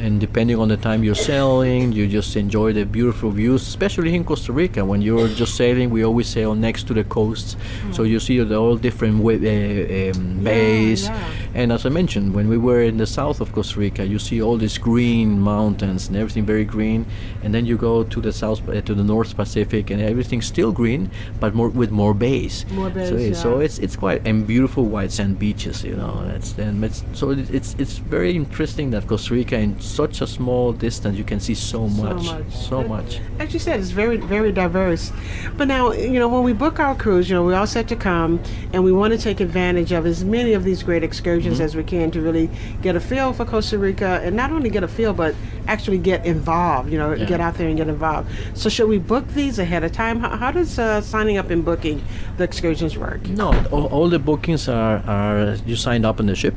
and 0.00 0.18
depending 0.18 0.58
on 0.58 0.68
the 0.68 0.78
time 0.78 1.04
you're 1.04 1.14
sailing, 1.14 1.92
you 1.92 2.08
just 2.08 2.34
enjoy 2.34 2.72
the 2.72 2.84
beautiful 2.84 3.30
views. 3.30 3.60
Especially 3.68 4.14
in 4.14 4.24
Costa 4.24 4.52
Rica, 4.52 4.82
when 4.82 5.02
you're 5.02 5.28
just 5.28 5.54
sailing, 5.56 5.90
we 5.90 6.02
always 6.04 6.26
sail 6.26 6.54
next 6.54 6.86
to 6.88 6.94
the 6.94 7.04
coast, 7.04 7.58
mm. 7.58 7.94
so 7.94 8.04
you 8.04 8.18
see 8.18 8.38
the 8.38 8.56
all 8.56 8.76
different 8.76 9.20
uh, 9.20 9.28
um, 9.28 10.42
bays. 10.42 11.04
Yeah, 11.04 11.14
yeah. 11.14 11.34
And 11.54 11.72
as 11.72 11.84
I 11.84 11.90
mentioned, 11.90 12.34
when 12.34 12.48
we 12.48 12.56
were 12.56 12.80
in 12.80 12.96
the 12.96 13.06
south 13.06 13.40
of 13.40 13.52
Costa 13.52 13.78
Rica, 13.78 14.06
you 14.06 14.18
see 14.18 14.40
all 14.40 14.56
these 14.56 14.78
green 14.78 15.38
mountains 15.38 16.08
and 16.08 16.16
everything 16.16 16.46
very 16.46 16.64
green. 16.64 17.04
And 17.42 17.52
then 17.54 17.66
you 17.66 17.76
go 17.76 18.04
to 18.04 18.20
the 18.20 18.32
south, 18.32 18.66
uh, 18.68 18.80
to 18.80 18.94
the 18.94 19.04
North 19.04 19.36
Pacific, 19.36 19.90
and 19.90 20.00
everything's 20.00 20.46
still 20.46 20.72
green, 20.72 21.10
but 21.40 21.54
more 21.54 21.68
with 21.68 21.90
more 21.90 22.14
bays. 22.14 22.64
More 22.70 22.88
bays. 22.88 23.08
So, 23.08 23.16
yeah. 23.16 23.34
so 23.34 23.60
it's 23.60 23.78
it's 23.78 23.96
quite 23.96 24.26
and 24.26 24.46
beautiful 24.46 24.79
white 24.82 25.12
sand 25.12 25.38
beaches. 25.38 25.84
You 25.84 25.96
know, 25.96 26.30
it's 26.34 26.56
and 26.58 26.84
it's 26.84 27.04
so 27.12 27.30
it's 27.30 27.74
it's 27.78 27.98
very 27.98 28.34
interesting 28.34 28.90
that 28.90 29.06
Costa 29.06 29.34
Rica 29.34 29.58
in 29.58 29.80
such 29.80 30.20
a 30.20 30.26
small 30.26 30.72
distance 30.72 31.16
you 31.16 31.24
can 31.24 31.40
see 31.40 31.54
so 31.54 31.88
much 31.88 32.24
so 32.24 32.38
much, 32.38 32.54
so 32.54 32.82
much. 32.82 33.20
as 33.38 33.52
you 33.52 33.58
said 33.58 33.80
it's 33.80 33.90
very 33.90 34.16
very 34.16 34.52
diverse 34.52 35.12
but 35.56 35.68
now 35.68 35.92
you 35.92 36.18
know 36.18 36.28
when 36.28 36.42
we 36.42 36.52
book 36.52 36.80
our 36.80 36.94
cruise 36.94 37.28
you 37.28 37.34
know 37.34 37.44
we're 37.44 37.54
all 37.54 37.66
set 37.66 37.88
to 37.88 37.96
come 37.96 38.40
and 38.72 38.82
we 38.82 38.92
want 38.92 39.12
to 39.12 39.18
take 39.18 39.40
advantage 39.40 39.92
of 39.92 40.06
as 40.06 40.24
many 40.24 40.52
of 40.52 40.64
these 40.64 40.82
great 40.82 41.02
excursions 41.02 41.56
mm-hmm. 41.56 41.64
as 41.64 41.76
we 41.76 41.84
can 41.84 42.10
to 42.10 42.20
really 42.20 42.48
get 42.82 42.96
a 42.96 43.00
feel 43.00 43.32
for 43.32 43.44
costa 43.44 43.78
rica 43.78 44.20
and 44.22 44.34
not 44.34 44.50
only 44.50 44.70
get 44.70 44.82
a 44.82 44.88
feel 44.88 45.12
but 45.12 45.34
actually 45.66 45.98
get 45.98 46.24
involved 46.24 46.90
you 46.90 46.98
know 46.98 47.12
yeah. 47.12 47.24
get 47.24 47.40
out 47.40 47.54
there 47.56 47.68
and 47.68 47.76
get 47.76 47.88
involved 47.88 48.30
so 48.54 48.68
should 48.68 48.88
we 48.88 48.98
book 48.98 49.26
these 49.28 49.58
ahead 49.58 49.84
of 49.84 49.92
time 49.92 50.20
how, 50.20 50.36
how 50.36 50.50
does 50.50 50.78
uh, 50.78 51.00
signing 51.00 51.36
up 51.36 51.50
and 51.50 51.64
booking 51.64 52.02
the 52.38 52.44
excursions 52.44 52.96
work 52.96 53.22
no 53.28 53.52
all, 53.70 53.86
all 53.86 54.08
the 54.08 54.18
bookings 54.18 54.68
are, 54.70 54.98
are 55.06 55.56
you 55.66 55.76
signed 55.76 56.06
up 56.06 56.20
on 56.20 56.26
the 56.26 56.34
ship 56.34 56.54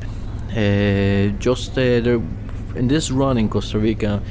uh, 0.55 1.29
just 1.39 1.71
uh, 1.71 1.99
there 1.99 2.21
in 2.75 2.87
this 2.87 3.11
run 3.11 3.37
in 3.37 3.49
Costa 3.49 3.79
Rica, 3.79 4.21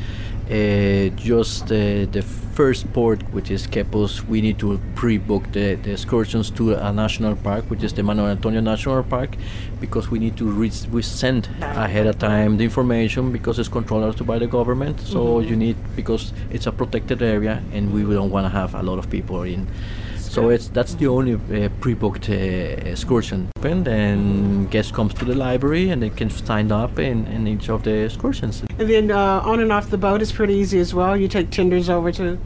uh, 0.47 1.09
just 1.17 1.65
uh, 1.65 2.07
the 2.11 2.23
first 2.55 2.93
port, 2.93 3.23
which 3.33 3.51
is 3.51 3.67
Quepos, 3.67 4.25
we 4.27 4.41
need 4.41 4.59
to 4.59 4.81
pre-book 4.95 5.51
the, 5.53 5.77
the, 5.77 5.93
excursions 5.93 6.51
to 6.51 6.75
a 6.75 6.93
national 6.93 7.35
park, 7.37 7.65
which 7.71 7.83
is 7.83 7.93
the 7.95 8.03
Manuel 8.03 8.29
Antonio 8.29 8.61
National 8.61 9.03
Park, 9.03 9.37
because 9.81 10.11
we 10.11 10.19
need 10.19 10.37
to 10.37 10.45
re- 10.45 10.71
we 10.91 11.03
send 11.03 11.49
ahead 11.61 12.07
of 12.07 12.19
time 12.19 12.57
the 12.57 12.65
information 12.65 13.33
because 13.33 13.59
it's 13.59 13.69
controlled 13.69 14.27
by 14.27 14.39
the 14.39 14.47
government. 14.47 15.01
So 15.01 15.19
mm-hmm. 15.25 15.49
you 15.49 15.57
need 15.57 15.77
because 15.97 16.33
it's 16.51 16.67
a 16.67 16.73
protected 16.73 17.23
area, 17.23 17.63
and 17.73 17.93
we 17.93 18.03
don't 18.03 18.31
want 18.31 18.45
to 18.45 18.51
have 18.51 18.75
a 18.75 18.83
lot 18.83 18.99
of 18.99 19.09
people 19.09 19.43
in. 19.43 19.67
So 20.33 20.49
it's 20.49 20.69
that's 20.69 20.95
the 20.95 21.09
only 21.09 21.35
uh, 21.35 21.69
pre-booked 21.81 22.31
uh, 22.31 22.33
excursion. 22.33 23.51
And 23.63 23.85
then 23.85 24.67
guests 24.71 24.91
comes 24.91 25.13
to 25.15 25.27
the 25.27 25.35
library 25.35 25.91
and 25.91 26.03
they 26.03 26.09
can 26.09 26.31
sign 26.31 26.73
up 26.73 26.99
in, 26.99 27.27
in 27.27 27.47
each 27.47 27.69
of 27.69 27.83
the 27.83 28.05
excursions. 28.07 28.63
And 28.79 28.89
then 28.89 29.11
uh, 29.11 29.43
on 29.45 29.61
and 29.61 29.71
off 29.71 29.91
the 29.91 29.99
boat 29.99 30.23
is 30.23 30.33
pretty 30.33 30.55
easy 30.55 30.79
as 30.81 30.95
well. 30.95 31.19
You 31.19 31.29
take 31.29 31.51
tenders 31.51 31.91
over 31.91 32.11
to 32.13 32.39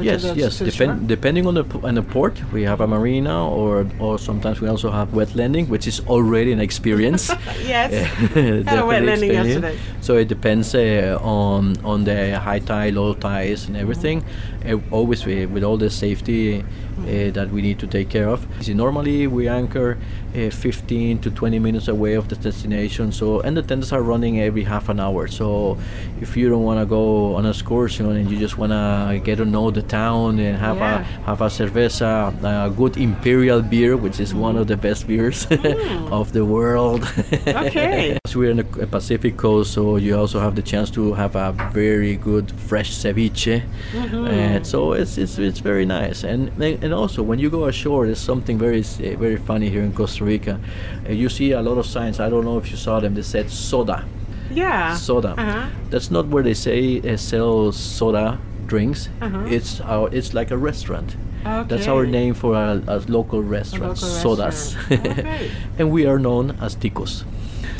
yes, 0.00 0.24
yes. 0.36 0.58
Depend, 0.58 1.08
depending 1.08 1.46
on 1.46 1.54
the 1.54 1.64
on 1.82 1.94
the 1.94 2.02
port, 2.02 2.40
we 2.52 2.62
have 2.62 2.80
a 2.80 2.86
marina, 2.86 3.48
or 3.48 3.86
or 3.98 4.18
sometimes 4.18 4.60
we 4.60 4.68
also 4.68 4.90
have 4.90 5.12
wet 5.14 5.34
landing, 5.34 5.68
which 5.68 5.86
is 5.86 6.00
already 6.06 6.52
an 6.52 6.60
experience. 6.60 7.28
yes, 7.62 7.92
had 8.34 8.78
a 8.78 8.86
wet 8.90 9.02
landing 9.02 9.32
yesterday. 9.32 9.78
So 10.00 10.16
it 10.16 10.28
depends 10.28 10.74
uh, 10.74 11.18
on 11.20 11.76
on 11.84 12.04
the 12.04 12.38
high 12.38 12.60
tide, 12.60 12.94
low 12.94 13.14
tides, 13.14 13.66
and 13.68 13.76
everything. 13.76 14.24
Uh, 14.66 14.78
always 14.90 15.24
with, 15.24 15.50
with 15.50 15.64
all 15.64 15.76
the 15.76 15.90
safety 15.90 16.64
uh, 17.00 17.30
that 17.32 17.50
we 17.50 17.62
need 17.62 17.78
to 17.80 17.86
take 17.86 18.08
care 18.08 18.28
of. 18.28 18.46
See, 18.60 18.74
normally 18.74 19.26
we 19.26 19.48
anchor 19.48 19.98
uh, 20.34 20.50
15 20.50 21.20
to 21.20 21.30
20 21.30 21.58
minutes 21.58 21.88
away 21.88 22.14
of 22.14 22.28
the 22.28 22.36
destination. 22.36 23.12
So 23.12 23.40
and 23.40 23.56
the 23.56 23.62
tents 23.62 23.92
are 23.92 24.02
running 24.02 24.40
every 24.40 24.64
half 24.64 24.88
an 24.88 25.00
hour. 25.00 25.28
So 25.28 25.78
if 26.20 26.36
you 26.36 26.48
don't 26.48 26.64
want 26.64 26.80
to 26.80 26.86
go 26.86 27.34
on 27.34 27.46
a 27.46 27.52
excursion 27.58 28.06
and 28.06 28.30
you 28.30 28.38
just 28.38 28.56
want 28.56 28.72
to 28.72 29.20
get 29.24 29.36
to 29.36 29.44
know 29.44 29.70
the 29.70 29.82
town 29.82 30.38
and 30.38 30.56
have 30.56 30.76
yeah. 30.76 31.00
a 31.00 31.02
have 31.28 31.40
a 31.40 31.46
cerveza, 31.46 32.32
a 32.42 32.70
good 32.70 32.96
imperial 32.96 33.60
beer, 33.62 33.96
which 33.96 34.20
is 34.20 34.32
mm. 34.32 34.40
one 34.40 34.56
of 34.56 34.66
the 34.66 34.76
best 34.76 35.06
beers 35.06 35.46
mm. 35.50 36.12
of 36.12 36.32
the 36.32 36.44
world. 36.44 37.02
okay. 37.46 38.18
so 38.26 38.38
we're 38.38 38.50
in 38.50 38.58
the 38.58 38.86
Pacific 38.86 39.36
coast, 39.36 39.72
so 39.72 39.96
you 39.96 40.16
also 40.16 40.38
have 40.38 40.54
the 40.54 40.62
chance 40.62 40.90
to 40.90 41.14
have 41.14 41.34
a 41.36 41.52
very 41.72 42.16
good 42.16 42.50
fresh 42.68 42.90
ceviche. 42.92 43.62
Mm-hmm. 43.92 44.26
And 44.26 44.66
so 44.66 44.92
it's, 44.92 45.18
it's 45.18 45.38
it's 45.38 45.60
very 45.60 45.84
nice. 45.84 46.24
And 46.24 46.50
and 46.62 46.87
also 46.92 47.22
when 47.22 47.38
you 47.38 47.50
go 47.50 47.64
ashore, 47.66 48.06
there's 48.06 48.20
something 48.20 48.58
very 48.58 48.82
very 48.82 49.36
funny 49.36 49.68
here 49.70 49.82
in 49.82 49.92
Costa 49.92 50.24
Rica. 50.24 50.60
Uh, 51.08 51.12
you 51.12 51.28
see 51.28 51.52
a 51.52 51.62
lot 51.62 51.78
of 51.78 51.86
signs. 51.86 52.20
I 52.20 52.28
don't 52.28 52.44
know 52.44 52.58
if 52.58 52.70
you 52.70 52.76
saw 52.76 53.00
them. 53.00 53.14
They 53.14 53.22
said 53.22 53.50
soda. 53.50 54.04
Yeah. 54.50 54.96
Soda. 54.96 55.34
Uh-huh. 55.36 55.68
That's 55.90 56.10
not 56.10 56.28
where 56.28 56.42
they 56.42 56.54
say 56.54 57.00
uh, 57.00 57.16
sell 57.16 57.72
soda 57.72 58.38
drinks. 58.66 59.08
Uh-huh. 59.20 59.46
It's 59.48 59.80
our. 59.80 60.08
It's 60.12 60.34
like 60.34 60.50
a 60.50 60.56
restaurant. 60.56 61.16
Okay. 61.46 61.68
That's 61.68 61.86
our 61.86 62.04
name 62.04 62.34
for 62.34 62.54
a, 62.54 62.82
a 62.86 62.98
local 63.08 63.42
restaurant, 63.42 64.02
a 64.02 64.04
local 64.04 64.08
sodas. 64.08 64.76
Restaurant. 64.90 65.18
okay. 65.18 65.50
and 65.78 65.90
we 65.90 66.06
are 66.06 66.18
known 66.18 66.58
as 66.60 66.76
ticos. 66.76 67.24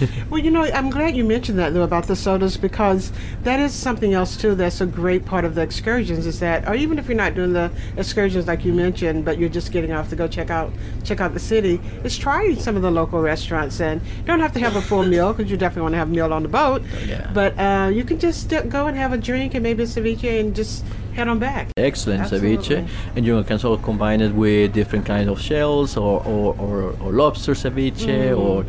well, 0.30 0.40
you 0.40 0.50
know, 0.50 0.64
I'm 0.64 0.90
glad 0.90 1.16
you 1.16 1.24
mentioned 1.24 1.58
that 1.58 1.74
though 1.74 1.82
about 1.82 2.06
the 2.06 2.16
sodas 2.16 2.56
because 2.56 3.12
that 3.42 3.60
is 3.60 3.72
something 3.72 4.14
else 4.14 4.36
too. 4.36 4.54
That's 4.54 4.80
a 4.80 4.86
great 4.86 5.24
part 5.24 5.44
of 5.44 5.54
the 5.54 5.62
excursions 5.62 6.26
is 6.26 6.40
that, 6.40 6.68
or 6.68 6.74
even 6.74 6.98
if 6.98 7.08
you're 7.08 7.16
not 7.16 7.34
doing 7.34 7.52
the 7.52 7.70
excursions 7.96 8.46
like 8.46 8.64
you 8.64 8.72
mentioned, 8.72 9.24
but 9.24 9.38
you're 9.38 9.48
just 9.48 9.72
getting 9.72 9.92
off 9.92 10.08
to 10.10 10.16
go 10.16 10.28
check 10.28 10.50
out 10.50 10.72
check 11.04 11.20
out 11.20 11.34
the 11.34 11.40
city, 11.40 11.80
is 12.04 12.16
trying 12.16 12.58
some 12.58 12.76
of 12.76 12.82
the 12.82 12.90
local 12.90 13.20
restaurants 13.20 13.80
and 13.80 14.00
you 14.00 14.24
don't 14.24 14.40
have 14.40 14.52
to 14.52 14.60
have 14.60 14.76
a 14.76 14.82
full 14.82 15.04
meal 15.04 15.32
because 15.32 15.50
you 15.50 15.56
definitely 15.56 15.82
want 15.82 15.92
to 15.94 15.98
have 15.98 16.08
a 16.08 16.12
meal 16.12 16.32
on 16.32 16.42
the 16.42 16.48
boat. 16.48 16.82
Yeah. 17.06 17.30
But 17.32 17.58
uh, 17.58 17.90
you 17.92 18.04
can 18.04 18.18
just 18.18 18.48
go 18.68 18.86
and 18.86 18.96
have 18.96 19.12
a 19.12 19.18
drink 19.18 19.54
and 19.54 19.62
maybe 19.62 19.82
a 19.82 19.86
ceviche 19.86 20.40
and 20.40 20.54
just 20.54 20.84
head 21.18 21.28
on 21.28 21.38
back. 21.38 21.68
Excellent 21.76 22.22
Absolutely. 22.22 22.56
ceviche, 22.56 22.88
and 23.16 23.26
you 23.26 23.42
can 23.42 23.54
also 23.54 23.76
combine 23.76 24.20
it 24.20 24.32
with 24.32 24.72
different 24.72 25.04
kinds 25.04 25.28
of 25.28 25.40
shells 25.40 25.96
or, 25.96 26.24
or, 26.24 26.54
or, 26.58 26.96
or 27.02 27.12
lobster 27.12 27.52
ceviche 27.52 28.06
mm. 28.06 28.38
or 28.38 28.64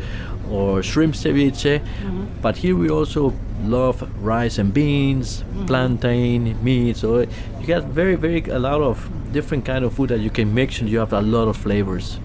or 0.50 0.82
shrimp 0.82 1.14
ceviche. 1.14 1.80
Mm-hmm. 1.80 2.24
But 2.42 2.56
here 2.56 2.76
we 2.76 2.90
also 2.90 3.32
love 3.62 4.02
rice 4.22 4.58
and 4.58 4.72
beans, 4.72 5.42
mm-hmm. 5.42 5.66
plantain, 5.66 6.62
meat. 6.64 6.96
So 6.96 7.20
you 7.20 7.66
get 7.66 7.84
very, 7.84 8.16
very 8.16 8.42
a 8.44 8.58
lot 8.58 8.80
of 8.80 9.08
different 9.32 9.64
kind 9.64 9.84
of 9.84 9.94
food 9.94 10.10
that 10.10 10.20
you 10.20 10.30
can 10.30 10.52
mix, 10.54 10.80
and 10.80 10.88
you 10.88 10.98
have 10.98 11.12
a 11.12 11.20
lot 11.20 11.48
of 11.48 11.56
flavors. 11.56 12.18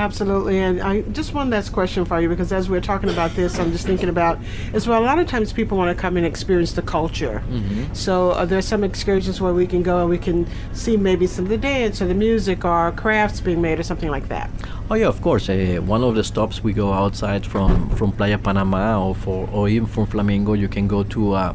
Absolutely, 0.00 0.58
and 0.58 0.80
I 0.80 1.02
just 1.02 1.34
one 1.34 1.50
last 1.50 1.74
question 1.74 2.06
for 2.06 2.18
you 2.22 2.30
because 2.30 2.52
as 2.52 2.70
we're 2.70 2.80
talking 2.80 3.10
about 3.10 3.32
this, 3.32 3.58
I'm 3.58 3.70
just 3.70 3.86
thinking 3.86 4.08
about 4.08 4.38
as 4.72 4.88
well. 4.88 5.02
A 5.02 5.04
lot 5.04 5.18
of 5.18 5.26
times 5.26 5.52
people 5.52 5.76
want 5.76 5.94
to 5.94 6.00
come 6.00 6.16
and 6.16 6.24
experience 6.24 6.72
the 6.72 6.80
culture. 6.80 7.42
Mm-hmm. 7.50 7.92
So 7.92 8.30
uh, 8.30 8.46
there's 8.46 8.64
some 8.64 8.82
excursions 8.82 9.42
where 9.42 9.52
we 9.52 9.66
can 9.66 9.82
go 9.82 10.00
and 10.00 10.08
we 10.08 10.16
can 10.16 10.46
see 10.72 10.96
maybe 10.96 11.26
some 11.26 11.44
of 11.44 11.50
the 11.50 11.58
dance 11.58 12.00
or 12.00 12.06
the 12.06 12.14
music 12.14 12.64
or 12.64 12.92
crafts 12.92 13.42
being 13.42 13.60
made 13.60 13.78
or 13.78 13.82
something 13.82 14.08
like 14.08 14.28
that. 14.28 14.48
Oh 14.90 14.94
yeah, 14.94 15.06
of 15.06 15.20
course. 15.20 15.50
Uh, 15.50 15.80
one 15.84 16.02
of 16.02 16.14
the 16.14 16.24
stops 16.24 16.64
we 16.64 16.72
go 16.72 16.94
outside 16.94 17.44
from 17.44 17.90
from 17.90 18.12
Playa 18.12 18.38
Panama 18.38 19.06
or 19.06 19.14
for 19.14 19.50
or 19.52 19.68
even 19.68 19.86
from 19.86 20.06
Flamingo, 20.06 20.54
you 20.54 20.68
can 20.68 20.88
go 20.88 21.02
to. 21.02 21.34
Uh, 21.34 21.54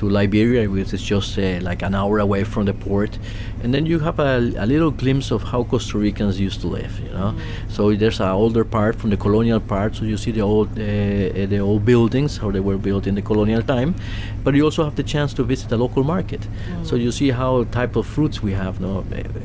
to 0.00 0.08
Liberia, 0.08 0.68
which 0.70 0.94
is 0.94 1.02
just 1.02 1.38
uh, 1.38 1.58
like 1.60 1.82
an 1.82 1.94
hour 1.94 2.18
away 2.18 2.42
from 2.42 2.64
the 2.64 2.72
port, 2.72 3.18
and 3.62 3.74
then 3.74 3.86
you 3.86 3.98
have 3.98 4.18
a, 4.18 4.38
a, 4.56 4.66
little 4.66 4.90
glimpse 4.90 5.30
of 5.30 5.42
how 5.42 5.64
Costa 5.64 5.98
Ricans 5.98 6.38
used 6.40 6.60
to 6.62 6.66
live. 6.66 6.98
You 7.00 7.12
know, 7.12 7.32
mm-hmm. 7.32 7.70
so 7.70 7.94
there's 7.94 8.20
an 8.20 8.28
older 8.28 8.64
part 8.64 8.96
from 8.96 9.10
the 9.10 9.16
colonial 9.16 9.60
part, 9.60 9.96
so 9.96 10.04
you 10.04 10.16
see 10.16 10.30
the 10.30 10.40
old 10.40 10.68
uh, 10.78 10.82
uh, 10.82 11.46
the 11.46 11.58
old 11.58 11.84
buildings 11.84 12.36
how 12.36 12.50
they 12.50 12.60
were 12.60 12.78
built 12.78 13.06
in 13.06 13.14
the 13.14 13.22
colonial 13.22 13.62
time, 13.62 13.94
but 14.44 14.54
you 14.54 14.64
also 14.64 14.84
have 14.84 14.96
the 14.96 15.02
chance 15.02 15.34
to 15.34 15.42
visit 15.44 15.68
the 15.68 15.76
local 15.76 16.04
market. 16.04 16.40
Mm-hmm. 16.40 16.84
So 16.84 16.96
you 16.96 17.12
see 17.12 17.30
how 17.30 17.64
type 17.64 17.96
of 17.96 18.06
fruits 18.06 18.42
we 18.42 18.52
have. 18.52 18.80
You 18.80 18.86
No, 18.86 19.04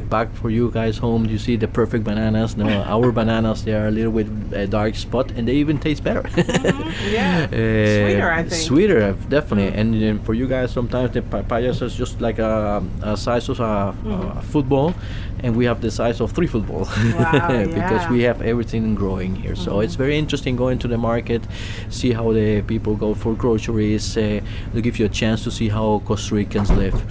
back 0.09 0.34
for 0.36 0.49
you 0.49 0.72
guys 0.72 0.97
home, 0.97 1.26
you 1.26 1.38
see 1.38 1.55
the 1.57 1.68
perfect 1.68 2.03
bananas. 2.03 2.55
No, 2.57 2.68
our 2.95 3.11
bananas 3.11 3.63
they 3.63 3.74
are 3.74 3.88
a 3.88 3.91
little 3.91 4.11
bit 4.11 4.28
uh, 4.53 4.66
dark 4.66 4.95
spot, 4.95 5.32
and 5.32 5.47
they 5.47 5.55
even 5.55 5.78
taste 5.78 6.03
better. 6.03 6.24
mm-hmm. 6.24 7.13
Yeah, 7.13 7.47
sweeter, 7.47 8.32
I 8.32 8.43
think. 8.43 8.61
Sweeter, 8.61 9.01
uh, 9.01 9.13
definitely. 9.30 9.78
And 9.80 10.01
then 10.01 10.20
for 10.20 10.34
you 10.34 10.47
guys, 10.47 10.72
sometimes 10.72 11.11
the 11.11 11.22
papayas 11.22 11.82
is 11.82 11.95
just 11.95 12.22
like 12.22 12.39
a, 12.39 12.84
a 13.01 13.18
size 13.18 13.49
of 13.49 13.59
a, 13.59 13.95
mm-hmm. 14.06 14.38
a, 14.38 14.41
football, 14.41 14.93
and 15.39 15.56
we 15.56 15.66
have 15.66 15.82
the 15.82 15.91
size 15.91 16.22
of 16.22 16.32
three 16.32 16.47
footballs 16.47 16.89
wow, 16.89 17.64
because 17.66 18.03
yeah. 18.03 18.12
we 18.12 18.22
have 18.24 18.41
everything 18.41 18.95
growing 18.95 19.36
here. 19.36 19.53
Mm-hmm. 19.53 19.64
So 19.64 19.80
it's 19.80 19.95
very 19.95 20.18
interesting 20.18 20.56
going 20.56 20.80
to 20.80 20.88
the 20.88 20.97
market, 20.97 21.41
see 21.89 22.14
how 22.14 22.32
the 22.32 22.62
people 22.62 22.95
go 22.95 23.14
for 23.14 23.34
groceries. 23.34 24.18
Uh, 24.18 24.41
to 24.74 24.82
give 24.82 24.99
you 24.99 25.06
a 25.06 25.10
chance 25.10 25.43
to 25.43 25.51
see 25.51 25.70
how 25.70 26.01
Costa 26.06 26.36
Ricans 26.36 26.72
live. 26.72 27.01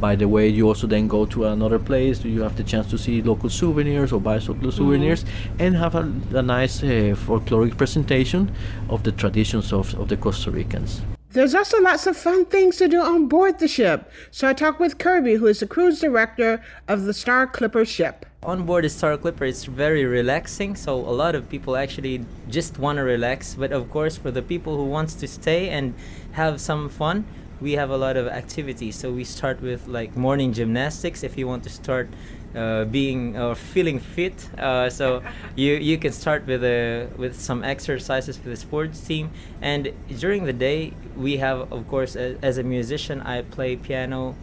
By 0.00 0.16
the 0.16 0.28
way, 0.28 0.48
you 0.48 0.68
also 0.68 0.86
then 0.86 1.08
go 1.08 1.24
to 1.26 1.46
another 1.46 1.78
place. 1.78 2.24
You 2.24 2.42
have 2.42 2.56
the 2.56 2.64
chance 2.64 2.90
to 2.90 2.98
see 2.98 3.22
local 3.22 3.48
souvenirs 3.48 4.12
or 4.12 4.20
buy 4.20 4.36
local 4.38 4.54
mm-hmm. 4.54 4.70
souvenirs 4.70 5.24
and 5.58 5.76
have 5.76 5.94
a, 5.94 6.12
a 6.34 6.42
nice 6.42 6.82
uh, 6.82 7.16
folkloric 7.26 7.76
presentation 7.76 8.52
of 8.88 9.02
the 9.02 9.12
traditions 9.12 9.72
of, 9.72 9.94
of 9.94 10.08
the 10.08 10.16
Costa 10.16 10.50
Ricans. 10.50 11.00
There's 11.34 11.52
also 11.52 11.80
lots 11.80 12.06
of 12.06 12.16
fun 12.16 12.44
things 12.44 12.76
to 12.76 12.86
do 12.86 13.00
on 13.02 13.26
board 13.26 13.58
the 13.58 13.66
ship. 13.66 14.08
So 14.30 14.46
I 14.46 14.52
talked 14.52 14.78
with 14.78 14.98
Kirby, 14.98 15.34
who 15.34 15.48
is 15.48 15.58
the 15.58 15.66
cruise 15.66 15.98
director 15.98 16.62
of 16.86 17.06
the 17.06 17.12
Star 17.12 17.44
Clipper 17.48 17.84
ship. 17.84 18.24
On 18.44 18.64
board 18.64 18.84
the 18.84 18.88
Star 18.88 19.16
Clipper, 19.16 19.44
it's 19.44 19.64
very 19.64 20.04
relaxing. 20.04 20.76
So 20.76 20.94
a 20.94 21.10
lot 21.10 21.34
of 21.34 21.48
people 21.48 21.74
actually 21.74 22.24
just 22.48 22.78
want 22.78 22.98
to 22.98 23.02
relax. 23.02 23.56
But 23.56 23.72
of 23.72 23.90
course, 23.90 24.16
for 24.16 24.30
the 24.30 24.42
people 24.42 24.76
who 24.76 24.84
wants 24.84 25.14
to 25.14 25.26
stay 25.26 25.70
and 25.70 25.94
have 26.34 26.60
some 26.60 26.88
fun, 26.88 27.24
we 27.60 27.72
have 27.72 27.90
a 27.90 27.96
lot 27.96 28.16
of 28.16 28.28
activities. 28.28 28.94
So 28.94 29.10
we 29.10 29.24
start 29.24 29.60
with 29.60 29.88
like 29.88 30.16
morning 30.16 30.52
gymnastics 30.52 31.24
if 31.24 31.36
you 31.36 31.48
want 31.48 31.64
to 31.64 31.70
start 31.70 32.08
uh, 32.54 32.84
being 32.84 33.36
or 33.36 33.54
feeling 33.54 33.98
fit. 33.98 34.48
Uh, 34.58 34.88
so 34.90 35.22
you 35.56 35.74
you 35.74 35.98
can 35.98 36.12
start 36.12 36.46
with 36.46 36.62
a 36.64 37.08
with 37.16 37.38
some 37.40 37.64
exercises 37.64 38.36
for 38.36 38.48
the 38.48 38.56
sports 38.56 39.00
team. 39.00 39.30
And 39.60 39.92
during 40.18 40.44
the 40.44 40.52
day, 40.52 40.92
we 41.16 41.38
have 41.38 41.72
of 41.72 41.88
course 41.88 42.16
a, 42.16 42.36
as 42.42 42.58
a 42.58 42.62
musician, 42.62 43.20
I 43.22 43.42
play 43.42 43.76
piano 43.76 44.36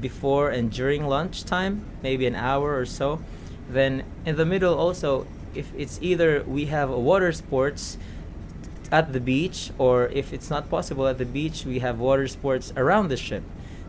before 0.00 0.50
and 0.50 0.70
during 0.70 1.06
lunchtime, 1.06 1.84
maybe 2.02 2.26
an 2.26 2.34
hour 2.34 2.78
or 2.78 2.86
so. 2.86 3.22
Then 3.68 4.04
in 4.24 4.36
the 4.36 4.46
middle 4.46 4.74
also, 4.74 5.26
if 5.54 5.72
it's 5.76 5.98
either 6.02 6.42
we 6.44 6.66
have 6.66 6.90
a 6.90 6.98
water 6.98 7.32
sports 7.32 7.98
at 8.92 9.12
the 9.12 9.20
beach 9.20 9.70
or 9.78 10.06
if 10.08 10.32
it's 10.32 10.50
not 10.50 10.70
possible 10.70 11.06
at 11.08 11.18
the 11.18 11.24
beach 11.24 11.64
we 11.64 11.80
have 11.80 11.98
water 11.98 12.28
sports 12.28 12.72
around 12.76 13.08
the 13.08 13.16
ship 13.16 13.42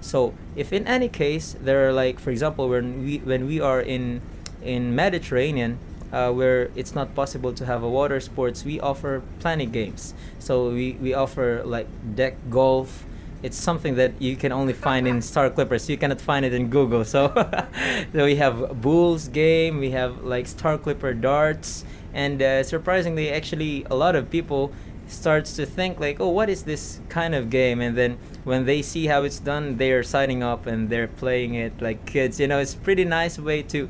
so 0.08 0.34
if 0.56 0.72
in 0.72 0.88
any 0.88 1.10
case 1.10 1.56
there 1.62 1.88
are 1.88 1.94
like 1.94 2.20
for 2.20 2.32
example 2.32 2.70
when 2.70 3.04
we 3.04 3.18
when 3.20 3.46
we 3.46 3.60
are 3.60 3.82
in 3.82 4.22
in 4.62 4.96
mediterranean 4.96 5.78
uh, 6.14 6.32
where 6.32 6.70
it's 6.76 6.96
not 6.96 7.14
possible 7.14 7.52
to 7.52 7.66
have 7.66 7.84
a 7.84 7.90
water 7.90 8.20
sports 8.20 8.64
we 8.64 8.80
offer 8.80 9.22
plenty 9.40 9.66
games 9.66 10.14
so 10.40 10.70
we, 10.70 10.94
we 10.94 11.14
offer 11.14 11.62
like 11.66 11.88
deck 12.16 12.36
golf 12.50 13.06
it's 13.44 13.58
something 13.58 13.96
that 13.96 14.20
you 14.20 14.36
can 14.36 14.52
only 14.52 14.74
find 14.74 15.08
in 15.08 15.22
Star 15.32 15.50
Clippers. 15.50 15.88
You 15.90 15.98
cannot 15.98 16.20
find 16.20 16.44
it 16.44 16.54
in 16.54 16.70
Google. 16.70 17.06
So, 17.06 17.32
so 18.14 18.26
we 18.26 18.36
have 18.38 18.82
Bulls 18.82 19.28
game, 19.28 19.80
we 19.80 19.92
have 19.92 20.24
like 20.24 20.48
Star 20.48 20.78
Clipper 20.78 21.14
darts, 21.14 21.86
and 22.14 22.42
uh, 22.42 22.64
surprisingly, 22.64 23.30
actually, 23.30 23.86
a 23.92 23.96
lot 23.96 24.16
of 24.16 24.32
people 24.32 24.72
starts 25.08 25.56
to 25.56 25.66
think 25.66 26.00
like, 26.00 26.20
oh, 26.20 26.30
what 26.30 26.50
is 26.50 26.64
this 26.64 27.00
kind 27.10 27.36
of 27.36 27.50
game? 27.50 27.80
And 27.80 27.96
then 27.96 28.18
when 28.48 28.64
they 28.64 28.82
see 28.82 29.08
how 29.08 29.24
it's 29.24 29.40
done, 29.40 29.76
they 29.76 29.92
are 29.92 30.04
signing 30.04 30.42
up 30.42 30.66
and 30.68 30.90
they're 30.90 31.10
playing 31.10 31.54
it 31.56 31.82
like 31.82 32.06
kids. 32.06 32.40
You 32.40 32.48
know, 32.48 32.60
it's 32.60 32.76
pretty 32.76 33.04
nice 33.04 33.38
way 33.38 33.62
to 33.64 33.90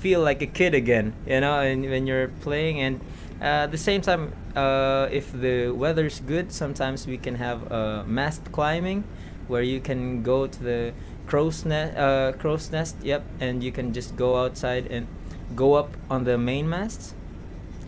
feel 0.00 0.20
like 0.20 0.42
a 0.42 0.48
kid 0.48 0.74
again. 0.74 1.14
You 1.28 1.40
know, 1.40 1.60
and 1.60 1.88
when 1.88 2.04
you're 2.04 2.26
playing 2.42 2.80
and 2.80 3.00
uh, 3.40 3.66
at 3.66 3.70
the 3.70 3.78
same 3.78 4.00
time, 4.00 4.32
uh, 4.56 5.06
if 5.12 5.30
the 5.30 5.70
weather's 5.70 6.18
good, 6.18 6.50
sometimes 6.50 7.06
we 7.06 7.16
can 7.16 7.36
have 7.36 7.70
uh, 7.70 8.02
mast 8.04 8.50
climbing, 8.50 9.04
where 9.46 9.62
you 9.62 9.78
can 9.78 10.24
go 10.24 10.48
to 10.48 10.60
the 10.60 10.92
crow's 11.28 11.64
nest. 11.64 11.96
Uh, 11.96 12.32
crow's 12.32 12.72
nest. 12.72 12.96
Yep, 13.00 13.24
and 13.38 13.62
you 13.62 13.70
can 13.70 13.92
just 13.92 14.16
go 14.16 14.42
outside 14.42 14.88
and 14.90 15.06
go 15.54 15.74
up 15.74 15.96
on 16.10 16.24
the 16.24 16.36
main 16.36 16.68
mast. 16.68 17.14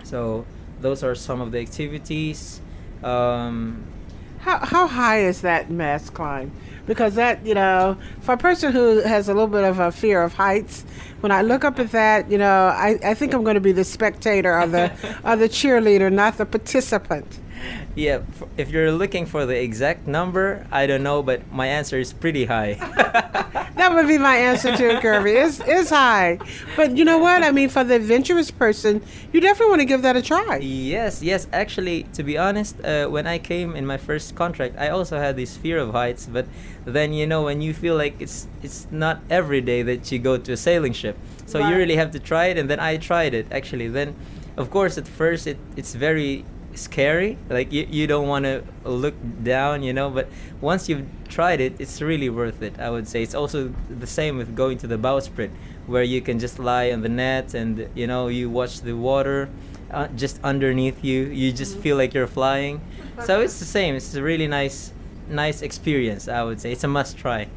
So 0.04 0.46
those 0.80 1.02
are 1.02 1.16
some 1.16 1.40
of 1.40 1.50
the 1.50 1.58
activities. 1.58 2.60
Um, 3.02 3.82
how, 4.46 4.64
how 4.64 4.86
high 4.86 5.22
is 5.22 5.40
that 5.40 5.70
mass 5.70 6.08
climb? 6.08 6.52
Because 6.86 7.16
that, 7.16 7.44
you 7.44 7.52
know, 7.52 7.98
for 8.20 8.34
a 8.34 8.36
person 8.36 8.72
who 8.72 8.98
has 9.00 9.28
a 9.28 9.34
little 9.34 9.48
bit 9.48 9.64
of 9.64 9.80
a 9.80 9.90
fear 9.90 10.22
of 10.22 10.34
heights, 10.34 10.84
when 11.18 11.32
I 11.32 11.42
look 11.42 11.64
up 11.64 11.80
at 11.80 11.90
that, 11.90 12.30
you 12.30 12.38
know, 12.38 12.68
I, 12.68 12.96
I 13.02 13.14
think 13.14 13.34
I'm 13.34 13.42
going 13.42 13.56
to 13.56 13.60
be 13.60 13.72
the 13.72 13.82
spectator 13.84 14.56
or 14.56 14.68
the, 14.68 14.92
or 15.24 15.34
the 15.34 15.48
cheerleader, 15.48 16.12
not 16.12 16.38
the 16.38 16.46
participant. 16.46 17.40
Yeah, 17.96 18.20
if 18.58 18.68
you're 18.68 18.92
looking 18.92 19.24
for 19.24 19.46
the 19.46 19.58
exact 19.58 20.06
number, 20.06 20.66
I 20.70 20.86
don't 20.86 21.02
know, 21.02 21.22
but 21.22 21.50
my 21.50 21.66
answer 21.66 21.98
is 21.98 22.12
pretty 22.12 22.44
high. 22.44 22.74
that 23.76 23.94
would 23.94 24.06
be 24.06 24.18
my 24.18 24.36
answer 24.36 24.76
too, 24.76 24.98
Kirby. 25.00 25.30
It's, 25.30 25.60
it's 25.60 25.88
high. 25.88 26.38
But 26.76 26.94
you 26.96 27.06
know 27.06 27.16
what? 27.16 27.42
I 27.42 27.52
mean, 27.52 27.70
for 27.70 27.84
the 27.84 27.94
adventurous 27.94 28.50
person, 28.50 29.02
you 29.32 29.40
definitely 29.40 29.70
want 29.70 29.80
to 29.80 29.86
give 29.86 30.02
that 30.02 30.14
a 30.14 30.20
try. 30.20 30.58
Yes, 30.58 31.22
yes. 31.22 31.46
Actually, 31.54 32.02
to 32.12 32.22
be 32.22 32.36
honest, 32.36 32.78
uh, 32.84 33.06
when 33.06 33.26
I 33.26 33.38
came 33.38 33.74
in 33.74 33.86
my 33.86 33.96
first 33.96 34.34
contract, 34.34 34.76
I 34.78 34.88
also 34.88 35.18
had 35.18 35.36
this 35.36 35.56
fear 35.56 35.78
of 35.78 35.92
heights. 35.92 36.26
But 36.30 36.46
then, 36.84 37.14
you 37.14 37.26
know, 37.26 37.44
when 37.44 37.62
you 37.62 37.72
feel 37.72 37.96
like 37.96 38.20
it's 38.20 38.46
it's 38.62 38.86
not 38.90 39.22
every 39.30 39.62
day 39.62 39.82
that 39.82 40.12
you 40.12 40.18
go 40.18 40.36
to 40.36 40.52
a 40.52 40.56
sailing 40.56 40.92
ship, 40.92 41.16
so 41.46 41.60
right. 41.60 41.70
you 41.70 41.76
really 41.76 41.96
have 41.96 42.10
to 42.10 42.18
try 42.18 42.46
it. 42.46 42.58
And 42.58 42.68
then 42.68 42.80
I 42.80 42.98
tried 42.98 43.32
it 43.32 43.46
actually. 43.50 43.88
Then, 43.88 44.14
of 44.56 44.70
course, 44.70 44.98
at 44.98 45.08
first 45.08 45.46
it 45.46 45.58
it's 45.76 45.94
very 45.94 46.44
scary. 46.76 47.38
Like 47.48 47.72
you, 47.72 47.86
you 47.90 48.06
don't 48.06 48.28
want 48.28 48.44
to 48.44 48.62
look 48.84 49.14
down 49.42 49.82
you 49.82 49.92
know 49.92 50.10
but 50.10 50.28
once 50.60 50.88
you've 50.88 51.06
tried 51.28 51.60
it 51.60 51.74
it's 51.80 52.00
really 52.00 52.28
worth 52.30 52.62
it 52.62 52.78
i 52.78 52.90
would 52.90 53.08
say. 53.08 53.22
It's 53.22 53.34
also 53.34 53.74
the 53.88 54.06
same 54.06 54.36
with 54.36 54.54
going 54.54 54.78
to 54.78 54.86
the 54.86 54.98
bowsprit 54.98 55.50
where 55.86 56.02
you 56.02 56.20
can 56.20 56.38
just 56.38 56.58
lie 56.58 56.90
on 56.92 57.02
the 57.02 57.08
net 57.08 57.54
and 57.54 57.88
you 57.94 58.06
know 58.06 58.28
you 58.28 58.50
watch 58.50 58.80
the 58.80 58.94
water 58.94 59.48
uh, 59.90 60.08
just 60.08 60.40
underneath 60.42 61.04
you. 61.04 61.24
You 61.26 61.52
just 61.52 61.78
feel 61.78 61.96
like 61.96 62.12
you're 62.12 62.26
flying. 62.26 62.80
So 63.24 63.40
it's 63.40 63.60
the 63.60 63.64
same. 63.64 63.94
It's 63.94 64.14
a 64.14 64.22
really 64.22 64.48
nice 64.48 64.92
nice 65.28 65.60
experience 65.62 66.28
i 66.28 66.42
would 66.42 66.60
say. 66.60 66.72
It's 66.72 66.84
a 66.84 66.88
must 66.88 67.16
try 67.16 67.48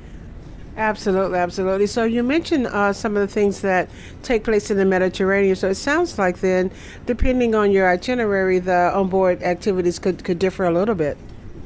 Absolutely, 0.79 1.37
absolutely. 1.37 1.87
So 1.87 2.05
you 2.05 2.23
mentioned 2.23 2.67
uh, 2.67 2.93
some 2.93 3.17
of 3.17 3.21
the 3.21 3.27
things 3.27 3.59
that 3.61 3.89
take 4.23 4.45
place 4.45 4.71
in 4.71 4.77
the 4.77 4.85
Mediterranean. 4.85 5.57
So 5.57 5.67
it 5.67 5.75
sounds 5.75 6.17
like 6.17 6.39
then, 6.39 6.71
depending 7.05 7.53
on 7.53 7.71
your 7.71 7.89
itinerary, 7.89 8.59
the 8.59 8.89
onboard 8.95 9.43
activities 9.43 9.99
could, 9.99 10.23
could 10.23 10.39
differ 10.39 10.63
a 10.63 10.71
little 10.71 10.95
bit. 10.95 11.17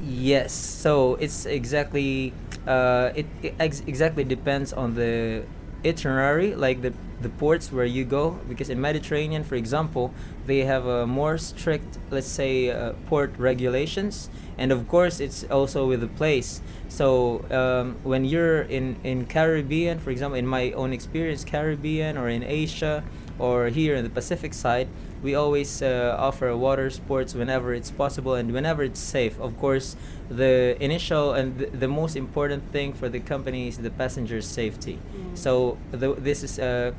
Yes. 0.03 0.51
So 0.51 1.14
it's 1.16 1.45
exactly 1.45 2.34
uh, 2.66 3.11
it, 3.14 3.28
it 3.43 3.53
ex- 3.59 3.84
exactly 3.86 4.24
depends 4.24 4.74
on 4.74 4.95
the 4.95 5.43
itinerary, 5.86 6.55
like 6.55 6.81
the 6.81 6.93
the 7.21 7.29
ports 7.29 7.71
where 7.71 7.86
you 7.86 8.03
go. 8.03 8.39
Because 8.49 8.69
in 8.69 8.81
Mediterranean, 8.81 9.43
for 9.43 9.55
example, 9.55 10.13
they 10.45 10.65
have 10.65 10.86
a 10.86 11.07
more 11.07 11.38
strict, 11.38 11.97
let's 12.11 12.27
say, 12.27 12.69
uh, 12.69 12.93
port 13.07 13.34
regulations, 13.38 14.29
and 14.57 14.71
of 14.71 14.88
course, 14.88 15.19
it's 15.19 15.43
also 15.45 15.88
with 15.88 16.01
the 16.01 16.07
place. 16.07 16.61
So 16.89 17.45
um, 17.49 17.97
when 18.03 18.25
you're 18.25 18.61
in 18.61 18.97
in 19.03 19.25
Caribbean, 19.25 19.99
for 19.99 20.11
example, 20.11 20.38
in 20.38 20.47
my 20.47 20.71
own 20.73 20.93
experience, 20.93 21.43
Caribbean 21.43 22.17
or 22.17 22.29
in 22.29 22.43
Asia 22.43 23.03
or 23.39 23.67
here 23.69 23.95
in 23.95 24.03
the 24.03 24.09
Pacific 24.11 24.53
side, 24.53 24.88
we 25.24 25.34
always 25.36 25.82
uh, 25.82 26.15
offer 26.19 26.55
water 26.55 26.89
sports 26.89 27.34
whenever 27.34 27.74
it's 27.74 27.89
possible 27.89 28.36
and 28.36 28.51
whenever 28.53 28.84
it's 28.84 28.99
safe. 28.99 29.39
Of 29.39 29.57
course, 29.57 29.95
the 30.30 30.78
initial 30.80 31.34
and 31.34 31.57
th- 31.57 31.71
the 31.71 31.88
most 31.88 32.15
important 32.15 32.71
thing 32.71 32.93
for 32.93 33.09
the 33.09 33.21
company 33.21 33.69
is 33.69 33.78
the 33.78 33.89
passenger's 33.89 34.45
safety. 34.45 34.99
Mm. 34.99 35.38
So 35.38 35.78
the, 35.91 36.13
this 36.13 36.43
is 36.43 36.59
uh, 36.59 36.91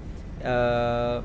uh, 0.42 1.22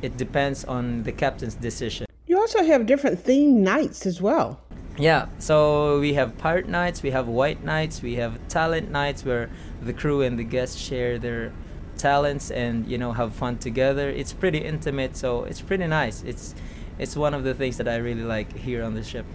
it 0.00 0.16
depends 0.16 0.64
on 0.64 1.02
the 1.02 1.12
captain's 1.12 1.56
decision. 1.56 2.06
You 2.26 2.38
also 2.38 2.62
have 2.64 2.86
different 2.86 3.18
theme 3.20 3.62
nights 3.62 4.06
as 4.06 4.22
well 4.22 4.60
yeah 4.98 5.26
so 5.38 6.00
we 6.00 6.14
have 6.14 6.38
pirate 6.38 6.68
nights 6.68 7.02
we 7.02 7.10
have 7.10 7.28
white 7.28 7.62
nights 7.62 8.00
we 8.00 8.14
have 8.14 8.38
talent 8.48 8.90
nights 8.90 9.24
where 9.24 9.50
the 9.82 9.92
crew 9.92 10.22
and 10.22 10.38
the 10.38 10.44
guests 10.44 10.80
share 10.80 11.18
their 11.18 11.52
talents 11.98 12.50
and 12.50 12.86
you 12.86 12.98
know 12.98 13.12
have 13.12 13.32
fun 13.34 13.58
together. 13.58 14.08
It's 14.08 14.32
pretty 14.32 14.58
intimate 14.58 15.16
so 15.16 15.44
it's 15.44 15.60
pretty 15.60 15.86
nice. 15.86 16.22
It's 16.22 16.54
it's 16.98 17.16
one 17.16 17.34
of 17.34 17.44
the 17.44 17.54
things 17.54 17.76
that 17.76 17.88
i 17.88 17.96
really 17.96 18.22
like 18.22 18.56
here 18.56 18.82
on 18.82 18.94
the 18.94 19.04
ship. 19.04 19.26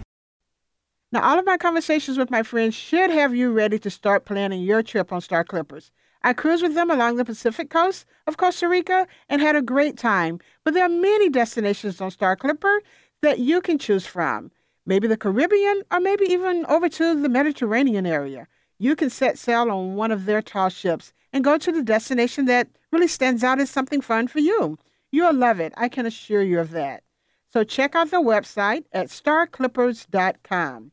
Now 1.12 1.24
all 1.24 1.39
of 1.39 1.45
my 1.45 1.57
conversations 1.57 2.18
with 2.18 2.32
my 2.32 2.43
friends 2.43 2.76
should 2.76 3.09
have 3.09 3.36
you 3.36 3.51
ready 3.51 3.78
to 3.80 3.89
start 3.89 4.26
planning 4.26 4.62
your 4.62 4.82
trip 4.82 5.12
on 5.12 5.22
star 5.22 5.43
clippers. 5.43 5.91
I 6.24 6.34
cruised 6.34 6.62
with 6.62 6.76
them 6.76 6.91
along 6.91 7.16
the 7.16 7.26
Pacific 7.26 7.70
coast 7.72 8.05
of 8.28 8.38
Costa 8.38 8.68
Rica 8.68 9.07
and 9.28 9.41
had 9.41 9.55
a 9.55 9.62
great 9.62 9.97
time. 9.97 10.39
But 10.64 10.76
there 10.76 10.86
are 10.86 10.89
many 10.89 11.30
destinations 11.30 11.99
on 11.99 12.12
Star 12.12 12.36
Clipper 12.36 12.82
that 13.22 13.39
you 13.39 13.59
can 13.59 13.80
choose 13.80 14.05
from. 14.05 14.51
Maybe 14.86 15.07
the 15.07 15.18
Caribbean, 15.18 15.82
or 15.91 15.99
maybe 15.99 16.26
even 16.26 16.66
over 16.68 16.89
to 16.89 17.20
the 17.20 17.30
Mediterranean 17.30 18.05
area. 18.05 18.47
You 18.78 18.95
can 18.95 19.09
set 19.09 19.38
sail 19.38 19.72
on 19.72 19.95
one 19.95 20.12
of 20.12 20.26
their 20.26 20.41
tall 20.41 20.70
ships 20.70 21.14
and 21.34 21.44
go 21.44 21.58
to 21.58 21.72
the 21.72 21.84
destination 21.84 22.46
that 22.46 22.68
really 22.92 23.08
stands 23.08 23.44
out 23.44 23.60
as 23.60 23.70
something 23.70 24.02
fun 24.02 24.28
for 24.28 24.40
you. 24.40 24.78
You'll 25.12 25.34
love 25.34 25.60
it. 25.60 25.74
I 25.78 25.90
can 25.90 26.06
assure 26.06 26.42
you 26.42 26.60
of 26.60 26.72
that. 26.72 27.04
So 27.52 27.64
check 27.64 27.96
out 27.96 28.12
the 28.12 28.18
website 28.18 28.86
at 28.94 29.08
starclippers.com. 29.08 30.92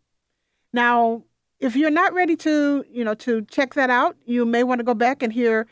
Now, 0.72 1.22
if 1.60 1.76
you're 1.76 1.90
not 1.90 2.12
ready 2.12 2.36
to, 2.36 2.84
you 2.90 3.04
know, 3.04 3.14
to 3.14 3.42
check 3.42 3.74
that 3.74 3.90
out, 3.90 4.16
you 4.24 4.44
may 4.44 4.64
want 4.64 4.80
to 4.80 4.84
go 4.84 4.94
back 4.94 5.22
and 5.22 5.32
hear 5.32 5.66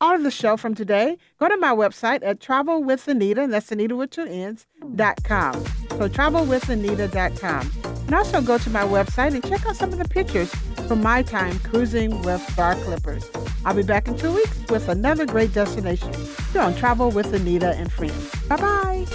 all 0.00 0.14
of 0.14 0.22
the 0.22 0.30
show 0.30 0.56
from 0.56 0.74
today. 0.74 1.18
Go 1.38 1.48
to 1.48 1.56
my 1.58 1.72
website 1.72 2.20
at 2.22 2.40
travelwithanita, 2.40 3.38
and 3.44 3.52
that's 3.52 3.70
Anita 3.70 3.94
with 3.96 4.10
two 4.10 4.24
N's, 4.24 4.66
dot 4.94 5.22
com. 5.24 5.62
So 5.90 6.08
travelwithanita.com. 6.08 7.89
And 8.10 8.16
also 8.16 8.42
go 8.42 8.58
to 8.58 8.70
my 8.70 8.82
website 8.82 9.34
and 9.34 9.44
check 9.44 9.64
out 9.66 9.76
some 9.76 9.92
of 9.92 9.98
the 10.00 10.08
pictures 10.08 10.52
from 10.88 11.00
my 11.00 11.22
time 11.22 11.56
cruising 11.60 12.22
with 12.22 12.42
Star 12.50 12.74
Clippers. 12.74 13.30
I'll 13.64 13.72
be 13.72 13.84
back 13.84 14.08
in 14.08 14.18
two 14.18 14.32
weeks 14.32 14.58
with 14.68 14.88
another 14.88 15.24
great 15.26 15.54
destination. 15.54 16.12
You're 16.52 16.64
on 16.64 16.74
Travel 16.74 17.12
with 17.12 17.32
Anita 17.32 17.70
and 17.76 17.92
Friends. 17.92 18.34
Bye 18.48 18.56
bye. 18.56 19.06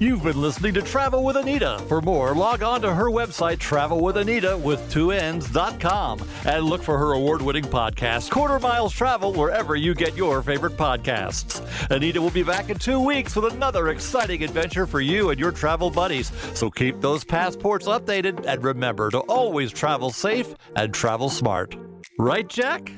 You've 0.00 0.22
been 0.22 0.40
listening 0.40 0.74
to 0.74 0.82
Travel 0.82 1.24
with 1.24 1.36
Anita. 1.36 1.82
For 1.88 2.00
more, 2.00 2.32
log 2.32 2.62
on 2.62 2.80
to 2.82 2.94
her 2.94 3.10
website, 3.10 3.56
travelwithanita 3.56 4.60
with 4.60 4.88
two 4.92 5.10
N's.com, 5.10 6.20
and 6.44 6.64
look 6.64 6.84
for 6.84 6.96
her 6.96 7.14
award 7.14 7.42
winning 7.42 7.64
podcast, 7.64 8.30
Quarter 8.30 8.60
Miles 8.60 8.92
Travel, 8.92 9.32
wherever 9.32 9.74
you 9.74 9.94
get 9.94 10.16
your 10.16 10.42
favorite 10.42 10.76
podcasts. 10.76 11.60
Anita 11.90 12.22
will 12.22 12.30
be 12.30 12.44
back 12.44 12.70
in 12.70 12.78
two 12.78 13.00
weeks 13.00 13.34
with 13.34 13.52
another 13.52 13.88
exciting 13.88 14.44
adventure 14.44 14.86
for 14.86 15.00
you 15.00 15.30
and 15.30 15.40
your 15.40 15.50
travel 15.50 15.90
buddies. 15.90 16.30
So 16.54 16.70
keep 16.70 17.00
those 17.00 17.24
passports 17.24 17.86
updated 17.86 18.27
and 18.36 18.64
remember 18.64 19.10
to 19.10 19.18
always 19.20 19.72
travel 19.72 20.10
safe 20.10 20.54
and 20.76 20.92
travel 20.92 21.28
smart. 21.28 21.76
Right, 22.18 22.48
Jack? 22.48 22.92